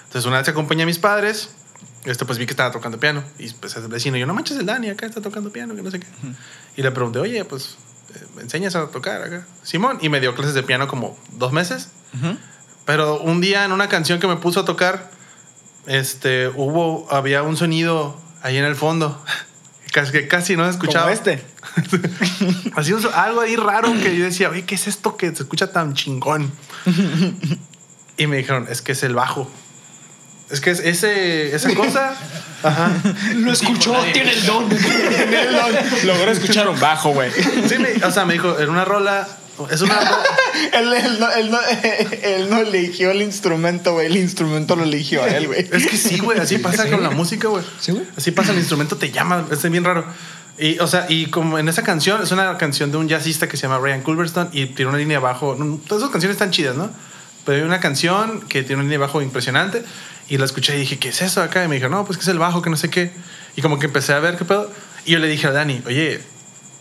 Entonces 0.06 0.26
una 0.26 0.38
vez 0.38 0.48
acompañé 0.48 0.82
a 0.82 0.86
mis 0.86 0.98
padres, 0.98 1.50
este, 2.04 2.24
pues 2.24 2.38
vi 2.38 2.46
que 2.46 2.52
estaba 2.52 2.72
tocando 2.72 2.98
piano. 2.98 3.22
Y 3.38 3.48
pues 3.50 3.76
el 3.76 3.86
vecino, 3.86 4.16
yo, 4.16 4.26
no 4.26 4.34
manches 4.34 4.56
el 4.58 4.66
Dani, 4.66 4.88
acá 4.88 5.06
está 5.06 5.20
tocando 5.20 5.52
piano, 5.52 5.76
que 5.76 5.82
no 5.82 5.90
sé 5.92 6.00
qué. 6.00 6.06
Y 6.76 6.82
le 6.82 6.90
pregunté, 6.90 7.20
oye, 7.20 7.44
pues, 7.44 7.76
¿me 8.34 8.42
enseñas 8.42 8.74
a 8.76 8.86
tocar 8.88 9.22
acá? 9.22 9.46
Simón, 9.62 9.98
y 10.00 10.08
me 10.08 10.20
dio 10.20 10.34
clases 10.34 10.54
de 10.54 10.62
piano 10.62 10.88
como 10.88 11.18
dos 11.32 11.52
meses. 11.52 11.88
Pero 12.84 13.20
un 13.20 13.40
día 13.40 13.64
en 13.64 13.72
una 13.72 13.88
canción 13.88 14.18
que 14.18 14.26
me 14.26 14.36
puso 14.36 14.60
a 14.60 14.64
tocar, 14.64 15.10
este, 15.86 16.48
hubo, 16.48 17.06
había 17.10 17.42
un 17.42 17.56
sonido 17.56 18.18
ahí 18.42 18.56
en 18.56 18.64
el 18.64 18.76
fondo 18.76 19.22
casi, 19.92 20.12
que 20.12 20.28
casi 20.28 20.56
no 20.56 20.64
se 20.64 20.70
escuchaba. 20.70 21.04
Como 21.04 21.14
este. 21.14 21.44
Así 22.76 22.94
algo 23.14 23.40
ahí 23.40 23.56
raro 23.56 23.92
que 24.02 24.16
yo 24.16 24.24
decía, 24.24 24.48
oye, 24.48 24.64
¿qué 24.64 24.74
es 24.74 24.86
esto 24.86 25.16
que 25.16 25.26
se 25.34 25.42
escucha 25.42 25.72
tan 25.72 25.94
chingón? 25.94 26.50
y 28.16 28.26
me 28.26 28.36
dijeron, 28.38 28.66
es 28.70 28.82
que 28.82 28.92
es 28.92 29.02
el 29.02 29.14
bajo. 29.14 29.50
Es 30.50 30.60
que 30.60 30.70
es 30.70 30.80
ese, 30.80 31.54
esa 31.54 31.74
cosa. 31.74 32.14
Ajá. 32.62 32.90
Lo 33.36 33.52
escuchó, 33.52 33.94
tiene 34.12 34.32
el 34.32 34.46
don. 34.46 34.68
Logró 36.04 36.30
escuchar 36.30 36.68
un 36.68 36.78
bajo, 36.80 37.10
güey. 37.12 37.30
Sí, 37.68 37.76
me- 37.78 38.04
o 38.04 38.10
sea, 38.10 38.24
me 38.24 38.34
dijo, 38.34 38.58
en 38.58 38.70
una 38.70 38.84
rola. 38.84 39.26
Es 39.70 39.80
una 39.80 39.94
rola. 39.94 40.22
él, 40.72 40.92
él 40.92 41.20
no, 41.20 41.30
él, 41.32 41.50
no, 41.50 41.58
él 42.22 42.50
no 42.50 42.58
eligió 42.58 43.10
el 43.10 43.22
instrumento, 43.22 43.92
güey. 43.94 44.06
El 44.06 44.16
instrumento 44.16 44.76
lo 44.76 44.84
eligió 44.84 45.22
a 45.22 45.28
él, 45.28 45.48
güey. 45.48 45.68
Es 45.70 45.86
que 45.86 45.96
sí, 45.96 46.18
güey, 46.18 46.38
así 46.38 46.58
pasa 46.58 46.84
Sí. 46.84 46.90
con 46.90 47.02
la 47.02 47.10
música, 47.10 47.48
güey. 47.48 47.64
Sí, 47.80 47.92
güey. 47.92 48.04
Así 48.16 48.30
pasa, 48.30 48.52
el 48.52 48.58
instrumento 48.58 48.96
te 48.96 49.10
llama, 49.10 49.46
es 49.50 49.62
bien 49.70 49.84
raro. 49.84 50.04
Y, 50.58 50.78
o 50.80 50.86
sea, 50.88 51.06
y 51.08 51.26
como 51.26 51.58
en 51.58 51.68
esa 51.68 51.82
canción, 51.82 52.20
es 52.22 52.32
una 52.32 52.56
canción 52.58 52.90
de 52.90 52.96
un 52.98 53.08
jazzista 53.08 53.48
que 53.48 53.56
se 53.56 53.62
llama 53.68 53.78
Ryan 53.78 54.00
Culverstone 54.02 54.50
y 54.52 54.66
tiene 54.66 54.88
una 54.90 54.98
línea 54.98 55.18
de 55.18 55.22
bajo. 55.22 55.54
no, 55.56 55.76
Todas 55.86 56.02
esas 56.02 56.10
canciones 56.12 56.34
están 56.34 56.50
chidas, 56.50 56.74
¿no? 56.76 56.90
Pero 57.44 57.58
hay 57.58 57.64
una 57.64 57.78
canción 57.80 58.40
que 58.48 58.62
tiene 58.62 58.76
una 58.76 58.82
línea 58.84 58.98
de 58.98 59.06
bajo 59.06 59.22
impresionante 59.22 59.84
y 60.28 60.38
la 60.38 60.44
escuché 60.44 60.76
y 60.76 60.80
dije, 60.80 60.98
¿qué 60.98 61.08
es 61.08 61.22
eso 61.22 61.42
acá? 61.42 61.64
Y 61.64 61.68
me 61.68 61.76
dijo, 61.76 61.88
no, 61.88 62.04
pues 62.04 62.18
que 62.18 62.22
es 62.22 62.28
el 62.28 62.38
bajo, 62.38 62.60
que 62.62 62.70
no 62.70 62.76
sé 62.76 62.90
qué. 62.90 63.12
Y 63.56 63.62
como 63.62 63.78
que 63.78 63.86
empecé 63.86 64.12
a 64.12 64.18
ver 64.20 64.36
qué 64.36 64.44
pedo. 64.44 64.70
Y 65.04 65.12
yo 65.12 65.18
le 65.18 65.26
dije 65.28 65.46
a 65.46 65.52
Dani, 65.52 65.82
oye, 65.86 66.20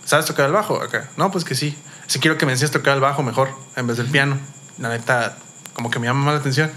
¿sabes 0.05 0.25
tocar 0.25 0.45
el 0.47 0.51
bajo 0.51 0.81
acá? 0.81 1.09
No, 1.17 1.31
pues 1.31 1.43
que 1.45 1.55
sí. 1.55 1.75
Si 2.07 2.19
quiero 2.19 2.37
que 2.37 2.45
me 2.45 2.51
enseñes 2.53 2.71
a 2.71 2.73
tocar 2.79 2.95
el 2.95 3.01
bajo 3.01 3.23
mejor 3.23 3.49
en 3.75 3.87
vez 3.87 3.97
del 3.97 4.07
piano. 4.07 4.37
La 4.79 4.89
neta, 4.89 5.37
como 5.73 5.89
que 5.89 5.99
me 5.99 6.07
llama 6.07 6.23
más 6.25 6.33
la 6.35 6.39
atención. 6.39 6.71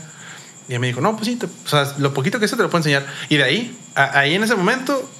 Y 0.68 0.74
él 0.74 0.80
me 0.80 0.86
dijo, 0.86 1.00
no, 1.00 1.14
pues 1.16 1.26
sí, 1.26 1.36
te- 1.36 1.46
o 1.46 1.68
sea, 1.68 1.92
lo 1.98 2.14
poquito 2.14 2.38
que 2.38 2.46
sé 2.48 2.56
te 2.56 2.62
lo 2.62 2.70
puedo 2.70 2.78
enseñar. 2.80 3.04
Y 3.28 3.36
de 3.36 3.44
ahí, 3.44 3.78
a- 3.96 4.18
ahí 4.20 4.34
en 4.34 4.44
ese 4.44 4.54
momento, 4.54 5.10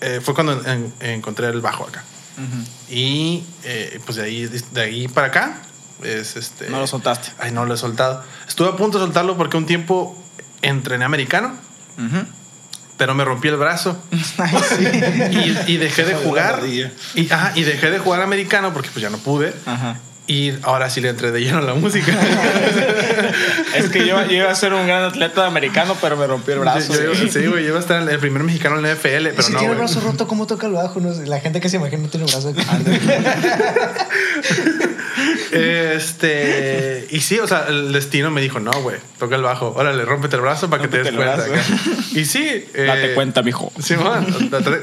eh, 0.00 0.20
fue 0.22 0.34
cuando 0.34 0.60
en- 0.66 0.92
encontré 1.00 1.46
el 1.48 1.60
bajo 1.60 1.84
acá. 1.84 2.02
Y 2.90 3.44
eh, 3.64 4.00
pues 4.04 4.16
de 4.16 4.24
ahí, 4.24 4.46
de 4.46 4.80
ahí 4.80 5.08
para 5.08 5.28
acá, 5.28 5.58
es 6.02 6.36
este... 6.36 6.68
No 6.68 6.78
lo 6.80 6.86
soltaste. 6.86 7.30
Ay, 7.38 7.52
no 7.52 7.64
lo 7.64 7.74
he 7.74 7.76
soltado. 7.76 8.22
Estuve 8.46 8.68
a 8.68 8.76
punto 8.76 8.98
de 8.98 9.04
soltarlo 9.06 9.36
porque 9.36 9.56
un 9.56 9.66
tiempo 9.66 10.20
entrené 10.62 11.04
americano, 11.04 11.54
pero 12.96 13.14
me 13.14 13.24
rompí 13.24 13.48
el 13.48 13.56
brazo. 13.56 13.96
y, 15.30 15.72
y 15.72 15.76
dejé 15.76 16.04
de 16.04 16.14
jugar. 16.14 16.60
Y, 16.66 16.90
ajá, 17.30 17.52
y 17.54 17.62
dejé 17.62 17.90
de 17.90 17.98
jugar 17.98 18.22
americano 18.22 18.72
porque 18.72 18.88
pues 18.92 19.02
ya 19.02 19.10
no 19.10 19.18
pude. 19.18 19.52
Ajá. 19.66 19.98
Y 20.28 20.54
ahora 20.62 20.90
sí 20.90 21.00
le 21.00 21.10
entré 21.10 21.30
de 21.30 21.40
lleno 21.40 21.58
a 21.58 21.62
la 21.62 21.74
música. 21.74 22.12
Es 23.76 23.90
que 23.90 24.06
yo, 24.06 24.24
yo 24.26 24.32
iba 24.38 24.50
a 24.50 24.54
ser 24.54 24.72
un 24.72 24.86
gran 24.86 25.04
atleta 25.04 25.46
americano, 25.46 25.96
pero 26.00 26.16
me 26.16 26.26
rompió 26.26 26.54
el 26.54 26.60
brazo. 26.60 26.94
Yo- 27.00 27.14
sí, 27.14 27.46
güey, 27.46 27.62
yo 27.62 27.68
iba 27.68 27.76
a 27.76 27.80
estar 27.80 28.08
el 28.08 28.18
primer 28.18 28.42
mexicano 28.42 28.76
en 28.76 28.82
la 28.82 28.94
NFL, 28.94 29.28
pero 29.28 29.42
si 29.42 29.52
no, 29.52 29.58
tiene 29.58 29.74
el 29.74 29.78
brazo 29.78 30.00
roto, 30.00 30.26
¿cómo 30.26 30.46
toca 30.46 30.66
el 30.66 30.72
bajo? 30.72 30.98
No 31.00 31.12
sé, 31.14 31.26
La 31.26 31.40
gente 31.40 31.60
que 31.60 31.68
se 31.68 31.76
imagina 31.76 32.02
no 32.02 32.08
tiene 32.08 32.26
brazo. 32.26 32.52
Este, 35.52 37.06
y 37.10 37.20
sí, 37.20 37.38
o 37.38 37.46
sea, 37.46 37.66
el 37.68 37.92
destino 37.92 38.30
me 38.30 38.40
dijo, 38.40 38.60
no, 38.60 38.72
güey, 38.82 38.96
toca 39.18 39.36
el 39.36 39.42
bajo, 39.42 39.72
órale, 39.76 40.04
rómpete 40.04 40.36
el 40.36 40.42
brazo 40.42 40.68
para 40.70 40.82
que 40.82 40.88
te 40.88 41.02
des 41.02 41.12
cuenta. 41.14 41.34
acá. 41.44 41.62
Y 42.12 42.24
sí. 42.24 42.64
Date 42.76 43.12
eh, 43.12 43.14
cuenta, 43.14 43.42
mijo. 43.42 43.72
Simón, 43.80 44.26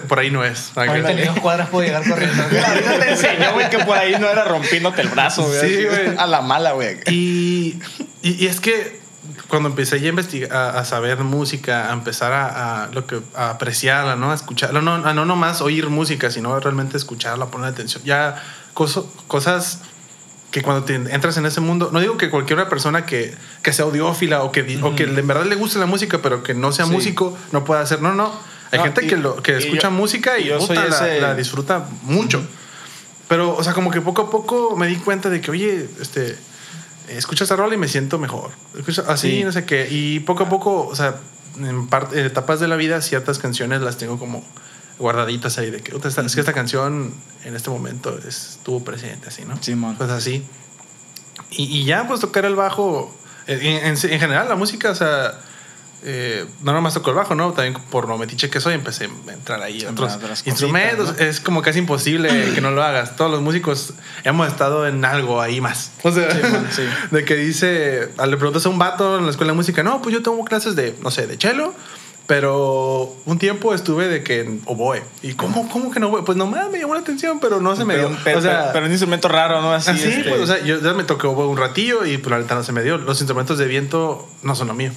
por 0.08 0.20
ahí 0.20 0.32
no 0.32 0.44
es. 0.44 0.72
acá. 0.72 0.92
Ahorita 0.92 1.14
ni 1.14 1.24
dos 1.24 1.40
cuadras 1.40 1.70
puedo 1.70 1.86
llegar 1.86 2.08
corriendo. 2.08 2.44
Ahorita 2.68 3.00
te 3.00 3.10
enseñó, 3.12 3.54
güey, 3.54 3.70
que 3.70 3.80
por 3.80 3.98
ahí 3.98 4.16
no 4.20 4.28
era 4.30 4.44
rompiéndote 4.46 5.02
el 5.02 5.10
brazo, 5.10 5.44
güey. 5.44 5.60
Sí, 5.60 5.84
güey. 5.86 6.18
A 6.18 6.28
la 6.28 6.42
mala, 6.42 6.72
güey. 6.74 6.98
Y, 7.10 7.80
y, 8.22 8.44
y 8.44 8.48
es 8.48 8.60
que 8.60 9.02
cuando 9.48 9.70
empecé 9.70 10.00
ya 10.00 10.08
a 10.08 10.10
investigar, 10.10 10.52
a, 10.52 10.80
a 10.80 10.86
saber 10.86 11.20
música, 11.20 11.90
a 11.90 11.94
empezar 11.94 12.34
a, 12.34 12.84
a 12.86 12.88
lo 12.88 13.06
que, 13.06 13.20
a 13.36 13.52
apreciarla, 13.52 14.16
¿no? 14.16 14.32
A 14.32 14.36
escucharla, 14.36 14.82
no, 14.82 14.96
a 14.96 15.14
no 15.14 15.26
nomás 15.26 15.62
oír 15.62 15.88
música, 15.90 16.32
sino 16.32 16.60
realmente 16.60 16.98
escucharla, 16.98 17.46
poner 17.48 17.70
atención. 17.70 18.04
Ya 18.04 18.42
coso- 18.74 19.12
cosas 19.28 19.80
que 20.54 20.62
cuando 20.62 20.84
te 20.86 20.94
entras 20.94 21.36
en 21.38 21.46
ese 21.48 21.62
mundo, 21.62 21.90
no 21.92 22.00
digo 22.00 22.16
que 22.16 22.30
cualquier 22.30 22.70
persona 22.70 23.08
que, 23.08 23.34
que 23.64 23.74
sea 23.74 23.86
audiófila 23.86 24.44
o 24.44 24.52
que, 24.52 24.80
o 24.84 24.96
que 24.96 25.04
en 25.04 25.28
verdad 25.28 25.46
le 25.46 25.56
guste 25.56 25.80
la 25.80 25.88
música, 25.88 26.20
pero 26.22 26.44
que 26.44 26.54
no 26.54 26.72
sea 26.72 26.86
Sí. 26.86 26.92
músico, 26.92 27.36
no 27.52 27.64
pueda 27.66 27.82
hacer, 27.82 28.02
no, 28.04 28.14
no. 28.14 28.32
Hay 28.72 28.78
No, 28.78 28.86
gente 28.86 29.04
y- 29.06 29.08
que, 29.10 29.18
lo, 29.18 29.42
que 29.42 29.58
escucha 29.58 29.90
yo- 29.90 29.92
música 29.92 30.38
y 30.38 30.46
yo 30.46 30.60
soy 30.62 30.78
puta, 30.78 30.88
la, 30.90 30.96
ese- 31.10 31.22
la 31.22 31.34
disfruta 31.36 31.88
mucho. 32.04 32.42
Pero, 33.28 33.56
o 33.56 33.64
sea, 33.64 33.74
como 33.74 33.90
que 33.90 34.00
poco 34.00 34.22
a 34.22 34.30
poco 34.30 34.76
me 34.78 34.86
di 34.86 34.98
cuenta 34.98 35.30
de 35.32 35.42
que, 35.42 35.50
oye, 35.50 35.88
este, 36.00 36.38
escucho 37.08 37.46
esa 37.46 37.56
rola 37.56 37.74
y 37.74 37.78
me 37.80 37.88
siento 37.88 38.20
mejor. 38.20 38.52
Escucho 38.78 39.04
así, 39.08 39.38
Sí. 39.40 39.44
no 39.44 39.52
sé 39.52 39.66
qué. 39.66 39.88
Y 39.90 40.20
poco 40.20 40.44
a 40.44 40.50
poco, 40.50 40.86
o 40.88 40.96
sea, 40.96 41.16
en 41.60 41.88
etapas 42.14 42.60
de 42.60 42.68
la 42.68 42.76
vida, 42.76 43.02
ciertas 43.02 43.40
canciones 43.40 43.82
las 43.82 43.98
tengo 43.98 44.20
como 44.20 44.46
guardaditas 45.00 45.58
ahí 45.58 45.70
de 45.72 45.82
que, 45.82 45.92
"Puta, 45.92 46.08
esta- 46.08 46.22
es 46.22 46.34
que 46.36 46.40
esta 46.42 46.54
canción 46.54 47.14
en 47.46 47.56
este 47.56 47.70
momento 47.70 48.18
estuvo 48.28 48.84
presente, 48.84 49.28
así, 49.30 49.44
¿no? 49.46 49.62
Simón. 49.62 49.96
Pues 49.98 50.10
así. 50.10 50.44
Y, 51.52 51.64
y 51.80 51.86
ya, 51.86 52.08
pues 52.08 52.20
tocar 52.20 52.46
el 52.46 52.56
bajo, 52.56 53.16
en, 53.48 53.62
en- 53.62 53.86
en 53.98 54.20
general, 54.20 54.48
la 54.50 54.56
música, 54.56 54.92
o 54.92 54.96
sea, 54.96 55.40
eh, 56.06 56.46
no 56.64 56.74
nomás 56.74 56.94
toco 56.96 57.12
el 57.12 57.16
bajo, 57.16 57.34
¿no? 57.34 57.54
También 57.54 57.82
por 57.90 58.10
lo 58.10 58.18
metiche 58.18 58.50
que 58.50 58.60
soy, 58.60 58.74
empecé 58.74 59.06
a 59.28 59.32
entrar 59.34 59.62
ahí 59.62 59.86
a 59.86 59.92
otros 59.92 60.14
otras 60.16 60.46
instrumentos. 60.46 61.12
cositas, 61.12 61.28
Es 61.28 61.40
como 61.40 61.62
casi 61.62 61.80
imposible 61.80 62.52
que 62.54 62.60
no 62.60 62.72
lo 62.72 62.84
hagas. 62.84 63.16
Todos 63.16 63.32
los 63.32 63.42
músicos 63.42 63.94
hemos 64.26 64.48
estado 64.50 64.86
en 64.86 65.06
algo 65.06 65.40
ahí 65.42 65.62
más. 65.62 65.92
O 66.04 66.12
sea, 66.12 66.30
Simón, 66.30 66.68
sí. 66.72 66.82
de 67.12 67.24
que 67.24 67.36
dice, 67.36 68.10
le 68.28 68.36
preguntas 68.38 68.66
a 68.66 68.70
un 68.70 68.78
vato 68.80 69.18
en 69.18 69.24
la 69.26 69.32
escuela 69.32 69.54
de 69.54 69.56
música, 69.56 69.82
no, 69.82 70.02
pues 70.02 70.14
yo 70.14 70.22
tomo 70.22 70.44
clases 70.44 70.76
de, 70.76 70.94
no 71.02 71.10
sé, 71.10 71.26
de 71.26 71.38
cello. 71.38 71.74
Pero 72.26 73.14
un 73.26 73.38
tiempo 73.38 73.74
estuve 73.74 74.08
de 74.08 74.24
que 74.24 74.42
en 74.42 74.62
oboe. 74.66 75.04
¿Y 75.22 75.34
cómo, 75.34 75.68
cómo 75.70 75.92
que 75.92 76.00
no 76.00 76.08
oboe? 76.08 76.24
Pues 76.24 76.38
nomás 76.38 76.70
me 76.72 76.80
llamó 76.80 76.94
la 76.94 77.02
atención, 77.02 77.40
pero 77.40 77.60
no 77.60 77.76
se 77.76 77.84
me 77.84 77.96
Pero, 77.96 78.10
dio. 78.10 78.18
pero, 78.24 78.40
o 78.40 78.42
sea, 78.42 78.60
pero- 78.62 78.74
pero 78.74 78.86
un 78.86 78.92
instrumento 78.92 79.28
raro, 79.28 79.62
¿no? 79.62 79.74
Así, 79.74 79.92
Así, 79.92 80.08
este, 80.08 80.30
pues, 80.30 80.42
o 80.42 80.48
sea, 80.48 80.60
yo 80.64 80.80
ya 80.80 80.94
me 80.94 81.04
tocó 81.04 81.30
un 81.32 81.58
ratillo 81.58 82.06
y 82.06 82.18
pues 82.18 82.32
la 82.32 82.40
neta 82.40 82.56
no 82.56 82.64
se 82.64 82.72
me 82.72 82.82
dio. 82.82 82.98
Los 82.98 83.20
instrumentos 83.20 83.58
de 83.58 83.66
viento 83.68 84.28
no 84.42 84.56
son 84.56 84.70
lo 84.70 84.74
mío. 84.74 84.92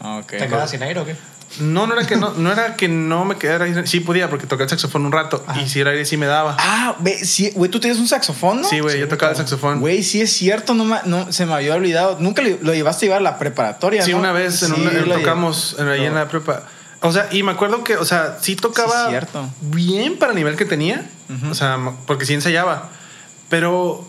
Ah, 0.00 0.18
ok. 0.22 0.26
¿Te 0.32 0.48
quedas 0.48 0.70
sin 0.70 0.82
aire 0.82 1.00
o 1.00 1.04
qué? 1.06 1.16
No, 1.60 1.86
no 1.86 1.94
era 1.94 2.06
que 2.06 2.16
no, 2.16 2.32
no 2.36 2.52
era 2.52 2.76
que 2.76 2.88
no 2.88 3.24
me 3.24 3.36
quedara. 3.36 3.86
Sí 3.86 4.00
podía 4.00 4.28
porque 4.30 4.46
toqué 4.46 4.64
el 4.64 4.68
saxofón 4.68 5.06
un 5.06 5.12
rato 5.12 5.44
y 5.62 5.68
si 5.68 5.80
era 5.80 5.90
aire 5.92 6.04
sí 6.04 6.16
me 6.16 6.26
daba. 6.26 6.56
Ah, 6.58 6.96
ve, 7.00 7.24
sí, 7.24 7.50
güey, 7.54 7.70
tú 7.70 7.80
tienes 7.80 7.98
un 7.98 8.08
saxofón, 8.08 8.62
¿no? 8.62 8.68
sí, 8.68 8.80
güey, 8.80 8.98
yo 8.98 9.08
tocaba 9.08 9.32
el 9.32 9.38
saxofón. 9.38 9.80
Güey, 9.80 10.02
sí 10.02 10.20
es 10.20 10.32
cierto, 10.32 10.74
no, 10.74 10.84
no 11.04 11.32
se 11.32 11.46
me 11.46 11.54
había 11.54 11.74
olvidado. 11.74 12.16
Nunca 12.20 12.42
lo, 12.42 12.72
llevaste 12.74 13.04
a 13.04 13.08
llevar 13.08 13.20
a 13.20 13.22
la 13.22 13.38
preparatoria, 13.38 14.02
Sí, 14.02 14.12
¿no? 14.12 14.18
una 14.18 14.32
vez 14.32 14.62
en 14.62 14.74
Sí, 14.74 14.80
una- 14.80 14.92
lo 14.92 15.14
tocamos 15.16 15.76
en, 15.78 15.88
ahí 15.88 16.04
en 16.04 16.14
la 16.14 16.28
prepa. 16.28 16.64
O 17.02 17.12
sea, 17.12 17.28
y 17.30 17.42
me 17.42 17.52
acuerdo 17.52 17.84
que, 17.84 17.96
o 17.96 18.04
sea, 18.04 18.38
sí 18.40 18.56
tocaba 18.56 19.04
Sí, 19.04 19.10
cierto. 19.10 19.48
bien 19.60 20.16
para 20.18 20.32
el 20.32 20.36
nivel 20.36 20.56
que 20.56 20.64
tenía. 20.64 21.08
O 21.50 21.54
sea, 21.54 21.78
porque 22.06 22.24
sí 22.26 22.34
ensayaba. 22.34 22.90
Pero 23.48 24.06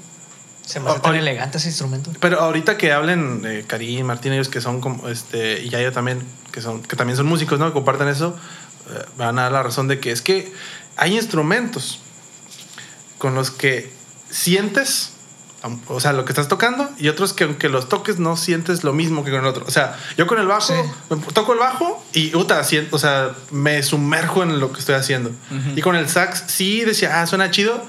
Se 0.67 0.81
me 0.81 0.89
hace 0.89 0.99
tan 0.99 1.15
elegante 1.15 1.59
ese 1.59 1.69
instrumento. 1.69 2.11
Pero 2.19 2.41
ahorita 2.41 2.77
que 2.77 2.91
hablen 2.91 3.41
de 3.41 3.63
Karim, 3.63 4.05
Martín, 4.05 4.33
ellos 4.33 4.49
que 4.49 4.59
son 4.59 4.81
como, 4.81 5.07
este, 5.07 5.61
y 5.63 5.69
Yayo 5.69 5.93
también, 5.93 6.21
que 6.51 6.59
son, 6.59 6.83
que 6.83 6.97
también 6.97 7.15
son 7.15 7.25
músicos, 7.25 7.57
¿no? 7.57 7.67
Que 7.67 7.73
comparten 7.73 8.09
eso, 8.09 8.37
eh, 8.89 9.05
van 9.17 9.39
a 9.39 9.43
dar 9.43 9.53
la 9.53 9.63
razón 9.63 9.87
de 9.87 10.01
que 10.01 10.11
es 10.11 10.21
que 10.21 10.51
hay 10.97 11.15
instrumentos 11.15 12.01
con 13.17 13.33
los 13.33 13.49
que 13.49 13.93
sientes, 14.29 15.13
o 15.87 16.01
sea, 16.01 16.11
lo 16.11 16.25
que 16.25 16.33
estás 16.33 16.49
tocando, 16.49 16.89
y 16.97 17.07
otros 17.07 17.31
que 17.31 17.45
aunque 17.45 17.69
los 17.69 17.87
toques 17.87 18.19
no 18.19 18.35
sientes 18.35 18.83
lo 18.83 18.91
mismo 18.91 19.23
que 19.23 19.31
con 19.31 19.39
el 19.39 19.45
otro. 19.45 19.63
O 19.65 19.71
sea, 19.71 19.97
yo 20.17 20.27
con 20.27 20.37
el 20.37 20.47
bajo, 20.47 20.73
me 21.09 21.15
toco 21.31 21.53
el 21.53 21.59
bajo 21.59 22.03
y, 22.11 22.35
uta, 22.35 22.61
siento, 22.65 22.97
o 22.97 22.99
sea, 22.99 23.31
me 23.51 23.81
sumerjo 23.83 24.43
en 24.43 24.59
lo 24.59 24.73
que 24.73 24.81
estoy 24.81 24.95
haciendo. 24.95 25.31
Y 25.77 25.81
con 25.81 25.95
el 25.95 26.09
sax 26.09 26.43
sí 26.47 26.83
decía, 26.83 27.21
ah, 27.21 27.25
suena 27.25 27.51
chido, 27.51 27.81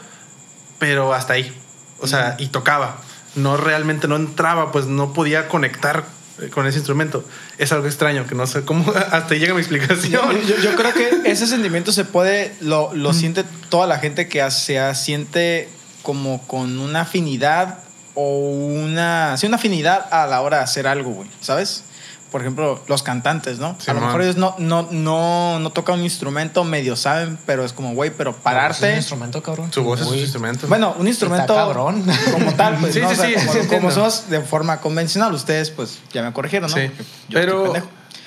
pero 0.79 1.13
hasta 1.13 1.33
ahí. 1.33 1.58
O 2.01 2.07
sea, 2.07 2.37
y 2.39 2.47
tocaba. 2.49 2.99
No 3.35 3.57
realmente 3.57 4.09
no 4.09 4.17
entraba, 4.17 4.73
pues 4.73 4.87
no 4.87 5.13
podía 5.13 5.49
conectar 5.49 6.05
eh, 6.41 6.49
con 6.49 6.67
ese 6.67 6.79
instrumento. 6.79 7.25
Es 7.59 7.73
algo 7.73 7.87
extraño, 7.87 8.27
que 8.27 8.35
no 8.35 8.47
sé 8.47 8.63
cómo. 8.65 8.93
Hasta 9.13 9.35
llega 9.35 9.55
mi 9.55 9.61
explicación. 9.61 10.11
Yo, 10.11 10.33
yo- 10.33 10.57
yo 10.63 10.75
creo 10.77 10.93
que 10.95 11.23
ese 11.31 11.47
sentimiento 11.47 11.93
se 11.93 12.05
puede, 12.05 12.55
lo, 12.61 12.93
lo 12.95 13.13
siente 13.13 13.45
toda 13.69 13.87
la 13.87 13.99
gente 13.99 14.29
que 14.29 14.49
se 14.51 14.95
siente 14.95 15.69
como 16.03 16.41
con 16.47 16.79
una 16.79 17.03
afinidad 17.03 17.81
o 18.15 18.39
una, 18.51 19.37
sí, 19.37 19.47
una 19.47 19.57
afinidad 19.57 20.07
a 20.13 20.27
la 20.27 20.41
hora 20.41 20.59
de 20.59 20.65
hacer 20.65 20.87
algo, 20.87 21.11
güey, 21.11 21.29
¿sabes? 21.41 21.85
Por 22.31 22.43
ejemplo, 22.43 22.83
los 22.89 23.03
cantantes, 23.03 23.59
¿no? 23.59 23.75
Sí, 23.79 23.91
a 23.91 23.95
lo 23.95 24.01
man. 24.01 24.09
mejor 24.11 24.23
ellos 24.23 24.37
no, 24.37 24.55
no, 24.59 24.87
no, 24.91 25.59
no 25.59 25.71
tocan 25.71 25.99
un 25.99 26.05
instrumento, 26.05 26.63
medio 26.65 26.95
saben, 26.95 27.39
pero 27.47 27.65
es 27.65 27.73
como, 27.73 27.95
güey, 27.95 28.11
pero 28.11 28.31
Es 28.31 28.37
un 28.37 28.43
pararte. 28.43 28.97
instrumento, 28.97 29.43
cabrón. 29.43 29.73
Su 29.73 29.83
voz 29.83 30.01
es 30.03 30.07
Uy. 30.09 30.21
instrumento. 30.21 30.67
Bueno, 30.69 30.95
un 30.99 31.09
instrumento 31.09 31.53
Está 31.55 31.67
cabrón. 31.67 32.05
como 32.33 32.53
tal, 32.55 32.77
pues, 32.77 32.93
Sí, 32.95 33.01
¿no? 33.01 33.09
sí, 33.09 33.15
O 33.15 33.17
sea, 33.17 33.27
sí, 33.29 33.35
como, 33.47 33.53
sí, 33.63 33.69
como 33.69 33.91
somos 33.91 34.29
de 34.29 34.41
forma 34.43 34.81
convencional, 34.81 35.33
ustedes 35.33 35.71
pues 35.71 36.01
ya 36.13 36.23
me 36.23 36.33
corrigieron, 36.33 36.71
¿no? 36.71 36.77
Sí. 36.77 36.91
Yo 37.31 37.39
Pero 37.41 37.73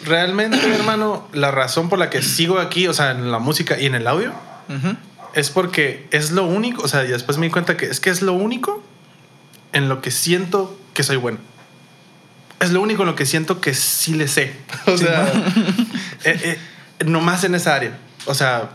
realmente, 0.03 0.57
hermano, 0.73 1.27
la 1.33 1.51
razón 1.51 1.87
por 1.89 1.99
la 1.99 2.09
que 2.09 2.21
sigo 2.23 2.59
aquí, 2.59 2.87
o 2.87 2.93
sea, 2.93 3.11
en 3.11 3.31
la 3.31 3.37
música 3.39 3.79
y 3.79 3.85
en 3.85 3.95
el 3.95 4.07
audio, 4.07 4.31
es 5.33 5.49
porque 5.49 6.07
es 6.11 6.31
lo 6.31 6.45
único, 6.45 6.81
o 6.83 6.87
sea, 6.87 7.03
y 7.03 7.07
después 7.09 7.37
me 7.37 7.45
di 7.45 7.51
cuenta 7.51 7.77
que 7.77 7.85
es 7.85 7.99
que 7.99 8.09
es 8.09 8.21
lo 8.21 8.33
único 8.33 8.81
en 9.73 9.89
lo 9.89 10.01
que 10.01 10.11
siento 10.11 10.75
que 10.93 11.03
soy 11.03 11.17
bueno. 11.17 11.37
Es 12.61 12.71
lo 12.71 12.81
único 12.81 13.01
en 13.01 13.07
lo 13.07 13.15
que 13.15 13.25
siento 13.25 13.59
que 13.59 13.73
sí 13.73 14.13
le 14.13 14.27
sé. 14.27 14.53
O 14.85 14.97
sea, 14.97 15.31
eh, 16.23 16.57
eh, 16.99 17.05
nomás 17.05 17.43
en 17.43 17.55
esa 17.55 17.75
área. 17.75 17.97
O 18.25 18.33
sea, 18.33 18.69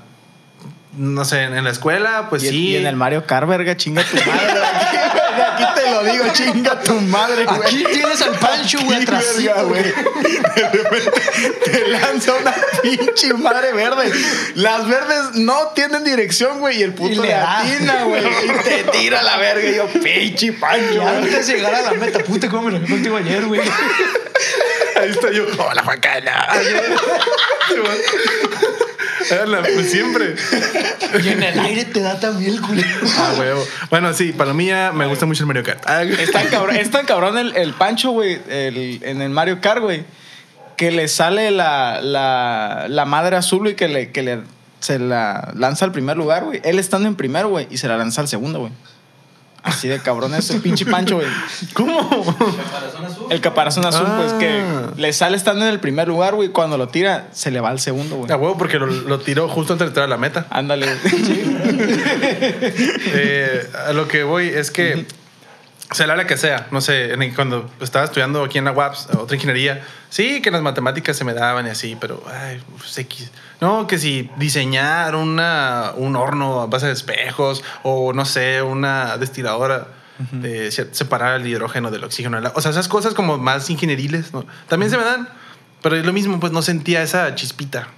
no 0.97 1.25
sé, 1.25 1.43
en, 1.43 1.63
la 1.63 1.71
escuela, 1.71 2.29
pues 2.31 2.43
y, 2.45 2.49
sí. 2.49 2.69
y 2.69 2.77
en 2.77 2.87
el 2.87 2.97
Mario 2.97 3.27
Kart, 3.27 3.47
verga, 3.47 3.77
chinga 3.77 4.03
tu 4.03 4.17
madre. 4.17 4.61
Aquí, 4.65 4.97
güey, 5.13 5.43
aquí 5.43 5.65
te 5.75 5.91
lo 5.91 6.05
digo, 6.05 6.25
chinga 6.33 6.81
tu 6.81 7.01
madre, 7.03 7.45
güey. 7.45 7.61
Aquí 7.61 7.85
tienes 7.93 8.23
al 8.23 8.35
Pancho, 8.39 8.79
güey, 8.85 9.05
verga, 9.05 9.63
güey. 9.63 9.83
De 10.57 10.69
repente 10.69 11.21
te 11.65 11.89
lanza 11.89 12.35
una 12.35 12.55
pinche 12.83 13.35
madre 13.35 13.73
verde. 13.73 14.11
Las 14.55 14.89
verdes 14.89 15.35
no 15.35 15.69
tienen 15.75 16.03
dirección, 16.03 16.61
güey, 16.61 16.79
y 16.79 16.83
el 16.83 16.91
Y 16.91 16.95
puto 16.95 17.23
le 17.23 17.29
le 17.29 17.35
atina, 17.35 18.05
güey. 18.05 18.25
Y 18.25 18.63
te 18.63 18.85
tira 18.85 19.23
la 19.23 19.37
verga. 19.37 19.69
Y 19.69 19.75
yo, 19.77 19.87
pinche 19.89 20.47
Y 20.47 20.51
pancho, 20.53 21.03
güey. 21.03 21.17
antes 21.17 21.47
de 21.47 21.57
llegar 21.57 21.75
a 21.75 21.83
la 21.83 21.93
meta, 21.93 22.21
puta, 22.21 22.49
cómo 22.49 22.71
me 22.71 22.79
lo 22.79 22.87
contigo 22.87 23.17
ayer, 23.17 23.45
güey. 23.45 23.61
Ahí 24.97 25.11
está 25.11 25.31
yo. 25.31 25.45
Hola, 25.59 25.83
Juan 25.83 26.01
Carlos. 26.01 26.33
Pues 29.29 29.91
siempre. 29.91 30.35
Y 31.25 31.29
en 31.29 31.43
el 31.43 31.59
aire 31.59 31.85
te 31.85 32.01
da 32.01 32.19
también 32.21 32.55
el 32.55 32.61
culero. 32.61 32.89
Ah, 33.19 33.35
huevo. 33.39 33.65
Bueno, 33.91 34.13
sí, 34.15 34.33
para 34.33 34.53
mí 34.53 34.67
ya 34.67 34.93
me 34.93 35.07
gusta 35.07 35.27
mucho 35.27 35.43
el 35.43 35.47
Mario 35.47 35.63
Kart. 35.65 35.83
Ah, 35.87 36.03
Es 36.03 36.31
tan 36.33 36.47
cabrón, 36.49 36.77
es 36.77 36.91
tan 36.91 37.07
cabrón 37.07 37.39
el, 37.39 37.57
el 37.57 37.73
Pancho, 37.75 38.11
güey, 38.11 38.39
el- 38.49 39.01
en 39.03 39.23
el 39.23 39.31
Mario 39.31 39.61
Kart, 39.61 39.81
güey, 39.83 40.05
que 40.77 40.91
le 40.91 41.09
sale 41.09 41.51
la, 41.51 42.01
la, 42.03 42.87
la 42.89 43.05
madre 43.05 43.37
azul, 43.37 43.61
güey, 43.61 43.77
que 43.77 43.89
le, 43.89 44.11
que 44.13 44.23
le 44.23 44.41
se 44.81 44.99
la 44.99 45.53
lanza 45.57 45.85
al 45.85 45.93
primer 45.93 46.17
lugar, 46.17 46.45
güey. 46.45 46.61
Él 46.63 46.79
estando 46.79 47.09
en 47.09 47.17
primer, 47.17 47.47
güey, 47.47 47.67
y 47.71 47.79
se 47.79 47.89
la 47.89 47.97
lanza 47.97 48.21
al 48.21 48.29
segundo, 48.29 48.61
güey. 48.61 48.73
Así 49.67 49.89
de 49.89 49.99
cabrón 50.01 50.33
es 50.35 50.49
el 50.51 50.61
pinche 50.63 50.87
Pancho, 50.87 51.17
güey. 51.17 51.27
¿Cómo? 51.75 52.09
Caparazón 52.09 53.05
azul. 53.05 53.27
El 53.31 53.41
caparazón 53.41 53.85
azul, 53.85 54.07
pues, 54.17 54.33
que 54.35 54.61
Ah. 54.61 54.93
le 54.97 55.13
sale 55.13 55.37
estando 55.37 55.65
en 55.67 55.73
el 55.73 55.81
primer 55.81 56.07
lugar, 56.09 56.35
güey, 56.37 56.51
cuando 56.51 56.79
lo 56.79 56.87
tira, 56.89 57.29
se 57.33 57.51
le 57.51 57.61
va 57.61 57.71
al 57.71 57.81
segundo, 57.81 58.17
güey. 58.17 58.31
A 58.31 58.37
huevo, 58.37 58.57
porque 58.57 58.79
lo, 58.79 58.87
lo 58.87 59.19
tiró 59.19 59.49
justo 59.49 59.73
antes 59.73 59.87
de 59.87 59.89
entrar 59.91 60.05
a 60.05 60.09
la 60.09 60.17
meta. 60.19 60.47
Ándale. 60.51 60.87
Eh, 63.19 63.69
a 63.89 63.93
lo 63.93 64.09
que 64.09 64.23
voy 64.25 64.47
es 64.49 64.71
que, 64.71 65.07
sea 65.93 66.07
la 66.07 66.15
área 66.15 66.27
que 66.27 66.37
sea, 66.37 66.67
no 66.71 66.81
sé, 66.81 67.13
en- 67.15 67.35
cuando 67.35 67.71
estaba 67.81 68.05
estudiando 68.05 68.43
aquí 68.45 68.59
en 68.59 68.65
la 68.65 68.73
UAPS, 68.73 69.09
otra 69.19 69.37
ingeniería, 69.37 69.85
sí, 70.11 70.43
que 70.43 70.51
las 70.51 70.63
matemáticas 70.63 71.17
se 71.17 71.25
me 71.25 71.33
daban 71.35 71.67
y 71.67 71.71
así, 71.71 71.97
pero, 72.01 72.23
ay, 72.33 72.61
pues, 72.79 72.97
X. 72.99 73.31
No, 73.61 73.87
que 73.87 73.99
si 73.99 74.31
diseñar 74.37 75.15
una, 75.15 75.93
un 75.97 76.17
horno 76.17 76.61
a 76.63 76.67
base 76.67 76.87
de 76.87 76.93
espejos 76.93 77.63
o, 77.83 78.13
no 78.13 78.25
sé, 78.25 78.63
una 78.63 79.17
destiladora. 79.19 79.89
de 80.33 80.71
se- 80.73 80.95
separar 80.95 81.39
el 81.39 81.47
hidrógeno 81.47 81.91
del 81.91 82.03
oxígeno. 82.03 82.41
O 82.55 82.61
sea, 82.63 82.71
esas 82.71 82.89
cosas 82.89 83.13
como 83.13 83.37
más 83.37 83.69
ingenieriles, 83.69 84.33
¿no? 84.33 84.47
También 84.67 84.91
se 84.91 84.97
me 84.97 85.05
dan, 85.05 85.29
pero 85.83 85.95
es 85.95 86.07
lo 86.07 86.13
mismo, 86.15 86.41
pues 86.41 86.53
no 86.55 86.63
sentía 86.63 87.03
esa 87.03 87.35
chispita. 87.35 87.89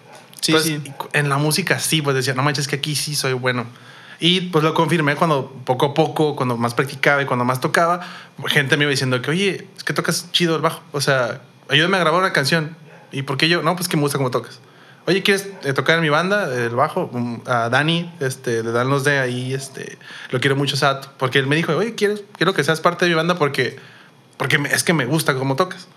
Sí, 0.41 0.51
Pues, 0.51 0.65
sí. 0.65 0.83
En 1.13 1.29
la 1.29 1.37
música 1.39 1.79
sí, 1.79 2.03
pues 2.03 2.17
decía, 2.17 2.35
no 2.35 2.43
manches, 2.43 2.67
que 2.67 2.75
aquí 2.75 2.97
sí 2.97 3.15
soy 3.15 3.35
bueno. 3.35 3.67
Y 4.21 4.43
pues 4.43 4.65
lo 4.65 4.75
confirmé 4.75 5.15
cuando 5.15 5.51
poco 5.65 5.87
a 5.87 5.95
poco, 5.95 6.35
cuando 6.35 6.57
más 6.57 6.75
practicaba 6.75 7.23
y 7.23 7.27
cuando 7.27 7.45
más 7.45 7.61
tocaba, 7.61 8.01
gente 8.47 8.77
me 8.77 8.85
iba 8.85 8.91
diciendo 8.91 9.23
que, 9.23 9.31
oye, 9.31 9.69
es 9.77 9.85
que 9.85 9.93
tocas 9.93 10.33
chido 10.33 10.57
el 10.57 10.63
bajo. 10.63 10.83
O 10.93 11.01
sea, 11.01 11.41
ayúdame 11.69 11.97
a 11.97 12.01
grabar 12.01 12.21
una 12.21 12.33
canción. 12.33 12.77
¿Y 13.13 13.23
por 13.23 13.37
qué 13.37 13.49
yo? 13.49 13.63
No, 13.63 13.77
pues 13.77 13.89
que 13.89 13.97
me 13.97 14.03
gusta 14.03 14.19
cómo 14.19 14.31
tocas. 14.31 14.61
Oye, 15.07 15.23
¿quieres 15.23 15.49
eh, 15.65 15.73
tocar 15.73 15.97
en 15.97 16.03
mi 16.03 16.11
banda, 16.11 16.53
el 16.55 16.75
bajo? 16.75 17.09
Um, 17.13 17.41
A 17.47 17.71
Dani, 17.71 18.13
este, 18.21 18.63
de 18.63 18.73
Danos 18.73 19.05
de 19.05 19.19
ahí, 19.19 19.55
este, 19.55 19.97
lo 20.31 20.41
quiero 20.41 20.55
mucho, 20.55 20.77
Sato. 20.77 21.11
Porque 21.17 21.39
él 21.39 21.47
me 21.47 21.57
dijo, 21.57 21.75
oye, 21.75 21.95
quiero, 21.95 22.17
quiero 22.37 22.53
que 22.53 22.63
seas 22.63 22.81
parte 22.81 23.05
de 23.05 23.11
mi 23.11 23.15
banda 23.15 23.37
porque, 23.37 23.79
porque 24.37 24.61
es 24.71 24.83
que 24.83 24.93
me 24.93 25.07
gusta 25.07 25.35
cómo 25.35 25.57
tocas. 25.57 25.89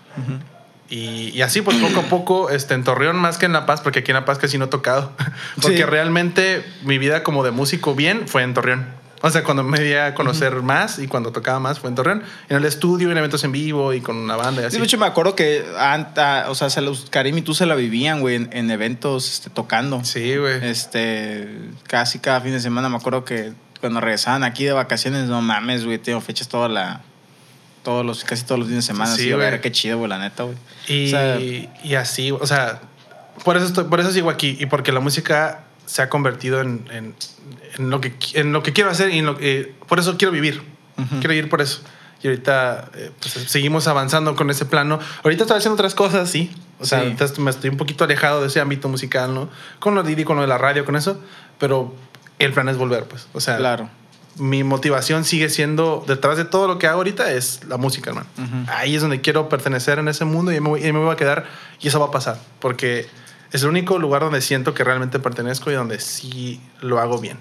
Y, 0.94 1.30
y 1.34 1.40
así, 1.40 1.62
pues 1.62 1.78
poco 1.78 2.00
a 2.00 2.02
poco, 2.02 2.50
este, 2.50 2.74
en 2.74 2.84
Torreón 2.84 3.16
más 3.16 3.38
que 3.38 3.46
en 3.46 3.52
La 3.54 3.64
Paz, 3.64 3.80
porque 3.80 4.00
aquí 4.00 4.10
en 4.10 4.16
La 4.16 4.24
Paz 4.26 4.36
casi 4.38 4.58
no 4.58 4.66
he 4.66 4.68
tocado. 4.68 5.12
Porque 5.62 5.78
Sí. 5.78 5.82
realmente 5.84 6.62
mi 6.82 6.98
vida 6.98 7.22
como 7.22 7.42
de 7.44 7.50
músico 7.50 7.94
bien 7.94 8.28
fue 8.28 8.42
en 8.42 8.52
Torreón. 8.52 8.86
O 9.22 9.30
sea, 9.30 9.42
cuando 9.44 9.62
me 9.62 9.78
di 9.80 9.94
a 9.94 10.14
conocer 10.14 10.62
más 10.62 10.98
y 10.98 11.06
cuando 11.06 11.30
tocaba 11.32 11.60
más 11.60 11.78
fue 11.78 11.88
en 11.88 11.94
Torreón. 11.94 12.22
En 12.50 12.56
el 12.58 12.64
estudio, 12.66 13.10
en 13.10 13.16
eventos 13.16 13.42
en 13.44 13.52
vivo 13.52 13.94
y 13.94 14.00
con 14.02 14.16
una 14.16 14.36
banda 14.36 14.60
y 14.62 14.64
así. 14.66 14.74
Sí, 14.76 14.80
de 14.80 14.84
hecho, 14.84 14.98
me 14.98 15.06
acuerdo 15.06 15.34
que 15.36 15.64
anta- 15.78 16.46
o 16.48 16.54
sea, 16.54 16.68
se 16.70 16.80
los, 16.82 17.08
Karim 17.08 17.38
y 17.38 17.42
tú 17.42 17.54
se 17.54 17.64
la 17.64 17.74
vivían, 17.76 18.20
güey, 18.20 18.34
en, 18.34 18.50
en 18.52 18.70
eventos 18.70 19.32
este, 19.32 19.48
tocando. 19.48 20.04
Sí, 20.04 20.36
güey. 20.36 20.62
Este, 20.68 21.48
casi 21.86 22.18
cada 22.18 22.40
fin 22.42 22.52
de 22.52 22.60
semana 22.60 22.88
me 22.90 22.96
acuerdo 22.96 23.24
que 23.24 23.52
cuando 23.80 24.00
regresaban 24.00 24.42
aquí 24.44 24.64
de 24.64 24.72
vacaciones, 24.72 25.28
no 25.28 25.40
mames, 25.40 25.84
güey, 25.86 25.98
tengo 25.98 26.20
fechas 26.20 26.48
toda 26.48 26.68
la, 26.68 27.00
todos 27.82 28.04
los, 28.06 28.24
casi 28.24 28.44
todos 28.44 28.58
los 28.60 28.68
fines 28.68 28.84
de 28.86 28.92
semana. 28.92 29.14
Sí, 29.14 29.22
Sí, 29.24 29.32
a 29.32 29.36
ver, 29.36 29.60
qué 29.60 29.72
chido, 29.72 29.98
güey, 29.98 30.08
la 30.08 30.18
neta, 30.18 30.44
güey. 30.44 30.56
Y, 30.88 31.06
O 31.06 31.10
sea, 31.10 31.40
y 31.40 31.94
así, 31.96 32.30
o 32.30 32.46
sea, 32.46 32.80
por 33.44 33.56
eso, 33.56 33.66
estoy- 33.66 33.84
por 33.84 34.00
eso 34.00 34.10
sigo 34.12 34.30
aquí 34.30 34.56
y 34.60 34.66
porque 34.66 34.92
la 34.92 35.00
música 35.00 35.64
se 35.86 36.00
ha 36.02 36.08
convertido 36.08 36.60
en, 36.60 36.88
en- 36.92 37.14
en 37.78 37.90
lo, 37.90 38.00
que, 38.00 38.14
en 38.34 38.52
lo 38.52 38.62
que 38.62 38.72
quiero 38.72 38.90
hacer 38.90 39.10
y 39.10 39.18
en 39.18 39.26
lo 39.26 39.36
que, 39.36 39.74
por 39.88 39.98
eso 39.98 40.16
quiero 40.16 40.32
vivir. 40.32 40.62
Quiero 41.08 41.30
vivir 41.30 41.48
por 41.48 41.60
eso. 41.60 41.80
Y 42.22 42.28
ahorita 42.28 42.90
eh, 42.94 43.10
pues, 43.20 43.32
seguimos 43.50 43.88
avanzando 43.88 44.36
con 44.36 44.48
ese 44.50 44.64
plano. 44.64 45.00
Ahorita 45.24 45.42
estoy 45.42 45.56
haciendo 45.58 45.74
otras 45.74 45.94
cosas, 45.96 46.30
sí. 46.30 46.52
O 46.78 46.84
sea, 46.84 47.02
Sí. 47.02 47.40
me 47.40 47.50
estoy 47.50 47.70
un 47.70 47.76
poquito 47.76 48.04
alejado 48.04 48.40
de 48.42 48.46
ese 48.46 48.60
ámbito 48.60 48.88
musical, 48.88 49.34
¿no? 49.34 49.48
Con 49.80 49.94
lo 49.96 50.02
de 50.04 50.10
Didi, 50.10 50.22
con 50.24 50.36
lo 50.36 50.42
de 50.42 50.48
la 50.48 50.58
radio, 50.58 50.84
con 50.84 50.94
eso. 50.94 51.20
Pero 51.58 51.92
el 52.38 52.52
plan 52.52 52.68
es 52.68 52.76
volver, 52.76 53.04
pues. 53.06 53.26
O 53.32 53.40
sea, 53.40 53.56
claro. 53.56 53.88
Mi 54.36 54.64
motivación 54.64 55.24
sigue 55.24 55.48
siendo, 55.50 56.04
detrás 56.06 56.36
de 56.36 56.44
todo 56.44 56.66
lo 56.66 56.78
que 56.78 56.86
hago 56.86 56.98
ahorita, 56.98 57.32
es 57.32 57.60
la 57.68 57.76
música, 57.76 58.10
hermano. 58.10 58.28
Ahí 58.68 58.94
es 58.94 59.02
donde 59.02 59.20
quiero 59.20 59.48
pertenecer 59.48 59.98
en 59.98 60.08
ese 60.08 60.24
mundo 60.24 60.52
y 60.52 60.54
ahí 60.54 60.60
me, 60.60 60.68
voy, 60.70 60.86
y 60.86 60.92
me 60.92 60.98
voy 60.98 61.12
a 61.12 61.16
quedar 61.16 61.46
y 61.80 61.88
eso 61.88 62.00
va 62.00 62.06
a 62.06 62.10
pasar, 62.10 62.38
porque 62.60 63.06
es 63.52 63.62
el 63.62 63.68
único 63.68 63.98
lugar 63.98 64.22
donde 64.22 64.40
siento 64.40 64.72
que 64.72 64.84
realmente 64.84 65.18
pertenezco 65.18 65.70
y 65.70 65.74
donde 65.74 66.00
sí 66.00 66.60
lo 66.80 66.98
hago 66.98 67.18
bien. 67.18 67.36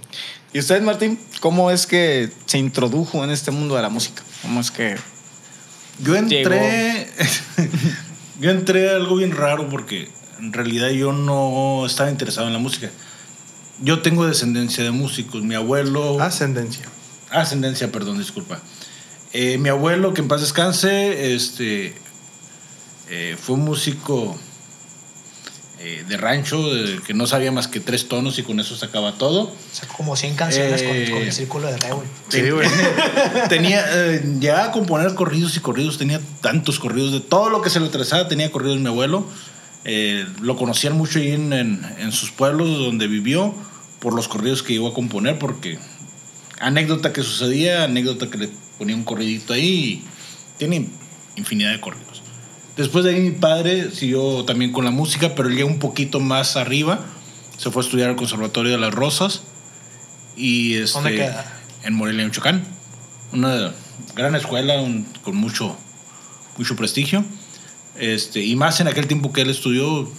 ¿Y 0.54 0.60
usted, 0.60 0.82
Martín, 0.82 1.20
cómo 1.40 1.72
es 1.72 1.88
que 1.88 2.30
se 2.46 2.58
introdujo 2.58 3.24
en 3.24 3.32
este 3.32 3.52
mundo 3.52 3.76
de 3.76 3.82
la 3.82 3.90
música? 3.90 4.22
¿Cómo 4.42 4.60
es 4.60 4.72
que...? 4.72 4.98
Yo 6.00 6.16
entré. 6.16 7.08
yo 8.40 8.50
entré 8.50 8.90
a 8.90 8.96
algo 8.96 9.16
bien 9.18 9.36
raro 9.36 9.70
porque 9.70 10.10
en 10.40 10.52
realidad 10.52 10.90
yo 10.90 11.14
no 11.14 11.86
estaba 11.86 12.10
interesado 12.10 12.48
en 12.48 12.54
la 12.54 12.60
música. 12.60 12.90
Yo 13.82 14.02
tengo 14.02 14.26
descendencia 14.28 14.84
de 14.84 14.92
músicos. 14.92 15.42
Mi 15.44 15.56
abuelo. 15.56 16.22
Ascendencia. 16.22 16.86
Ascendencia, 17.30 17.92
perdón, 17.92 18.18
disculpa. 18.20 18.60
Eh, 19.34 19.58
mi 19.58 19.70
abuelo, 19.70 20.14
que 20.14 20.22
en 20.22 20.28
paz 20.28 20.42
descanse, 20.42 21.34
este, 21.34 21.94
eh, 23.10 23.38
fue 23.42 23.56
un 23.56 23.64
músico 23.66 24.38
eh, 25.84 26.04
de 26.08 26.16
rancho, 26.18 26.72
de- 26.72 27.00
que 27.02 27.16
no 27.16 27.26
sabía 27.26 27.52
más 27.52 27.68
que 27.68 27.80
tres 27.80 28.08
tonos 28.08 28.38
y 28.38 28.44
con 28.44 28.60
eso 28.60 28.76
sacaba 28.78 29.14
todo. 29.14 29.52
Sacó 29.72 29.96
como 29.98 30.16
100 30.16 30.36
canciones 30.36 30.84
con- 30.84 30.92
Eh, 30.96 31.10
con, 31.10 31.22
el 31.24 31.34
círculo 31.34 31.68
de 31.72 31.78
re, 31.78 31.92
güey. 31.92 32.08
Sí, 32.30 32.50
güey. 32.52 32.70
tenía, 33.50 33.84
eh, 33.90 34.22
llegaba 34.40 34.66
a 34.66 34.72
componer 34.72 35.16
corridos 35.16 35.58
y 35.58 35.60
corridos, 35.60 35.98
tenía 35.98 36.22
tantos 36.42 36.78
corridos, 36.78 37.12
de 37.14 37.20
todo 37.20 37.50
lo 37.50 37.64
que 37.64 37.72
se 37.72 37.80
le 37.80 37.88
atravesaba 37.88 38.28
tenía 38.28 38.52
corridos 38.52 38.78
mi 38.80 38.88
abuelo. 38.90 39.26
Eh, 39.84 40.28
lo 40.40 40.56
conocían 40.56 40.94
mucho 40.96 41.18
ahí 41.18 41.32
en, 41.32 41.52
en- 41.52 41.84
en 41.98 42.12
sus 42.12 42.30
pueblos 42.30 42.68
donde 42.78 43.08
vivió 43.08 43.56
por 44.02 44.14
los 44.14 44.28
corridos 44.28 44.64
que 44.64 44.74
llegó 44.74 44.90
a 44.90 44.94
componer, 44.94 45.40
porque 45.40 45.80
anécdota 46.60 47.14
que 47.14 47.24
sucedía, 47.24 47.86
anécdota 47.86 48.30
que 48.30 48.38
le 48.38 48.50
ponía 48.78 48.96
un 48.96 49.04
corridito 49.04 49.54
ahí, 49.54 50.04
tiene 50.58 50.90
infinidad 51.38 51.72
de 51.72 51.80
corridos. 51.80 52.22
Después 52.76 53.06
de 53.06 53.12
ahí 53.16 53.22
mi 53.22 53.32
padre 53.32 53.92
siguió 53.92 54.44
también 54.46 54.72
con 54.74 54.84
la 54.86 54.92
música, 54.92 55.34
pero 55.36 55.48
él 55.50 55.56
llegó 55.56 55.70
un 55.70 55.80
poquito 55.80 56.20
más 56.20 56.58
arriba, 56.58 57.00
se 57.58 57.70
fue 57.72 57.84
a 57.84 57.86
estudiar 57.86 58.10
al 58.10 58.16
Conservatorio 58.16 58.72
de 58.72 58.78
las 58.80 58.94
Rosas 58.94 59.44
y 60.36 60.76
este, 60.76 60.98
¿Dónde 61.00 61.16
queda? 61.16 61.60
en 61.84 61.94
Morelia, 61.94 62.26
Michoacán. 62.26 62.64
Una 63.34 63.72
gran 64.16 64.36
escuela 64.36 64.82
un- 64.82 65.06
con 65.24 65.36
mucho, 65.36 65.78
mucho 66.58 66.76
prestigio. 66.76 67.24
Este, 68.00 68.44
y 68.44 68.56
más 68.56 68.80
en 68.80 68.88
aquel 68.88 69.06
tiempo 69.08 69.32
que 69.32 69.42
él 69.42 69.50
estudió, 69.50 70.10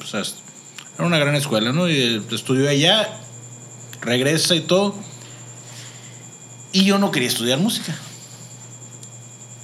era 0.96 1.06
una 1.06 1.18
gran 1.18 1.34
escuela, 1.34 1.72
¿no? 1.72 1.88
Y 1.88 1.94
eh, 1.96 2.22
estudió 2.30 2.68
allá, 2.68 3.08
regresa 4.02 4.54
y 4.54 4.60
todo. 4.60 4.94
Y 6.72 6.84
yo 6.84 6.98
no 6.98 7.10
quería 7.10 7.28
estudiar 7.28 7.58
música. 7.58 7.94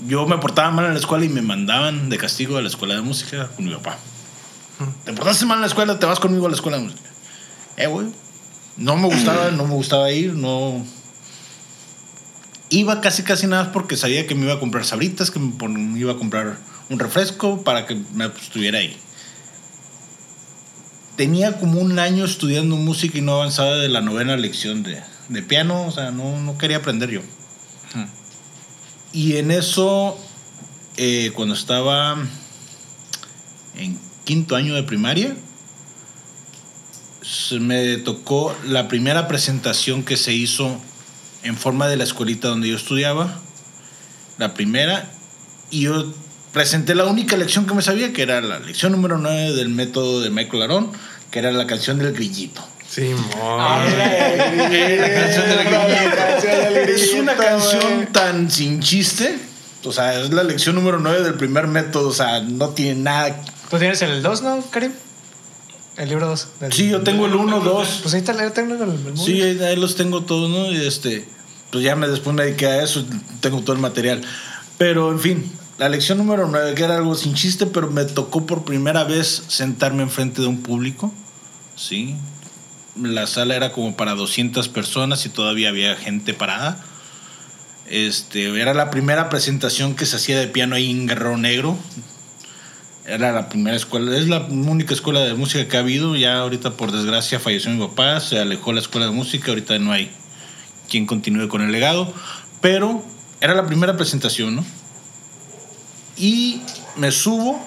Yo 0.06 0.26
me 0.26 0.38
portaba 0.38 0.70
mal 0.70 0.86
en 0.86 0.94
la 0.94 1.00
escuela 1.00 1.24
y 1.24 1.28
me 1.28 1.42
mandaban 1.42 2.08
de 2.08 2.18
castigo 2.18 2.56
a 2.56 2.62
la 2.62 2.68
escuela 2.68 2.94
de 2.94 3.02
música 3.02 3.48
con 3.48 3.64
mi 3.64 3.74
papá. 3.74 3.98
Te 5.04 5.12
portaste 5.12 5.44
mal 5.44 5.56
en 5.56 5.62
la 5.62 5.66
escuela, 5.66 5.98
te 5.98 6.06
vas 6.06 6.20
conmigo 6.20 6.46
a 6.46 6.50
la 6.50 6.54
escuela 6.54 6.78
de 6.78 6.84
música. 6.84 7.10
Eh, 7.76 7.86
güey. 7.86 8.06
No 8.76 8.96
me 8.96 9.08
gustaba, 9.08 9.50
no 9.50 9.66
me 9.66 9.74
gustaba 9.74 10.10
ir, 10.12 10.34
no. 10.34 10.84
Iba 12.70 13.00
casi, 13.00 13.24
casi 13.24 13.48
nada 13.48 13.72
porque 13.72 13.96
sabía 13.96 14.26
que 14.26 14.36
me 14.36 14.44
iba 14.44 14.54
a 14.54 14.60
comprar 14.60 14.84
sabritas, 14.84 15.32
que 15.32 15.40
me 15.40 15.98
iba 15.98 16.12
a 16.12 16.16
comprar 16.16 16.58
un 16.88 16.98
refresco 16.98 17.64
para 17.64 17.86
que 17.86 18.00
me 18.14 18.26
estuviera 18.26 18.78
ahí. 18.78 18.96
Tenía 21.18 21.58
como 21.58 21.80
un 21.80 21.98
año 21.98 22.24
estudiando 22.24 22.76
música 22.76 23.18
y 23.18 23.22
no 23.22 23.34
avanzaba 23.34 23.74
de 23.74 23.88
la 23.88 24.00
novena 24.00 24.36
lección 24.36 24.84
de, 24.84 25.02
de 25.28 25.42
piano, 25.42 25.84
o 25.84 25.90
sea, 25.90 26.12
no, 26.12 26.40
no 26.40 26.56
quería 26.56 26.76
aprender 26.76 27.10
yo. 27.10 27.22
Y 29.12 29.34
en 29.38 29.50
eso, 29.50 30.16
eh, 30.96 31.32
cuando 31.34 31.54
estaba 31.54 32.16
en 33.76 33.98
quinto 34.22 34.54
año 34.54 34.76
de 34.76 34.84
primaria, 34.84 35.34
se 37.22 37.58
me 37.58 37.96
tocó 37.96 38.54
la 38.64 38.86
primera 38.86 39.26
presentación 39.26 40.04
que 40.04 40.16
se 40.16 40.34
hizo 40.34 40.80
en 41.42 41.56
forma 41.56 41.88
de 41.88 41.96
la 41.96 42.04
escuelita 42.04 42.46
donde 42.46 42.68
yo 42.68 42.76
estudiaba. 42.76 43.40
La 44.38 44.54
primera. 44.54 45.10
Y 45.72 45.80
yo 45.80 46.14
presenté 46.52 46.94
la 46.94 47.06
única 47.06 47.36
lección 47.36 47.66
que 47.66 47.74
me 47.74 47.82
sabía, 47.82 48.12
que 48.12 48.22
era 48.22 48.40
la 48.40 48.58
lección 48.58 48.92
número 48.92 49.18
9 49.18 49.52
del 49.52 49.68
método 49.68 50.20
de 50.20 50.30
Michael 50.30 50.62
Arón, 50.62 50.90
que 51.30 51.38
era 51.38 51.50
la 51.52 51.66
canción 51.66 51.98
del 51.98 52.12
grillito. 52.12 52.62
Sí, 52.88 53.14
Ah, 53.36 53.84
La 53.86 55.14
canción 55.14 55.48
del 55.48 55.64
grillito. 56.86 56.92
Es 56.94 57.12
una 57.14 57.34
canción 57.36 58.06
tan 58.12 58.50
sin 58.50 58.80
chiste. 58.80 59.38
O 59.84 59.92
sea, 59.92 60.20
es 60.20 60.32
la 60.32 60.42
lección 60.42 60.74
número 60.74 60.98
9 60.98 61.22
del 61.22 61.34
primer 61.34 61.66
método. 61.66 62.08
O 62.08 62.12
sea, 62.12 62.40
no 62.40 62.70
tiene 62.70 63.00
nada. 63.02 63.40
¿Tú 63.70 63.78
tienes 63.78 64.00
el 64.02 64.22
2, 64.22 64.42
no, 64.42 64.64
Karim? 64.70 64.92
El 65.96 66.08
libro 66.08 66.26
2. 66.28 66.48
Sí, 66.70 66.88
yo 66.88 67.02
tengo 67.02 67.26
el 67.26 67.34
1, 67.34 67.60
2. 67.60 68.00
Pues 68.02 68.14
ahí 68.14 68.20
está, 68.20 68.32
ahí 68.32 68.50
tengo 68.54 68.74
el, 68.82 68.90
el 68.90 69.18
Sí, 69.18 69.42
ahí, 69.42 69.58
ahí 69.62 69.76
los 69.76 69.96
tengo 69.96 70.22
todos, 70.22 70.48
¿no? 70.50 70.70
Y 70.72 70.86
este, 70.86 71.26
pues 71.70 71.82
ya 71.84 71.96
me 71.96 72.08
después 72.08 72.34
me 72.34 72.44
dediqué 72.44 72.66
a 72.66 72.82
eso, 72.84 73.04
tengo 73.40 73.60
todo 73.60 73.74
el 73.74 73.82
material. 73.82 74.22
Pero, 74.78 75.10
en 75.10 75.18
fin, 75.20 75.52
la 75.78 75.88
lección 75.88 76.18
número 76.18 76.48
9, 76.48 76.74
que 76.74 76.82
era 76.82 76.96
algo 76.96 77.14
sin 77.14 77.34
chiste, 77.34 77.66
pero 77.66 77.90
me 77.90 78.04
tocó 78.04 78.46
por 78.46 78.64
primera 78.64 79.04
vez 79.04 79.44
sentarme 79.46 80.02
enfrente 80.02 80.42
de 80.42 80.48
un 80.48 80.60
público, 80.60 81.14
¿sí? 81.76 82.16
La 83.00 83.28
sala 83.28 83.54
era 83.54 83.72
como 83.72 83.96
para 83.96 84.14
200 84.14 84.68
personas 84.68 85.24
y 85.24 85.28
todavía 85.28 85.68
había 85.68 85.94
gente 85.94 86.34
parada. 86.34 86.84
Este, 87.86 88.60
era 88.60 88.74
la 88.74 88.90
primera 88.90 89.28
presentación 89.28 89.94
que 89.94 90.04
se 90.04 90.16
hacía 90.16 90.38
de 90.38 90.48
piano 90.48 90.74
ahí 90.74 90.90
en 90.90 91.06
Guerrero 91.06 91.38
Negro. 91.38 91.78
Era 93.06 93.32
la 93.32 93.48
primera 93.48 93.76
escuela, 93.76 94.16
es 94.18 94.28
la 94.28 94.40
única 94.40 94.92
escuela 94.92 95.20
de 95.20 95.34
música 95.34 95.68
que 95.68 95.76
ha 95.76 95.80
habido. 95.80 96.16
Ya 96.16 96.40
ahorita, 96.40 96.72
por 96.72 96.90
desgracia, 96.90 97.38
falleció 97.38 97.70
mi 97.70 97.86
papá, 97.86 98.18
se 98.18 98.40
alejó 98.40 98.72
la 98.72 98.80
escuela 98.80 99.06
de 99.06 99.12
música. 99.12 99.52
Ahorita 99.52 99.78
no 99.78 99.92
hay 99.92 100.10
quien 100.90 101.06
continúe 101.06 101.48
con 101.48 101.62
el 101.62 101.70
legado. 101.70 102.12
Pero 102.60 103.04
era 103.40 103.54
la 103.54 103.64
primera 103.64 103.96
presentación, 103.96 104.56
¿no? 104.56 104.64
Y 106.18 106.62
me 106.96 107.12
subo 107.12 107.64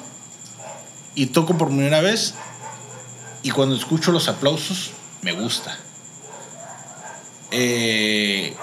y 1.15 1.27
toco 1.27 1.57
por 1.57 1.69
primera 1.69 2.01
vez. 2.01 2.33
Y 3.43 3.51
cuando 3.51 3.75
escucho 3.75 4.11
los 4.11 4.27
aplausos, 4.27 4.91
me 5.21 5.31
gusta. 5.31 5.77
Eh, 7.51 8.55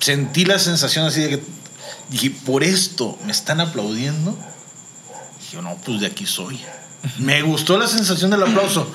sentí 0.00 0.44
la 0.44 0.58
sensación 0.58 1.06
así 1.06 1.20
de 1.22 1.28
que 1.30 1.42
dije, 2.10 2.30
por 2.30 2.64
esto 2.64 3.18
me 3.24 3.32
están 3.32 3.60
aplaudiendo. 3.60 4.36
Dije, 5.40 5.62
no, 5.62 5.76
pues 5.84 6.00
de 6.00 6.06
aquí 6.06 6.26
soy. 6.26 6.60
Me 7.18 7.42
gustó 7.42 7.78
la 7.78 7.86
sensación 7.86 8.30
del 8.30 8.42
aplauso. 8.42 8.90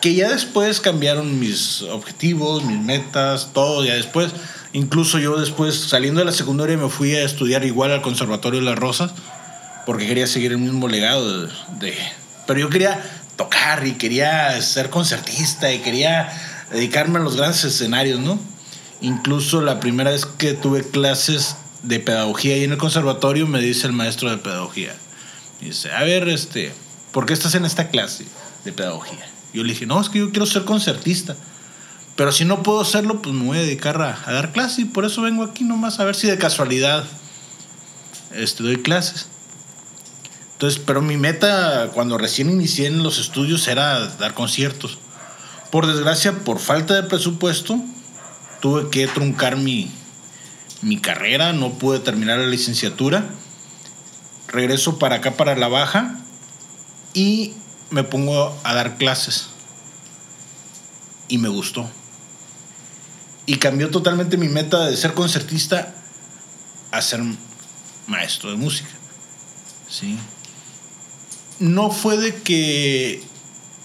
Que 0.00 0.14
ya 0.14 0.28
después 0.28 0.80
cambiaron 0.80 1.40
mis 1.40 1.82
objetivos, 1.82 2.62
mis 2.64 2.78
metas, 2.78 3.50
todo 3.52 3.84
ya 3.84 3.94
después. 3.94 4.32
Incluso 4.72 5.18
yo 5.18 5.38
después, 5.38 5.76
saliendo 5.76 6.18
de 6.20 6.26
la 6.26 6.32
secundaria, 6.32 6.76
me 6.76 6.88
fui 6.88 7.14
a 7.14 7.24
estudiar 7.24 7.64
igual 7.64 7.92
al 7.92 8.02
Conservatorio 8.02 8.60
de 8.60 8.66
las 8.66 8.78
Rosas, 8.78 9.12
porque 9.86 10.06
quería 10.06 10.26
seguir 10.26 10.52
el 10.52 10.58
mismo 10.58 10.88
legado 10.88 11.46
de... 11.46 11.94
pero 12.46 12.60
yo 12.60 12.70
quería 12.70 13.02
tocar 13.36 13.86
y 13.86 13.92
quería 13.94 14.60
ser 14.62 14.90
concertista 14.90 15.72
y 15.72 15.80
quería 15.80 16.32
dedicarme 16.70 17.18
a 17.18 17.22
los 17.22 17.36
grandes 17.36 17.64
escenarios, 17.64 18.20
¿no? 18.20 18.38
Incluso 19.00 19.60
la 19.60 19.80
primera 19.80 20.10
vez 20.10 20.26
que 20.26 20.54
tuve 20.54 20.82
clases 20.82 21.56
de 21.82 22.00
pedagogía 22.00 22.54
ahí 22.54 22.64
en 22.64 22.72
el 22.72 22.78
conservatorio, 22.78 23.46
me 23.46 23.60
dice 23.60 23.86
el 23.86 23.92
maestro 23.92 24.30
de 24.30 24.38
pedagogía. 24.38 24.94
Dice, 25.60 25.92
a 25.92 26.02
ver, 26.02 26.28
este, 26.28 26.72
¿por 27.12 27.26
qué 27.26 27.32
estás 27.32 27.54
en 27.54 27.64
esta 27.64 27.88
clase 27.88 28.24
de 28.64 28.72
pedagogía? 28.72 29.26
Yo 29.52 29.62
le 29.62 29.72
dije, 29.72 29.86
no, 29.86 30.00
es 30.00 30.08
que 30.08 30.20
yo 30.20 30.30
quiero 30.30 30.46
ser 30.46 30.64
concertista. 30.64 31.36
Pero 32.16 32.32
si 32.32 32.44
no 32.44 32.62
puedo 32.62 32.80
hacerlo, 32.80 33.20
pues 33.20 33.34
me 33.34 33.44
voy 33.44 33.58
a 33.58 33.62
dedicar 33.62 34.00
a, 34.00 34.18
a 34.24 34.32
dar 34.32 34.52
clases 34.52 34.78
y 34.80 34.84
por 34.84 35.04
eso 35.04 35.22
vengo 35.22 35.42
aquí 35.42 35.64
nomás 35.64 36.00
a 36.00 36.04
ver 36.04 36.14
si 36.14 36.28
de 36.28 36.38
casualidad 36.38 37.04
este, 38.32 38.62
doy 38.62 38.82
clases. 38.82 39.26
Entonces, 40.64 40.82
pero 40.86 41.02
mi 41.02 41.18
meta 41.18 41.90
cuando 41.92 42.16
recién 42.16 42.48
inicié 42.48 42.86
en 42.86 43.02
los 43.02 43.18
estudios 43.18 43.68
era 43.68 44.06
dar 44.16 44.32
conciertos. 44.32 44.96
Por 45.70 45.86
desgracia, 45.86 46.32
por 46.38 46.58
falta 46.58 46.94
de 46.94 47.02
presupuesto, 47.02 47.78
tuve 48.62 48.88
que 48.88 49.06
truncar 49.06 49.58
mi, 49.58 49.90
mi 50.80 50.98
carrera, 50.98 51.52
no 51.52 51.74
pude 51.74 51.98
terminar 51.98 52.38
la 52.38 52.46
licenciatura. 52.46 53.26
Regreso 54.48 54.98
para 54.98 55.16
acá, 55.16 55.32
para 55.32 55.54
la 55.54 55.68
baja, 55.68 56.18
y 57.12 57.52
me 57.90 58.02
pongo 58.02 58.58
a 58.64 58.74
dar 58.74 58.96
clases. 58.96 59.50
Y 61.28 61.36
me 61.36 61.50
gustó. 61.50 61.90
Y 63.44 63.56
cambió 63.56 63.90
totalmente 63.90 64.38
mi 64.38 64.48
meta 64.48 64.86
de 64.86 64.96
ser 64.96 65.12
concertista 65.12 65.94
a 66.90 67.02
ser 67.02 67.20
maestro 68.06 68.50
de 68.50 68.56
música. 68.56 68.88
Sí. 69.90 70.18
No 71.58 71.90
fue 71.90 72.16
de 72.16 72.34
que 72.34 73.22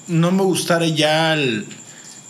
no 0.08 0.32
me 0.32 0.44
gustara 0.44 0.88
ya 0.88 1.34
el, 1.34 1.68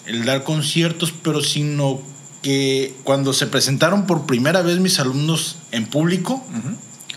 el 0.05 0.25
dar 0.25 0.43
conciertos, 0.43 1.13
pero 1.23 1.41
sino 1.41 2.01
que 2.41 2.95
cuando 3.03 3.33
se 3.33 3.47
presentaron 3.47 4.05
por 4.05 4.25
primera 4.25 4.61
vez 4.61 4.79
mis 4.79 4.99
alumnos 4.99 5.57
en 5.71 5.85
público, 5.85 6.43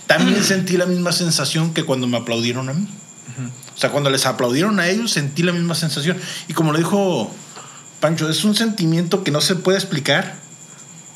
también 0.07 0.43
sentí 0.43 0.77
la 0.77 0.87
misma 0.87 1.13
sensación 1.13 1.73
que 1.73 1.85
cuando 1.85 2.07
me 2.07 2.17
aplaudieron 2.17 2.69
a 2.69 2.75
mí. 2.75 2.87
O 3.75 3.79
sea, 3.79 3.91
cuando 3.91 4.11
les 4.11 4.27
aplaudieron 4.27 4.79
a 4.79 4.89
ellos, 4.89 5.11
sentí 5.13 5.43
la 5.43 5.53
misma 5.53 5.75
sensación. 5.75 6.19
Y 6.49 6.53
como 6.53 6.73
lo 6.73 6.79
dijo 6.79 7.31
Pancho, 8.01 8.29
es 8.29 8.45
un 8.45 8.55
sentimiento 8.55 9.25
que 9.25 9.31
no 9.31 9.41
se 9.41 9.57
puede 9.57 9.79
explicar, 9.79 10.37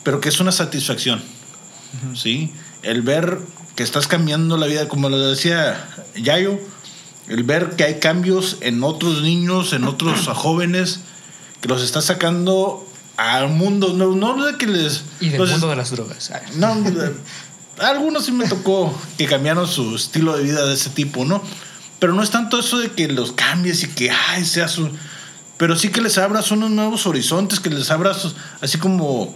pero 0.02 0.20
que 0.20 0.28
es 0.28 0.40
una 0.40 0.52
satisfacción. 0.52 1.22
¿Sí? 2.14 2.52
El 2.82 3.02
ver 3.02 3.38
que 3.74 3.82
estás 3.82 4.06
cambiando 4.06 4.56
la 4.56 4.66
vida, 4.66 4.88
como 4.88 5.08
lo 5.08 5.18
decía 5.18 5.86
Yayo, 6.14 6.58
el 7.28 7.42
ver 7.42 7.70
que 7.76 7.84
hay 7.84 7.98
cambios 7.98 8.58
en 8.60 8.82
otros 8.84 9.22
niños, 9.22 9.72
en 9.72 9.84
otros 9.84 10.26
jóvenes, 10.34 11.00
que 11.60 11.68
los 11.68 11.82
está 11.82 12.00
sacando 12.00 12.86
al 13.16 13.48
mundo, 13.48 13.92
no, 13.94 14.14
no 14.14 14.44
de 14.44 14.56
que 14.58 14.66
les... 14.66 15.02
Y 15.20 15.30
del 15.30 15.40
los- 15.40 15.50
mundo 15.50 15.68
de 15.70 15.76
las 15.76 15.90
drogas. 15.90 16.30
No, 16.56 16.74
algunos 17.78 18.24
sí 18.24 18.32
me 18.32 18.46
tocó 18.48 18.94
que 19.18 19.26
cambiaron 19.26 19.66
su 19.68 19.96
estilo 19.96 20.36
de 20.36 20.42
vida 20.44 20.64
de 20.64 20.74
ese 20.74 20.90
tipo, 20.90 21.24
¿no? 21.24 21.42
Pero 21.98 22.14
no 22.14 22.22
es 22.22 22.30
tanto 22.30 22.58
eso 22.58 22.78
de 22.78 22.90
que 22.92 23.08
los 23.08 23.32
cambies 23.32 23.82
y 23.82 23.88
que, 23.88 24.10
ay, 24.10 24.44
seas 24.44 24.78
un... 24.78 24.98
Pero 25.56 25.76
sí 25.76 25.88
que 25.88 26.02
les 26.02 26.18
abras 26.18 26.50
unos 26.50 26.70
nuevos 26.70 27.06
horizontes, 27.06 27.60
que 27.60 27.70
les 27.70 27.90
abras 27.90 28.34
así 28.60 28.78
como... 28.78 29.34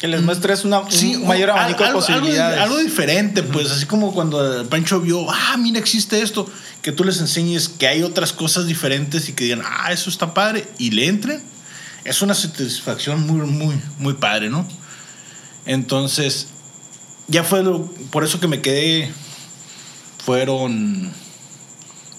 Que 0.00 0.08
les 0.08 0.22
muestres 0.22 0.64
una, 0.64 0.90
Sí, 0.90 1.14
un 1.16 1.26
mayor 1.26 1.50
abanico 1.50 1.80
de 1.80 1.88
algo- 1.90 2.00
algo- 2.00 2.06
posibilidades. 2.06 2.58
Algo, 2.60 2.78
diferente, 2.78 3.42
pues, 3.42 3.70
así 3.70 3.84
como 3.86 4.14
cuando 4.14 4.66
Pancho 4.70 5.00
vio, 5.00 5.30
ah, 5.30 5.56
mira, 5.58 5.78
existe 5.78 6.22
esto, 6.22 6.50
que 6.80 6.90
tú 6.92 7.04
les 7.04 7.20
enseñes 7.20 7.68
que 7.68 7.86
hay 7.86 8.02
otras 8.02 8.32
cosas 8.32 8.66
diferentes 8.66 9.28
y 9.28 9.34
que 9.34 9.44
digan, 9.44 9.62
ah, 9.64 9.92
eso 9.92 10.08
está 10.08 10.32
padre, 10.32 10.66
y 10.78 10.90
le 10.92 11.06
entren, 11.06 11.42
es 12.04 12.22
una 12.22 12.32
satisfacción 12.34 13.26
muy, 13.26 13.46
muy, 13.46 13.78
muy 13.98 14.14
padre, 14.14 14.48
¿no? 14.48 14.66
Entonces, 15.66 16.46
ya 17.28 17.44
fue 17.44 17.62
lo- 17.62 17.84
por 18.10 18.24
eso 18.24 18.40
que 18.40 18.48
me 18.48 18.62
quedé, 18.62 19.12
fueron 20.24 21.12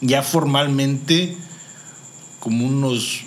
ya 0.01 0.21
formalmente 0.21 1.35
como 2.39 2.65
unos 2.65 3.21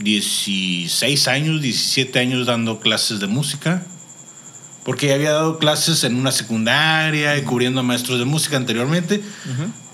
16 0.00 1.28
años, 1.28 1.60
17 1.62 2.18
años 2.18 2.46
dando 2.46 2.80
clases 2.80 3.20
de 3.20 3.26
música. 3.26 3.82
Porque 4.84 5.06
ya 5.08 5.14
había 5.14 5.32
dado 5.32 5.58
clases 5.58 6.04
en 6.04 6.14
una 6.16 6.30
secundaria 6.30 7.38
y 7.38 7.42
cubriendo 7.42 7.80
a 7.80 7.82
maestros 7.82 8.18
de 8.18 8.26
música 8.26 8.56
anteriormente. 8.58 9.22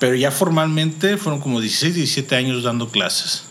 Pero 0.01 0.17
ya 0.17 0.31
formalmente 0.33 1.17
fueron 1.17 1.41
como 1.41 1.61
16, 1.61 1.95
17 1.95 2.35
años 2.37 2.65
dando 2.65 2.89
clases. 2.89 3.45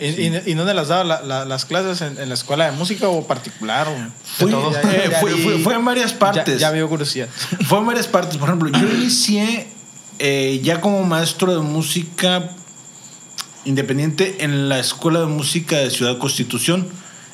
¿Y, 0.00 0.06
y, 0.06 0.42
y 0.46 0.54
dónde 0.54 0.72
las 0.74 0.88
daba 0.88 1.04
la- 1.04 1.22
la- 1.22 1.44
las 1.44 1.66
clases? 1.66 2.00
¿En, 2.00 2.18
en 2.18 2.28
la 2.28 2.34
escuela 2.34 2.64
de 2.68 2.72
música 2.72 3.06
o 3.08 3.26
particular? 3.26 3.86
O 3.86 3.94
Fui- 4.38 4.50
todo? 4.50 4.72
eh, 4.76 5.12
fue, 5.20 5.32
fue- 5.36 5.58
fue 5.58 5.74
en 5.74 5.84
varias 5.84 6.14
partes. 6.14 6.54
Ya, 6.58 6.68
ya 6.68 6.70
veo 6.70 6.88
curiosidad. 6.88 7.28
Fue 7.68 7.78
en 7.78 7.86
varias 7.86 8.06
partes. 8.08 8.36
Por 8.38 8.48
ejemplo, 8.48 8.70
yo 8.70 8.88
inicié 8.92 9.68
eh, 10.18 10.58
ya 10.64 10.80
como 10.80 11.04
maestro 11.04 11.54
de 11.54 11.60
música 11.60 12.50
independiente 13.64 14.44
en 14.44 14.68
la 14.68 14.78
Escuela 14.78 15.20
de 15.20 15.26
Música 15.26 15.78
de 15.78 15.90
Ciudad 15.90 16.18
Constitución, 16.18 16.88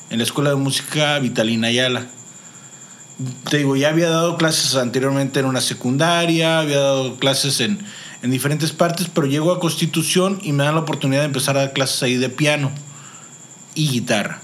en 0.09 0.17
la 0.17 0.23
Escuela 0.23 0.49
de 0.51 0.55
Música 0.55 1.17
Vitalina 1.19 1.67
Ayala. 1.67 2.07
Te 3.49 3.57
digo, 3.57 3.75
ya 3.75 3.89
había 3.89 4.09
dado 4.09 4.37
clases 4.37 4.75
anteriormente 4.75 5.39
en 5.39 5.45
una 5.45 5.61
secundaria, 5.61 6.59
había 6.59 6.79
dado 6.79 7.15
clases 7.17 7.59
en, 7.61 7.79
en 8.21 8.31
diferentes 8.31 8.71
partes, 8.71 9.07
pero 9.13 9.27
llego 9.27 9.51
a 9.51 9.59
Constitución 9.59 10.39
y 10.43 10.51
me 10.51 10.63
dan 10.63 10.75
la 10.75 10.81
oportunidad 10.81 11.21
de 11.21 11.27
empezar 11.27 11.57
a 11.57 11.61
dar 11.61 11.73
clases 11.73 12.03
ahí 12.03 12.17
de 12.17 12.29
piano 12.29 12.71
y 13.73 13.89
guitarra. 13.89 14.41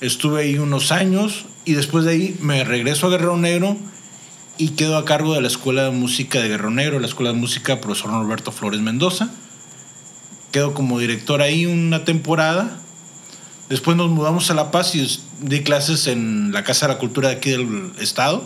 Estuve 0.00 0.42
ahí 0.42 0.58
unos 0.58 0.90
años 0.92 1.46
y 1.64 1.74
después 1.74 2.04
de 2.04 2.12
ahí 2.12 2.36
me 2.40 2.64
regreso 2.64 3.06
a 3.06 3.10
Guerrero 3.10 3.36
Negro 3.36 3.76
y 4.58 4.70
quedo 4.70 4.96
a 4.96 5.04
cargo 5.04 5.34
de 5.34 5.40
la 5.40 5.48
Escuela 5.48 5.84
de 5.84 5.90
Música 5.90 6.40
de 6.40 6.48
Guerrero 6.48 6.70
Negro, 6.70 6.98
la 6.98 7.06
Escuela 7.06 7.32
de 7.32 7.38
Música 7.38 7.80
profesor 7.80 8.10
Norberto 8.10 8.52
Flores 8.52 8.80
Mendoza. 8.80 9.30
Quedo 10.52 10.74
como 10.74 10.98
director 10.98 11.42
ahí 11.42 11.66
una 11.66 12.04
temporada. 12.04 12.78
Después 13.70 13.96
nos 13.96 14.10
mudamos 14.10 14.50
a 14.50 14.54
La 14.54 14.70
Paz 14.70 14.94
y 14.94 15.20
di 15.40 15.62
clases 15.62 16.06
en 16.06 16.52
la 16.52 16.62
Casa 16.62 16.86
de 16.86 16.92
la 16.92 16.98
Cultura 16.98 17.30
de 17.30 17.36
aquí 17.36 17.50
del 17.50 17.92
estado. 17.98 18.44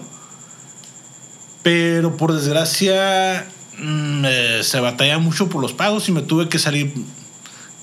Pero 1.65 2.17
por 2.17 2.33
desgracia 2.33 3.45
mm, 3.79 4.25
eh, 4.25 4.61
se 4.63 4.79
batalla 4.79 5.19
mucho 5.19 5.49
por 5.49 5.61
los 5.61 5.73
pagos 5.73 6.09
y 6.09 6.13
me 6.13 6.23
tuve 6.23 6.49
que 6.49 6.61
salir. 6.61 6.95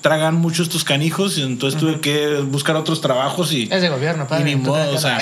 Tragan 0.00 0.36
mucho 0.36 0.62
estos 0.62 0.84
canijos 0.84 1.36
y 1.36 1.42
entonces 1.42 1.78
tuve 1.78 2.00
que 2.00 2.38
buscar 2.40 2.76
otros 2.76 3.02
trabajos 3.02 3.52
y... 3.52 3.68
Es 3.70 3.82
de 3.82 3.90
gobierno, 3.90 4.24
Y 4.24 4.26
padre. 4.26 4.44
ni 4.44 4.56
modo, 4.56 4.94
o 4.94 4.98
sea, 4.98 5.18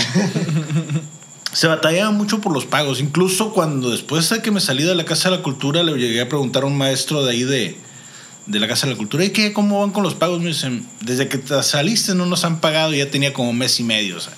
se 1.52 1.66
batallaba 1.66 2.12
mucho 2.12 2.40
por 2.40 2.52
los 2.52 2.66
pagos. 2.66 3.00
Incluso 3.00 3.52
cuando 3.52 3.90
después 3.90 4.30
de 4.30 4.42
que 4.42 4.52
me 4.52 4.60
salí 4.60 4.84
de 4.84 4.94
la 4.94 5.04
Casa 5.04 5.30
de 5.30 5.38
la 5.38 5.42
Cultura, 5.42 5.82
le 5.82 5.92
llegué 5.98 6.20
a 6.20 6.28
preguntar 6.28 6.62
a 6.62 6.66
un 6.66 6.78
maestro 6.78 7.24
de 7.24 7.32
ahí 7.32 7.42
de, 7.42 7.76
de 8.46 8.60
la 8.60 8.68
Casa 8.68 8.86
de 8.86 8.92
la 8.92 8.98
Cultura, 8.98 9.24
¿y 9.24 9.30
qué? 9.30 9.52
¿Cómo 9.52 9.80
van 9.80 9.90
con 9.90 10.02
los 10.02 10.14
pagos? 10.14 10.40
Me 10.40 10.48
dicen, 10.48 10.86
desde 11.00 11.28
que 11.28 11.38
te 11.38 11.62
saliste 11.62 12.14
no 12.14 12.26
nos 12.26 12.44
han 12.44 12.60
pagado, 12.60 12.92
ya 12.92 13.10
tenía 13.10 13.32
como 13.32 13.52
mes 13.52 13.78
y 13.80 13.84
medio, 13.84 14.16
o 14.16 14.20
sea. 14.20 14.32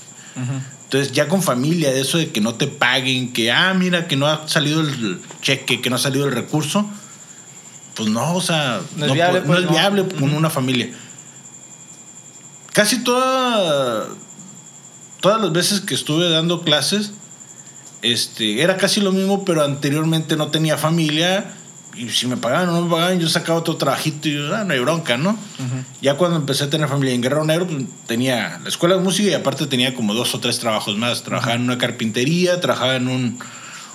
Entonces, 0.84 1.12
ya 1.12 1.28
con 1.28 1.42
familia, 1.42 1.92
de 1.92 2.00
eso 2.00 2.18
de 2.18 2.30
que 2.30 2.40
no 2.40 2.55
te 2.55 2.66
paguen, 2.66 3.32
que, 3.32 3.50
ah, 3.50 3.72
mira, 3.74 4.07
que 4.07 4.16
no 4.16 4.26
ha 4.26 4.46
salido 4.48 4.80
el 4.80 5.20
cheque, 5.40 5.80
que 5.80 5.90
no 5.90 5.96
ha 5.96 5.98
salido 5.98 6.26
el 6.26 6.32
recurso, 6.32 6.88
pues 7.94 8.09
no, 8.09 8.34
o 8.34 8.40
sea, 8.40 8.80
No 8.96 9.07
es 9.07 9.12
viable, 9.12 9.40
pues, 9.42 9.61
es 9.61 9.64
no. 9.66 9.70
viable 9.70 10.07
con 10.09 10.34
una 10.34 10.50
familia. 10.50 10.90
Casi 12.72 13.02
toda, 13.05 14.09
todas 15.20 15.40
las 15.40 15.52
veces 15.52 15.80
que 15.80 15.94
estuve 15.94 16.28
dando 16.28 16.62
clases, 16.62 17.12
este, 18.02 18.62
era 18.62 18.76
casi 18.76 19.00
lo 19.00 19.12
mismo, 19.12 19.44
pero 19.44 19.64
anteriormente 19.64 20.36
no 20.36 20.48
tenía 20.48 20.76
familia. 20.76 21.55
Y 21.97 22.09
si 22.11 22.26
me 22.26 22.36
pagaban 22.36 22.68
o 22.68 22.72
no 22.72 22.82
me 22.82 22.90
pagaban, 22.90 23.20
yo 23.20 23.28
sacaba 23.28 23.59
otro 23.59 23.76
trabajito 23.76 24.28
y 24.28 24.34
yo, 24.34 24.55
ah, 24.55 24.64
no 24.64 24.72
hay 24.72 24.80
bronca, 24.80 25.16
¿no? 25.16 25.38
Ya 26.01 26.16
cuando 26.16 26.36
empecé 26.36 26.64
a 26.64 26.70
tener 26.70 26.88
familia 26.88 27.14
en 27.14 27.22
Guerrero 27.22 27.45
Negro, 27.45 27.66
pues, 27.66 27.84
tenía 28.07 28.61
la 28.62 28.68
escuela 28.68 28.97
de 28.97 29.03
música 29.03 29.30
y 29.30 29.34
aparte 29.34 29.66
tenía 29.66 29.95
como 29.95 30.14
dos 30.14 30.34
o 30.34 30.40
tres 30.40 30.59
trabajos 30.59 30.97
más. 30.97 31.22
Trabajaba 31.22 31.55
en 31.55 31.62
una 31.62 31.78
carpintería, 31.78 32.61
trabajaba 32.61 32.97
en 32.97 33.09
un, 33.09 33.38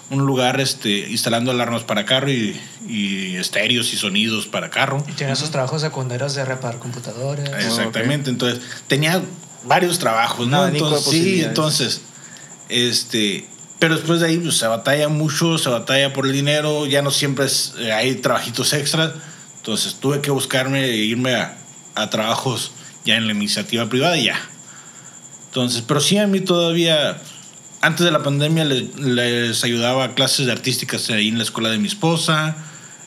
un 0.09 0.25
lugar 0.25 0.59
este, 0.59 1.09
instalando 1.09 1.51
alarmas 1.51 1.83
para 1.83 2.05
carro 2.05 2.31
y, 2.31 2.59
y 2.87 3.35
estéreos 3.35 3.93
y 3.93 3.97
sonidos 3.97 4.47
para 4.47 4.69
carro. 4.69 5.03
Y 5.07 5.11
tiene 5.13 5.35
sus 5.35 5.51
trabajos 5.51 5.81
secundarios 5.81 6.35
de 6.35 6.45
reparar 6.45 6.79
computadoras. 6.79 7.49
Exactamente, 7.65 8.29
entonces 8.29 8.61
tenía 8.87 9.21
varios 9.65 9.99
trabajos, 9.99 10.47
¿no? 10.47 10.67
Entonces, 10.67 11.03
sí, 11.03 11.41
entonces, 11.41 12.01
este, 12.69 13.45
pero 13.79 13.95
después 13.95 14.19
de 14.19 14.27
ahí 14.27 14.37
pues, 14.37 14.57
se 14.57 14.67
batalla 14.67 15.07
mucho, 15.09 15.57
se 15.57 15.69
batalla 15.69 16.13
por 16.13 16.25
el 16.25 16.33
dinero, 16.33 16.85
ya 16.85 17.01
no 17.01 17.11
siempre 17.11 17.45
es- 17.45 17.73
eh, 17.79 17.91
hay 17.91 18.15
trabajitos 18.15 18.73
extras. 18.73 19.13
Entonces 19.57 19.95
tuve 19.95 20.21
que 20.21 20.31
buscarme 20.31 20.83
e 20.85 20.95
irme 20.97 21.35
a, 21.35 21.57
a 21.95 22.09
trabajos 22.09 22.71
ya 23.05 23.15
en 23.15 23.27
la 23.27 23.33
iniciativa 23.33 23.87
privada 23.89 24.17
y 24.17 24.25
ya. 24.25 24.39
Entonces, 25.47 25.83
pero 25.87 25.99
sí 25.99 26.17
a 26.17 26.27
mí 26.27 26.41
todavía, 26.41 27.17
antes 27.81 28.05
de 28.05 28.11
la 28.11 28.21
pandemia 28.23 28.65
les, 28.65 28.95
les 28.99 29.63
ayudaba 29.63 30.03
a 30.03 30.13
clases 30.15 30.45
de 30.45 30.51
artísticas 30.51 31.09
ahí 31.09 31.29
en 31.29 31.37
la 31.37 31.43
escuela 31.43 31.69
de 31.69 31.77
mi 31.79 31.87
esposa. 31.87 32.55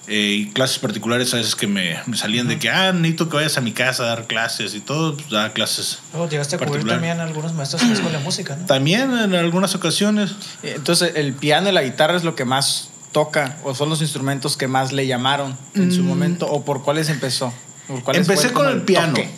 Eh, 0.09 0.37
y 0.41 0.47
clases 0.51 0.79
particulares 0.79 1.33
a 1.33 1.37
veces 1.37 1.55
que 1.55 1.67
me, 1.67 1.97
me 2.07 2.17
salían 2.17 2.49
de 2.49 2.59
que, 2.59 2.69
ah, 2.69 2.93
necesito 2.93 3.29
que 3.29 3.37
vayas 3.37 3.57
a 3.57 3.61
mi 3.61 3.73
casa 3.73 4.03
a 4.03 4.07
dar 4.07 4.27
clases 4.27 4.75
y 4.75 4.81
todo, 4.81 5.17
pues 5.17 5.31
daba 5.31 5.53
clases. 5.53 6.01
Llegaste 6.29 6.57
a 6.57 6.59
cubrir 6.59 6.85
también 6.87 7.21
a 7.21 7.23
algunos 7.23 7.55
maestros 7.55 7.83
en 7.83 7.89
la 7.89 7.95
escuela 7.95 8.19
de 8.19 8.25
música, 8.25 8.57
¿no? 8.57 8.67
También 8.67 9.17
en 9.17 9.35
algunas 9.35 9.75
ocasiones. 9.75 10.33
Entonces, 10.63 11.13
el 11.15 11.35
piano 11.35 11.69
y 11.69 11.73
la 11.73 11.83
guitarra 11.83 12.17
es 12.17 12.25
lo 12.25 12.35
que 12.35 12.45
más 12.45 12.91
toca, 13.13 13.59
o 13.63 13.75
son 13.75 13.91
los 13.91 14.01
instrumentos 14.01 14.57
que 14.57 14.67
más 14.67 14.93
le 14.93 15.07
llamaron 15.07 15.57
en 15.75 15.93
su 15.93 16.03
momento, 16.03 16.47
o 16.51 16.65
por 16.65 16.83
cuáles 16.83 17.09
empezó. 17.09 17.53
¿Por 17.87 18.03
cuáles 18.03 18.29
Empecé 18.29 18.53
con 18.53 18.69
el 18.69 18.83
piano. 18.83 19.15
toque? 19.15 19.31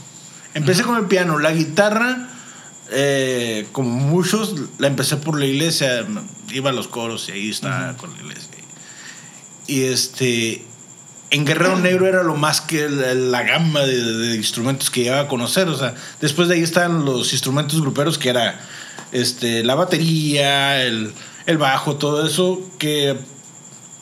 Empecé 0.54 0.82
con 0.84 0.96
el 0.96 1.06
piano. 1.06 1.38
La 1.38 1.52
guitarra, 1.52 2.28
eh, 2.90 3.66
como 3.72 3.90
muchos, 3.90 4.54
la 4.78 4.86
empecé 4.86 5.16
por 5.16 5.38
la 5.38 5.44
iglesia. 5.44 6.06
Iba 6.52 6.70
a 6.70 6.72
los 6.72 6.88
coros 6.88 7.28
y 7.28 7.32
ahí 7.32 7.50
estaba 7.50 7.96
con 7.96 8.12
la 8.14 8.22
iglesia. 8.22 8.53
Y 9.66 9.84
este. 9.84 10.64
En 11.30 11.44
Guerrero 11.44 11.78
Negro 11.78 12.06
era 12.06 12.22
lo 12.22 12.36
más 12.36 12.60
que 12.60 12.88
la, 12.88 13.12
la 13.14 13.42
gama 13.42 13.80
de, 13.80 14.00
de 14.02 14.36
instrumentos 14.36 14.90
que 14.90 15.02
llegaba 15.02 15.22
a 15.22 15.28
conocer. 15.28 15.68
O 15.68 15.76
sea, 15.76 15.94
después 16.20 16.48
de 16.48 16.54
ahí 16.54 16.62
estaban 16.62 17.04
los 17.04 17.32
instrumentos 17.32 17.80
gruperos 17.80 18.18
que 18.18 18.28
era 18.28 18.60
este, 19.10 19.64
la 19.64 19.74
batería, 19.74 20.82
el, 20.84 21.12
el 21.46 21.58
bajo, 21.58 21.96
todo 21.96 22.24
eso 22.24 22.60
que 22.78 23.18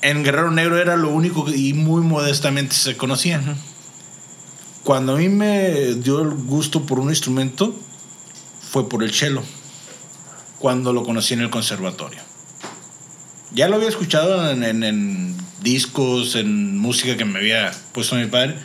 en 0.03 0.25
Guerrero 0.25 0.51
Negro 0.51 0.79
era 0.79 0.97
lo 0.97 1.09
único 1.11 1.45
que- 1.47 1.57
y 1.57 1.73
muy 1.73 2.03
modestamente 2.03 2.75
se 2.75 2.97
conocía. 2.99 3.41
Cuando 4.85 5.15
a 5.15 5.17
mí 5.17 5.29
me 5.29 5.95
dio 5.95 6.21
el 6.21 6.31
gusto 6.31 6.83
por 6.85 6.99
un 6.99 7.09
instrumento, 7.09 7.75
fue 8.71 8.89
por 8.89 9.03
el 9.05 9.15
cello, 9.15 9.43
cuando 10.59 10.93
lo 10.93 11.03
conocí 11.05 11.35
en 11.35 11.41
el 11.41 11.51
conservatorio. 11.51 12.21
Ya 13.55 13.69
lo 13.69 13.77
había 13.77 13.89
escuchado 13.89 14.51
en, 14.51 14.63
en- 14.65 14.83
en 14.83 15.37
discos, 15.63 16.35
en 16.37 16.79
música 16.79 17.17
que 17.17 17.25
me 17.25 17.39
había 17.39 17.73
puesto 17.93 18.17
mi 18.17 18.27
padre, 18.27 18.57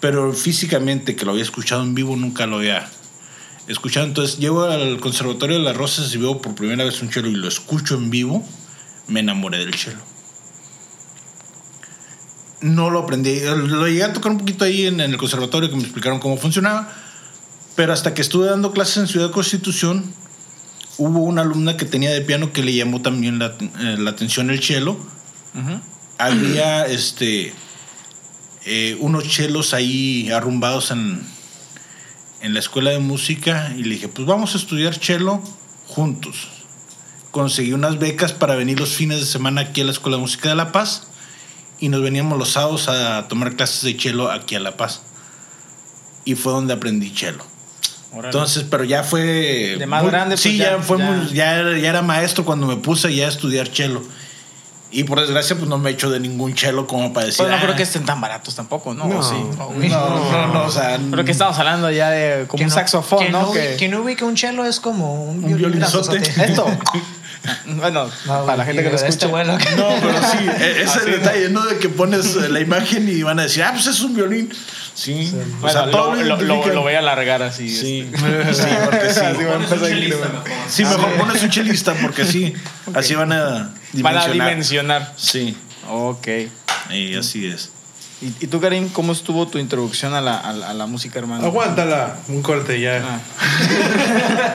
pero 0.00 0.32
físicamente 0.32 1.16
que 1.16 1.24
lo 1.24 1.30
había 1.32 1.42
escuchado 1.44 1.82
en 1.82 1.94
vivo 1.94 2.16
nunca 2.16 2.46
lo 2.46 2.56
había 2.56 2.88
escuchado. 3.68 4.06
Entonces 4.06 4.38
llego 4.38 4.64
al 4.64 5.00
conservatorio 5.00 5.58
de 5.58 5.62
las 5.64 5.76
Rosas 5.76 6.12
y 6.14 6.18
veo 6.18 6.42
por 6.42 6.54
primera 6.54 6.84
vez 6.84 7.00
un 7.00 7.10
cello 7.12 7.28
y 7.28 7.34
lo 7.34 7.48
escucho 7.48 7.94
en 7.94 8.10
vivo, 8.10 8.46
me 9.08 9.20
enamoré 9.20 9.58
del 9.58 9.74
cello 9.74 9.98
no 12.60 12.88
lo 12.88 13.00
aprendí. 13.00 13.40
Lo 13.40 13.86
llegué 13.86 14.04
a 14.04 14.12
tocar 14.14 14.32
un 14.32 14.38
poquito 14.38 14.64
ahí 14.64 14.86
en, 14.86 14.98
en 15.00 15.10
el 15.10 15.18
conservatorio 15.18 15.68
que 15.68 15.76
me 15.76 15.82
explicaron 15.82 16.18
cómo 16.18 16.38
funcionaba. 16.38 16.90
Pero 17.76 17.92
hasta 17.92 18.14
que 18.14 18.22
estuve 18.22 18.46
dando 18.46 18.72
clases 18.72 18.96
en 18.96 19.06
Ciudad 19.06 19.30
Constitución, 19.32 20.02
hubo 20.98 21.20
una 21.20 21.42
alumna 21.42 21.76
que 21.76 21.84
tenía 21.84 22.10
de 22.10 22.20
piano 22.20 22.52
que 22.52 22.62
le 22.62 22.74
llamó 22.74 23.02
también 23.02 23.38
la, 23.38 23.54
eh, 23.80 23.96
la 23.98 24.10
atención 24.10 24.50
el 24.50 24.62
cello. 24.62 24.96
Había 26.18 26.86
este, 26.86 27.52
eh, 28.64 28.96
unos 29.00 29.28
chelos 29.28 29.74
ahí 29.74 30.30
arrumbados 30.30 30.90
en, 30.90 31.20
en 32.40 32.54
la 32.54 32.60
escuela 32.60 32.90
de 32.90 32.98
música 32.98 33.72
y 33.76 33.82
le 33.84 33.94
dije, 33.94 34.08
pues 34.08 34.26
vamos 34.26 34.54
a 34.54 34.58
estudiar 34.58 34.94
cello 34.94 35.40
juntos. 35.88 36.48
Conseguí 37.30 37.72
unas 37.72 37.98
becas 37.98 38.32
para 38.32 38.54
venir 38.54 38.78
los 38.78 38.90
fines 38.90 39.18
de 39.18 39.26
semana 39.26 39.62
aquí 39.62 39.80
a 39.80 39.84
la 39.84 39.92
Escuela 39.92 40.16
de 40.16 40.22
Música 40.22 40.50
de 40.50 40.54
La 40.54 40.70
Paz 40.70 41.08
y 41.80 41.88
nos 41.88 42.00
veníamos 42.00 42.38
los 42.38 42.50
sábados 42.50 42.88
a 42.88 43.26
tomar 43.28 43.56
clases 43.56 43.82
de 43.82 43.98
cello 43.98 44.30
aquí 44.30 44.54
a 44.54 44.60
La 44.60 44.76
Paz. 44.76 45.02
Y 46.24 46.36
fue 46.36 46.52
donde 46.52 46.74
aprendí 46.74 47.12
Entonces, 48.22 48.64
pero 48.70 48.84
ya 48.84 49.02
fue... 49.02 49.76
De 49.78 49.86
más 49.86 50.02
muy- 50.02 50.10
grande, 50.10 50.34
pues, 50.34 50.40
sí, 50.42 50.56
ya- 50.56 50.76
ya, 50.76 50.82
fue 50.82 50.98
ya- 50.98 51.04
muy- 51.10 51.28
ya 51.32 51.54
era- 51.56 51.78
ya 51.78 51.88
era 51.90 52.02
maestro 52.02 52.44
cuando 52.44 52.66
me 52.66 52.76
puse 52.76 53.14
ya 53.14 53.26
a 53.26 53.28
estudiar 53.28 53.68
cello. 53.68 54.02
Y 54.90 55.02
por 55.02 55.18
desgracia, 55.20 55.56
pues 55.56 55.68
no 55.68 55.76
me 55.76 55.90
he 55.90 55.92
hecho 55.94 56.08
de 56.08 56.20
ningún 56.20 56.56
cello 56.56 56.86
como 56.86 57.12
para 57.12 57.26
decir... 57.26 57.38
Pues 57.38 57.50
no 57.50 57.56
"Ah". 57.56 57.60
creo 57.60 57.74
que 57.74 57.82
estén 57.82 58.04
tan 58.04 58.20
baratos 58.20 58.54
tampoco, 58.54 58.94
¿no? 58.94 59.06
No. 59.08 59.18
¿O 59.18 59.22
sí? 59.24 59.34
No, 59.88 60.08
no, 60.08 60.46
no, 60.52 60.64
o 60.66 60.70
sea... 60.70 61.00
Creo 61.10 61.24
que 61.24 61.32
estamos 61.32 61.58
hablando 61.58 61.90
ya 61.90 62.10
de 62.10 62.46
como 62.46 62.62
un 62.62 62.70
saxofón, 62.70 63.32
¿no? 63.32 63.50
Quien 63.76 63.94
ubica 63.96 64.24
un 64.24 64.36
cello 64.36 64.64
es 64.64 64.78
como 64.78 65.24
un, 65.24 65.44
Un. 65.44 65.82
Esto. 65.82 66.66
bueno, 67.66 68.10
No, 68.26 68.44
para 68.46 68.56
la 68.58 68.64
gente 68.64 68.82
que 68.82 68.90
lo 68.90 68.96
de 68.96 68.96
este 68.96 69.08
escucha. 69.08 69.26
vuelo 69.28 69.56
que- 69.58 69.70
No, 69.76 69.88
pero 70.00 70.18
sí, 70.30 70.38
ese 70.56 70.82
es 70.82 70.96
el 70.96 71.10
detalle, 71.12 71.48
¿no? 71.50 71.64
De 71.66 71.78
que 71.78 71.88
pones 71.88 72.34
la 72.36 72.60
imagen 72.60 73.08
y 73.08 73.22
van 73.22 73.38
a 73.40 73.42
decir, 73.44 73.62
ah, 73.62 73.70
pues 73.72 73.86
es 73.86 74.00
un 74.00 74.14
violín. 74.14 74.52
Sí. 74.94 75.32
O 75.34 75.60
Bueno, 75.60 75.72
sea, 75.82 75.90
todo 75.90 76.14
lo, 76.14 76.36
lo, 76.40 76.66
lo- 76.66 76.82
voy 76.82 76.94
a 76.94 77.00
alargar 77.00 77.42
así. 77.42 77.68
Sí, 77.68 78.08
este. 78.14 78.54
sí, 78.54 78.68
porque 78.84 79.10
sí. 79.10 79.20
Así 79.20 79.44
va 79.44 79.52
a 79.52 79.54
empezar 79.56 79.80
mejor. 79.80 80.44
Sí, 80.68 80.84
mejor 80.84 81.10
pones 81.14 81.42
un 81.42 81.50
chelista 81.50 81.94
porque 81.94 82.24
sí. 82.24 82.54
Así 82.94 83.14
van 83.14 83.32
a 83.32 83.72
Van 83.94 84.16
a 84.16 84.26
dimensionar. 84.26 84.32
dimensionar. 84.32 85.12
Sí, 85.16 85.56
Ok. 85.90 86.28
y 86.90 87.16
así 87.16 87.46
es. 87.46 87.70
¿Y, 88.22 88.26
y 88.44 88.46
tú, 88.46 88.60
Karim, 88.60 88.88
cómo 88.88 89.12
estuvo 89.12 89.46
tu 89.48 89.58
introducción 89.58 90.14
a 90.14 90.20
la, 90.20 90.38
a 90.38 90.52
la- 90.52 90.70
a 90.70 90.74
la 90.74 90.86
música, 90.86 91.18
hermano? 91.18 91.44
Aguántala. 91.44 92.16
Un 92.28 92.40
corte 92.42 92.80
ya. 92.80 93.02
Ah. 93.04 94.54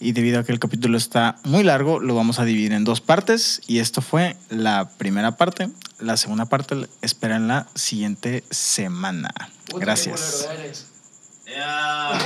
Y 0.00 0.12
debido 0.12 0.40
a 0.40 0.44
que 0.44 0.52
el 0.52 0.58
capítulo 0.58 0.96
está 0.96 1.36
muy 1.44 1.62
largo, 1.62 2.00
lo 2.00 2.14
vamos 2.14 2.38
a 2.38 2.44
dividir 2.46 2.72
en 2.72 2.84
dos 2.84 3.02
partes. 3.02 3.60
Y 3.66 3.78
esto 3.78 4.00
fue 4.00 4.36
la 4.48 4.88
primera 4.96 5.36
parte. 5.36 5.68
La 5.98 6.16
segunda 6.16 6.46
parte 6.46 6.88
espera 7.02 7.36
en 7.36 7.48
la 7.48 7.66
siguiente 7.74 8.42
semana. 8.50 9.32
Gracias. 9.74 10.48
Ya. 11.46 12.18